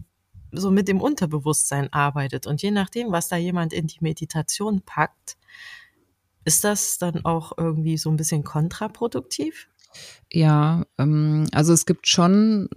so 0.56 0.70
mit 0.70 0.88
dem 0.88 1.02
Unterbewusstsein 1.02 1.92
arbeitet. 1.92 2.48
Und 2.48 2.62
je 2.62 2.72
nachdem, 2.72 3.12
was 3.12 3.28
da 3.28 3.38
jemand 3.38 3.74
in 3.74 3.88
die 3.88 3.98
Meditation 4.02 4.84
packt, 4.86 5.38
ist 6.46 6.63
das 6.63 6.98
dann 6.98 7.26
auch 7.26 7.54
irgendwie 7.58 7.98
so 7.98 8.10
ein 8.10 8.18
bisschen 8.18 8.44
kontraproduktiv? 8.44 9.68
Ja, 10.32 10.86
ähm, 10.98 11.48
also 11.52 11.74
es 11.74 11.86
gibt 11.86 12.08
schon 12.08 12.70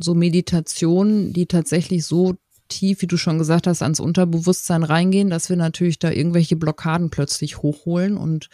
so 0.00 0.14
Meditationen, 0.14 1.32
die 1.32 1.46
tatsächlich 1.46 2.04
so 2.04 2.34
tief, 2.74 3.02
wie 3.02 3.06
du 3.06 3.16
schon 3.16 3.38
gesagt 3.38 3.66
hast, 3.66 3.82
ans 3.82 4.00
Unterbewusstsein 4.00 4.82
reingehen, 4.82 5.30
dass 5.30 5.48
wir 5.48 5.56
natürlich 5.56 5.98
da 5.98 6.10
irgendwelche 6.10 6.56
Blockaden 6.56 7.10
plötzlich 7.10 7.58
hochholen 7.58 8.16
und 8.16 8.48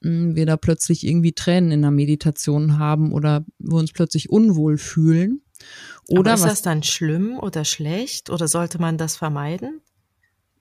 mh, 0.00 0.10
mm, 0.10 0.34
wir 0.36 0.46
da 0.46 0.56
plötzlich 0.56 1.06
irgendwie 1.06 1.32
Tränen 1.32 1.70
in 1.70 1.82
der 1.82 1.90
Meditation 1.90 2.78
haben 2.78 3.12
oder 3.12 3.44
wir 3.58 3.76
uns 3.76 3.92
plötzlich 3.92 4.30
unwohl 4.30 4.78
fühlen. 4.78 5.42
Oder 6.08 6.32
Aber 6.32 6.40
ist 6.40 6.46
das 6.46 6.62
dann 6.62 6.82
schlimm 6.82 7.38
oder 7.38 7.64
schlecht 7.64 8.30
oder 8.30 8.48
sollte 8.48 8.80
man 8.80 8.96
das 8.96 9.16
vermeiden? 9.16 9.80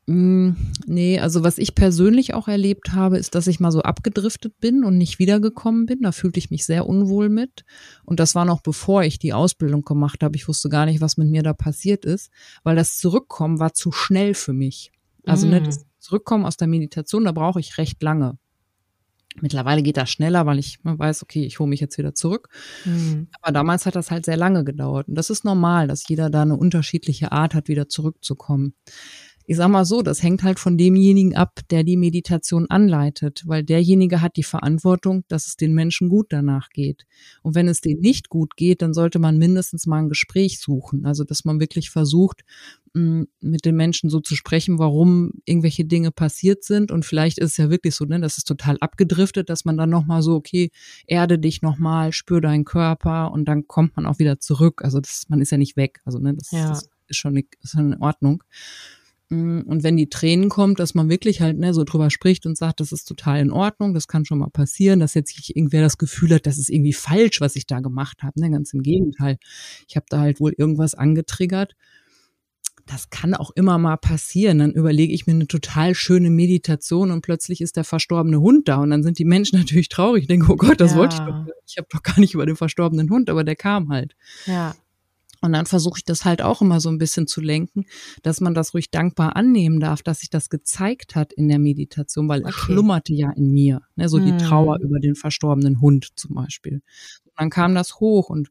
Mm, 0.10 0.52
nee, 0.86 1.20
also 1.20 1.44
was 1.44 1.58
ich 1.58 1.76
persönlich 1.76 2.34
auch 2.34 2.48
erlebt 2.48 2.94
habe, 2.94 3.18
ist, 3.18 3.36
dass 3.36 3.46
ich 3.46 3.60
mal 3.60 3.74
so 3.74 3.82
abgedriftet 3.82 4.58
bin 4.62 4.86
und 4.86 4.98
nicht 4.98 5.20
wiedergekommen 5.20 5.86
bin. 5.86 6.02
Da 6.02 6.14
fühlte 6.14 6.40
ich 6.40 6.50
mich 6.50 6.66
sehr 6.66 6.88
unwohl 6.88 7.28
mit. 7.28 7.66
Und 8.06 8.22
das 8.22 8.34
war 8.34 8.46
noch 8.46 8.62
bevor 8.62 9.04
ich 9.04 9.20
die 9.20 9.34
Ausbildung 9.34 9.84
gemacht 9.84 10.24
habe. 10.24 10.38
Ich 10.38 10.48
wusste 10.48 10.70
gar 10.70 10.86
nicht, 10.86 11.02
was 11.02 11.18
mit 11.18 11.30
mir 11.30 11.44
da 11.44 11.54
passiert 11.54 12.06
ist, 12.06 12.32
weil 12.64 12.78
das 12.78 12.98
Zurückkommen 12.98 13.60
war 13.60 13.74
zu 13.74 13.92
schnell 13.92 14.34
für 14.34 14.54
mich. 14.54 14.94
Also 15.26 15.46
mm. 15.46 15.50
ne, 15.50 15.62
das 15.62 15.86
Zurückkommen 16.00 16.46
aus 16.46 16.56
der 16.56 16.70
Meditation, 16.70 17.26
da 17.26 17.34
brauche 17.34 17.60
ich 17.60 17.78
recht 17.78 18.02
lange. 18.02 18.38
Mittlerweile 19.42 19.84
geht 19.84 19.98
das 19.98 20.10
schneller, 20.10 20.46
weil 20.46 20.58
ich 20.58 20.80
weiß, 20.84 21.22
okay, 21.22 21.44
ich 21.44 21.60
hole 21.60 21.70
mich 21.70 21.82
jetzt 21.82 21.98
wieder 21.98 22.16
zurück. 22.16 22.50
Mhm. 22.86 23.28
Aber 23.42 23.52
damals 23.52 23.86
hat 23.86 23.96
das 23.96 24.10
halt 24.10 24.26
sehr 24.26 24.38
lange 24.38 24.64
gedauert. 24.64 25.10
Und 25.10 25.16
das 25.16 25.30
ist 25.30 25.44
normal, 25.44 25.88
dass 25.88 26.08
jeder 26.08 26.30
da 26.30 26.44
eine 26.44 26.56
unterschiedliche 26.56 27.32
Art 27.32 27.54
hat, 27.54 27.68
wieder 27.68 27.90
zurückzukommen 27.90 28.74
ich 29.50 29.56
sag 29.56 29.70
mal 29.70 29.86
so, 29.86 30.02
das 30.02 30.22
hängt 30.22 30.44
halt 30.44 30.60
von 30.60 30.78
demjenigen 30.78 31.34
ab, 31.34 31.62
der 31.70 31.86
die 31.86 31.96
Meditation 31.96 32.70
anleitet, 32.70 33.44
weil 33.46 33.64
derjenige 33.64 34.22
hat 34.22 34.36
die 34.36 34.44
Verantwortung, 34.44 35.24
dass 35.30 35.48
es 35.48 35.56
den 35.56 35.74
Menschen 35.74 36.10
gut 36.10 36.28
danach 36.32 36.70
geht. 36.70 37.06
Und 37.44 37.56
wenn 37.56 37.70
es 37.70 37.80
denen 37.80 38.02
nicht 38.02 38.28
gut 38.28 38.58
geht, 38.58 38.82
dann 38.82 38.94
sollte 38.94 39.20
man 39.20 39.38
mindestens 39.38 39.88
mal 39.88 40.00
ein 40.00 40.10
Gespräch 40.10 40.60
suchen. 40.60 41.06
Also, 41.06 41.24
dass 41.24 41.46
man 41.46 41.62
wirklich 41.62 41.92
versucht, 41.92 42.44
mm, 42.94 43.24
mit 43.40 43.64
den 43.64 43.78
Menschen 43.78 44.10
so 44.10 44.20
zu 44.20 44.36
sprechen, 44.36 44.80
warum 44.80 45.32
irgendwelche 45.46 45.86
Dinge 45.86 46.12
passiert 46.12 46.66
sind. 46.66 46.92
Und 46.92 47.06
vielleicht 47.06 47.38
ist 47.38 47.52
es 47.52 47.58
ja 47.58 47.70
wirklich 47.70 47.96
so, 47.96 48.04
ne, 48.04 48.20
das 48.20 48.38
ist 48.38 48.50
total 48.50 48.76
abgedriftet, 48.82 49.50
dass 49.50 49.64
man 49.64 49.78
dann 49.78 49.90
nochmal 49.90 50.22
so, 50.24 50.36
okay, 50.36 50.72
erde 51.06 51.40
dich 51.40 51.62
nochmal, 51.62 52.12
spür 52.12 52.42
deinen 52.42 52.66
Körper 52.66 53.32
und 53.32 53.46
dann 53.46 53.66
kommt 53.66 53.96
man 53.96 54.08
auch 54.08 54.20
wieder 54.20 54.42
zurück. 54.42 54.82
Also 54.84 55.00
das, 55.00 55.24
man 55.30 55.40
ist 55.40 55.52
ja 55.52 55.58
nicht 55.58 55.78
weg. 55.78 56.02
Also, 56.04 56.20
ne, 56.20 56.34
das, 56.34 56.52
ja. 56.52 56.68
das 56.68 56.90
ist 57.08 57.16
schon, 57.16 57.38
ist 57.38 57.72
schon 57.72 57.94
in 57.94 58.02
Ordnung. 58.02 58.44
Mm, 59.30 59.62
und 59.66 59.84
wenn 59.84 59.98
die 59.98 60.10
Tränen 60.10 60.50
kommt, 60.50 60.80
dass 60.80 60.96
man 60.96 61.10
wirklich 61.10 61.42
halt 61.42 61.58
ne, 61.58 61.74
so 61.74 61.84
drüber 61.84 62.10
spricht 62.10 62.46
und 62.46 62.58
sagt, 62.58 62.80
das 62.80 62.92
ist 62.92 63.06
total 63.06 63.40
in 63.40 63.52
Ordnung, 63.52 63.94
das 63.94 64.08
kann 64.08 64.26
schon 64.26 64.40
mal 64.40 64.50
passieren, 64.50 65.00
dass 65.00 65.14
jetzt 65.14 65.36
nicht 65.38 65.56
irgendwer 65.56 65.82
das 65.82 65.98
Gefühl 65.98 66.34
hat, 66.34 66.46
das 66.46 66.58
ist 66.58 66.70
irgendwie 66.70 66.94
falsch, 66.94 67.42
was 67.42 67.56
ich 67.56 67.68
da 67.68 67.80
gemacht 67.80 68.24
habe. 68.24 68.40
Ne? 68.40 68.50
Ganz 68.50 68.74
im 68.74 68.84
Gegenteil. 68.84 69.38
Ich 69.88 69.96
habe 69.96 70.06
da 70.10 70.20
halt 70.20 70.40
wohl 70.40 70.54
irgendwas 70.58 70.96
angetriggert. 70.96 71.76
Das 72.86 73.10
kann 73.10 73.34
auch 73.34 73.52
immer 73.52 73.78
mal 73.78 73.98
passieren. 73.98 74.60
Dann 74.60 74.72
überlege 74.72 75.14
ich 75.14 75.28
mir 75.28 75.34
eine 75.34 75.48
total 75.48 75.94
schöne 75.94 76.30
Meditation 76.30 77.12
und 77.12 77.22
plötzlich 77.22 77.60
ist 77.60 77.76
der 77.76 77.84
verstorbene 77.84 78.40
Hund 78.40 78.70
da 78.70 78.78
und 78.78 78.92
dann 78.92 79.04
sind 79.04 79.20
die 79.20 79.26
Menschen 79.26 79.60
natürlich 79.60 79.90
traurig. 79.90 80.22
Ich 80.24 80.28
denke, 80.28 80.50
oh 80.50 80.56
Gott, 80.56 80.80
das 80.80 80.92
ja. 80.92 80.98
wollte 80.98 81.16
ich 81.16 81.22
doch. 81.22 81.54
Ich 81.68 81.78
habe 81.78 81.88
doch 81.92 82.02
gar 82.02 82.18
nicht 82.18 82.34
über 82.34 82.46
den 82.46 82.56
verstorbenen 82.56 83.10
Hund, 83.10 83.30
aber 83.30 83.44
der 83.44 83.58
kam 83.58 83.90
halt. 83.90 84.16
Ja. 84.46 84.74
Und 85.42 85.54
dann 85.54 85.66
versuche 85.66 86.00
ich 86.00 86.06
das 86.06 86.26
halt 86.26 86.42
auch 86.42 86.62
immer 86.62 86.80
so 86.80 86.90
ein 86.90 86.98
bisschen 86.98 87.28
zu 87.28 87.42
lenken, 87.42 87.86
dass 88.24 88.42
man 88.42 88.54
das 88.54 88.74
ruhig 88.74 88.92
dankbar 88.92 89.36
annehmen 89.36 89.80
darf, 89.80 90.02
dass 90.02 90.20
sich 90.20 90.30
das 90.30 90.50
gezeigt 90.50 91.16
hat 91.16 91.34
in 91.34 91.48
der 91.48 91.60
Meditation, 91.60 92.28
weil 92.28 92.42
okay. 92.42 92.50
es 92.50 92.56
schlummerte 92.56 93.14
ja 93.14 93.32
in 93.32 93.52
mir, 93.52 93.82
ne, 93.96 94.10
so 94.10 94.20
die 94.20 94.32
hm. 94.32 94.38
Trauer 94.40 94.80
über 94.80 95.00
den 95.00 95.16
verstorbenen 95.16 95.82
Hund 95.82 96.10
zum 96.16 96.36
Beispiel. 96.36 96.82
Und 97.26 97.34
dann 97.36 97.50
kam 97.50 97.76
das 97.76 98.00
hoch 98.00 98.30
und 98.30 98.50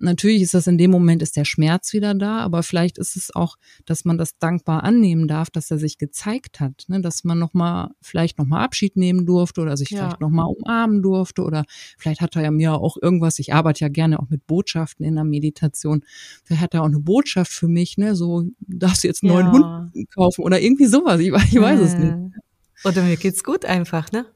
Natürlich 0.00 0.42
ist 0.42 0.54
das 0.54 0.66
in 0.66 0.76
dem 0.76 0.90
Moment 0.90 1.22
ist 1.22 1.36
der 1.36 1.44
Schmerz 1.44 1.92
wieder 1.92 2.14
da, 2.14 2.38
aber 2.38 2.62
vielleicht 2.62 2.98
ist 2.98 3.16
es 3.16 3.34
auch, 3.34 3.56
dass 3.84 4.04
man 4.04 4.18
das 4.18 4.38
dankbar 4.38 4.82
annehmen 4.82 5.28
darf, 5.28 5.50
dass 5.50 5.70
er 5.70 5.78
sich 5.78 5.98
gezeigt 5.98 6.58
hat, 6.58 6.84
ne? 6.88 7.00
dass 7.00 7.22
man 7.22 7.38
noch 7.38 7.54
mal 7.54 7.92
vielleicht 8.00 8.38
noch 8.38 8.46
mal 8.46 8.64
Abschied 8.64 8.96
nehmen 8.96 9.24
durfte 9.24 9.60
oder 9.60 9.76
sich 9.76 9.90
ja. 9.90 9.98
vielleicht 9.98 10.20
noch 10.20 10.30
mal 10.30 10.44
umarmen 10.44 11.00
durfte 11.00 11.42
oder 11.42 11.64
vielleicht 11.96 12.20
hat 12.20 12.34
er 12.34 12.42
ja 12.42 12.50
mir 12.50 12.74
auch 12.74 12.96
irgendwas. 13.00 13.38
Ich 13.38 13.54
arbeite 13.54 13.80
ja 13.80 13.88
gerne 13.88 14.18
auch 14.18 14.28
mit 14.28 14.46
Botschaften 14.46 15.06
in 15.06 15.14
der 15.14 15.24
Meditation. 15.24 16.04
Vielleicht 16.44 16.62
hat 16.62 16.74
er 16.74 16.82
auch 16.82 16.86
eine 16.86 17.00
Botschaft 17.00 17.52
für 17.52 17.68
mich, 17.68 17.96
ne? 17.96 18.16
So 18.16 18.44
darfst 18.60 19.04
du 19.04 19.08
jetzt 19.08 19.22
einen 19.22 19.32
ja. 19.32 19.42
neuen 19.42 19.52
Hund 19.52 20.10
kaufen 20.14 20.42
oder 20.42 20.60
irgendwie 20.60 20.86
sowas. 20.86 21.20
Ich, 21.20 21.28
ich 21.28 21.60
weiß 21.60 21.80
äh. 21.80 21.84
es 21.84 21.96
nicht. 21.96 22.14
Oder 22.84 23.02
mir 23.02 23.16
geht's 23.16 23.44
gut 23.44 23.64
einfach, 23.64 24.10
ne? 24.12 24.26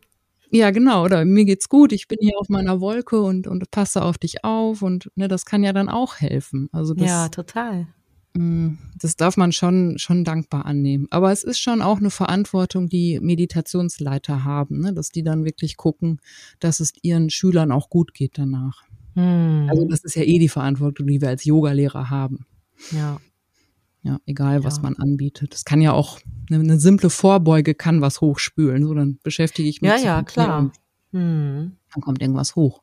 Ja, 0.51 0.71
genau. 0.71 1.05
Oder 1.05 1.25
mir 1.25 1.45
geht's 1.45 1.69
gut, 1.69 1.93
ich 1.93 2.09
bin 2.09 2.19
hier 2.21 2.39
auf 2.39 2.49
meiner 2.49 2.81
Wolke 2.81 3.21
und, 3.21 3.47
und 3.47 3.71
passe 3.71 4.03
auf 4.03 4.19
dich 4.19 4.45
auf 4.45 4.83
und 4.83 5.11
ne, 5.15 5.29
das 5.29 5.45
kann 5.45 5.63
ja 5.63 5.73
dann 5.73 5.89
auch 5.89 6.17
helfen. 6.17 6.69
Also 6.73 6.95
das, 6.95 7.07
ja, 7.07 7.29
total. 7.29 7.87
Mm, 8.35 8.75
das 8.99 9.17
darf 9.17 9.37
man 9.37 9.53
schon, 9.53 9.99
schon 9.99 10.25
dankbar 10.25 10.65
annehmen. 10.65 11.07
Aber 11.11 11.33
es 11.33 11.45
ist 11.45 11.59
schon 11.59 11.83
auch 11.83 11.99
eine 11.99 12.11
Verantwortung, 12.11 12.89
die 12.89 13.21
Meditationsleiter 13.21 14.45
haben, 14.45 14.81
ne? 14.81 14.93
dass 14.95 15.11
die 15.11 15.23
dann 15.23 15.45
wirklich 15.45 15.77
gucken, 15.77 16.21
dass 16.61 16.81
es 16.81 16.93
ihren 17.03 17.31
Schülern 17.31 17.73
auch 17.73 17.91
gut 17.91 18.15
geht 18.15 18.39
danach. 18.39 18.85
Hm. 19.15 19.67
Also 19.69 19.87
das 19.87 20.05
ist 20.05 20.15
ja 20.15 20.23
eh 20.23 20.39
die 20.39 20.49
Verantwortung, 20.49 21.07
die 21.07 21.21
wir 21.21 21.29
als 21.29 21.45
Yogalehrer 21.45 22.11
haben. 22.11 22.47
Ja. 22.93 23.19
Ja, 24.03 24.21
egal 24.27 24.65
was 24.65 24.77
ja. 24.77 24.83
man 24.83 24.97
anbietet. 24.97 25.55
Es 25.55 25.65
kann 25.65 25.81
ja 25.81 25.93
auch 25.93 26.21
eine, 26.51 26.61
eine, 26.61 26.79
simple 26.79 27.11
Vorbeuge 27.11 27.75
kann 27.75 28.01
was 28.01 28.21
hochspülen. 28.21 28.85
So, 28.85 28.95
dann 28.95 29.19
beschäftige 29.23 29.69
ich 29.69 29.83
mich. 29.83 29.91
Ja, 29.91 29.97
ja, 29.99 30.23
klar. 30.23 30.71
Hm. 31.13 31.73
Dann 31.93 32.03
kommt 32.03 32.23
irgendwas 32.23 32.55
hoch. 32.55 32.81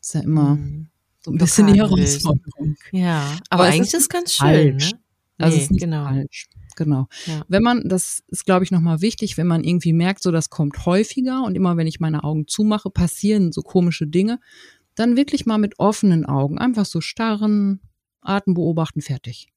Ist 0.00 0.14
ja 0.14 0.20
immer 0.20 0.52
hm. 0.52 0.88
so 1.20 1.30
ein 1.30 1.38
bisschen 1.38 1.66
die 1.66 1.78
Herausforderung. 1.78 2.76
Ja, 2.92 3.36
aber, 3.50 3.64
aber 3.64 3.64
eigentlich 3.64 3.92
ist 3.92 4.02
es 4.02 4.08
ganz 4.08 4.32
schön. 4.32 4.76
Ne? 4.76 4.90
Also 5.38 5.56
nee, 5.56 5.62
ist 5.62 5.70
nicht 5.70 5.82
genau. 5.82 6.04
falsch. 6.04 6.48
Genau. 6.76 7.08
Ja. 7.26 7.44
Wenn 7.48 7.62
man, 7.62 7.88
das 7.88 8.22
ist, 8.28 8.46
glaube 8.46 8.64
ich, 8.64 8.70
nochmal 8.70 9.00
wichtig, 9.00 9.36
wenn 9.36 9.46
man 9.46 9.64
irgendwie 9.64 9.92
merkt, 9.92 10.22
so 10.22 10.30
das 10.30 10.48
kommt 10.50 10.86
häufiger 10.86 11.44
und 11.44 11.54
immer 11.54 11.76
wenn 11.76 11.86
ich 11.86 12.00
meine 12.00 12.24
Augen 12.24 12.46
zumache, 12.46 12.90
passieren 12.90 13.52
so 13.52 13.62
komische 13.62 14.06
Dinge, 14.06 14.38
dann 14.94 15.16
wirklich 15.16 15.46
mal 15.46 15.58
mit 15.58 15.78
offenen 15.78 16.24
Augen, 16.24 16.58
einfach 16.58 16.86
so 16.86 17.00
starren, 17.00 17.80
Atem 18.20 18.54
beobachten, 18.54 19.00
fertig. 19.00 19.48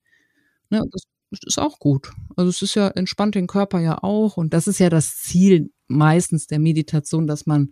Ne, 0.73 0.83
das 0.91 1.03
ist 1.45 1.59
auch 1.59 1.77
gut. 1.77 2.11
Also 2.35 2.49
es 2.49 2.61
ist 2.63 2.73
ja, 2.75 2.87
entspannt 2.87 3.35
den 3.35 3.45
Körper 3.45 3.79
ja 3.79 4.01
auch. 4.01 4.37
Und 4.37 4.53
das 4.53 4.67
ist 4.67 4.79
ja 4.79 4.89
das 4.89 5.17
Ziel 5.17 5.71
meistens 5.87 6.47
der 6.47 6.57
Meditation, 6.59 7.27
dass 7.27 7.45
man 7.45 7.69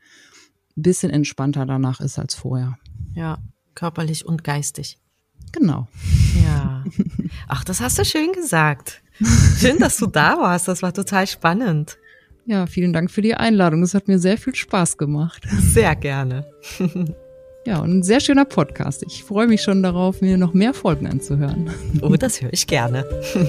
ein 0.78 0.84
bisschen 0.84 1.10
entspannter 1.10 1.66
danach 1.66 2.00
ist 2.00 2.20
als 2.20 2.36
vorher. 2.36 2.78
Ja, 3.16 3.40
körperlich 3.74 4.26
und 4.26 4.44
geistig. 4.44 5.00
Genau. 5.52 5.88
Ja. 6.44 6.86
Ach, 7.48 7.64
das 7.64 7.82
hast 7.82 7.98
du 7.98 8.06
schön 8.06 8.34
gesagt. 8.34 9.02
Schön, 9.58 9.80
dass 9.80 9.98
du 9.98 10.06
da 10.06 10.38
warst. 10.38 10.68
Das 10.68 10.84
war 10.84 10.94
total 10.94 11.26
spannend. 11.26 11.98
Ja, 12.46 12.68
vielen 12.68 12.94
Dank 12.94 13.10
für 13.10 13.22
die 13.22 13.34
Einladung. 13.36 13.82
Es 13.82 13.96
hat 13.96 14.08
mir 14.08 14.20
sehr 14.20 14.38
viel 14.38 14.56
Spaß 14.56 14.98
gemacht. 14.98 15.48
Sehr 15.60 15.96
gerne. 15.96 16.46
Ja, 17.64 17.80
und 17.80 18.00
ein 18.00 18.04
sehr 18.04 18.20
schöner 18.20 18.46
Podcast. 18.46 19.04
Ich 19.04 19.24
freue 19.24 19.46
mich 19.46 19.62
schon 19.62 19.84
darauf, 19.84 20.22
mir 20.22 20.36
noch 20.38 20.54
mehr 20.54 20.74
Folgen 20.74 21.08
anzuhören. 21.08 21.70
Oh, 22.02 22.16
das 22.16 22.42
höre 22.42 22.52
ich 22.52 22.66
gerne. 22.66 23.06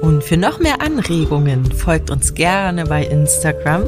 Und 0.00 0.24
für 0.24 0.38
noch 0.38 0.60
mehr 0.60 0.80
Anregungen 0.80 1.64
folgt 1.72 2.10
uns 2.10 2.32
gerne 2.32 2.86
bei 2.86 3.04
Instagram 3.04 3.82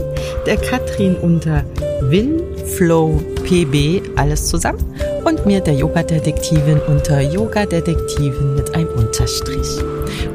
der 0.46 0.56
Katrin 0.56 1.14
unter 1.14 1.64
WinFlowPB, 2.02 4.02
alles 4.16 4.48
zusammen, 4.48 4.84
und 5.24 5.46
mir 5.46 5.60
der 5.60 5.74
Yoga-Detektivin 5.74 6.80
unter 6.88 7.20
Yoga-Detektivin 7.20 8.56
mit 8.56 8.74
einem 8.74 8.87
Unterstrich. 9.08 9.82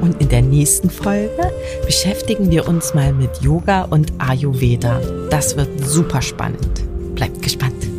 Und 0.01 0.19
in 0.19 0.29
der 0.29 0.41
nächsten 0.41 0.89
Folge 0.89 1.51
beschäftigen 1.85 2.49
wir 2.49 2.67
uns 2.67 2.93
mal 2.95 3.13
mit 3.13 3.29
Yoga 3.41 3.83
und 3.83 4.11
Ayurveda. 4.17 4.99
Das 5.29 5.55
wird 5.55 5.85
super 5.85 6.21
spannend. 6.23 6.83
Bleibt 7.13 7.41
gespannt. 7.43 7.92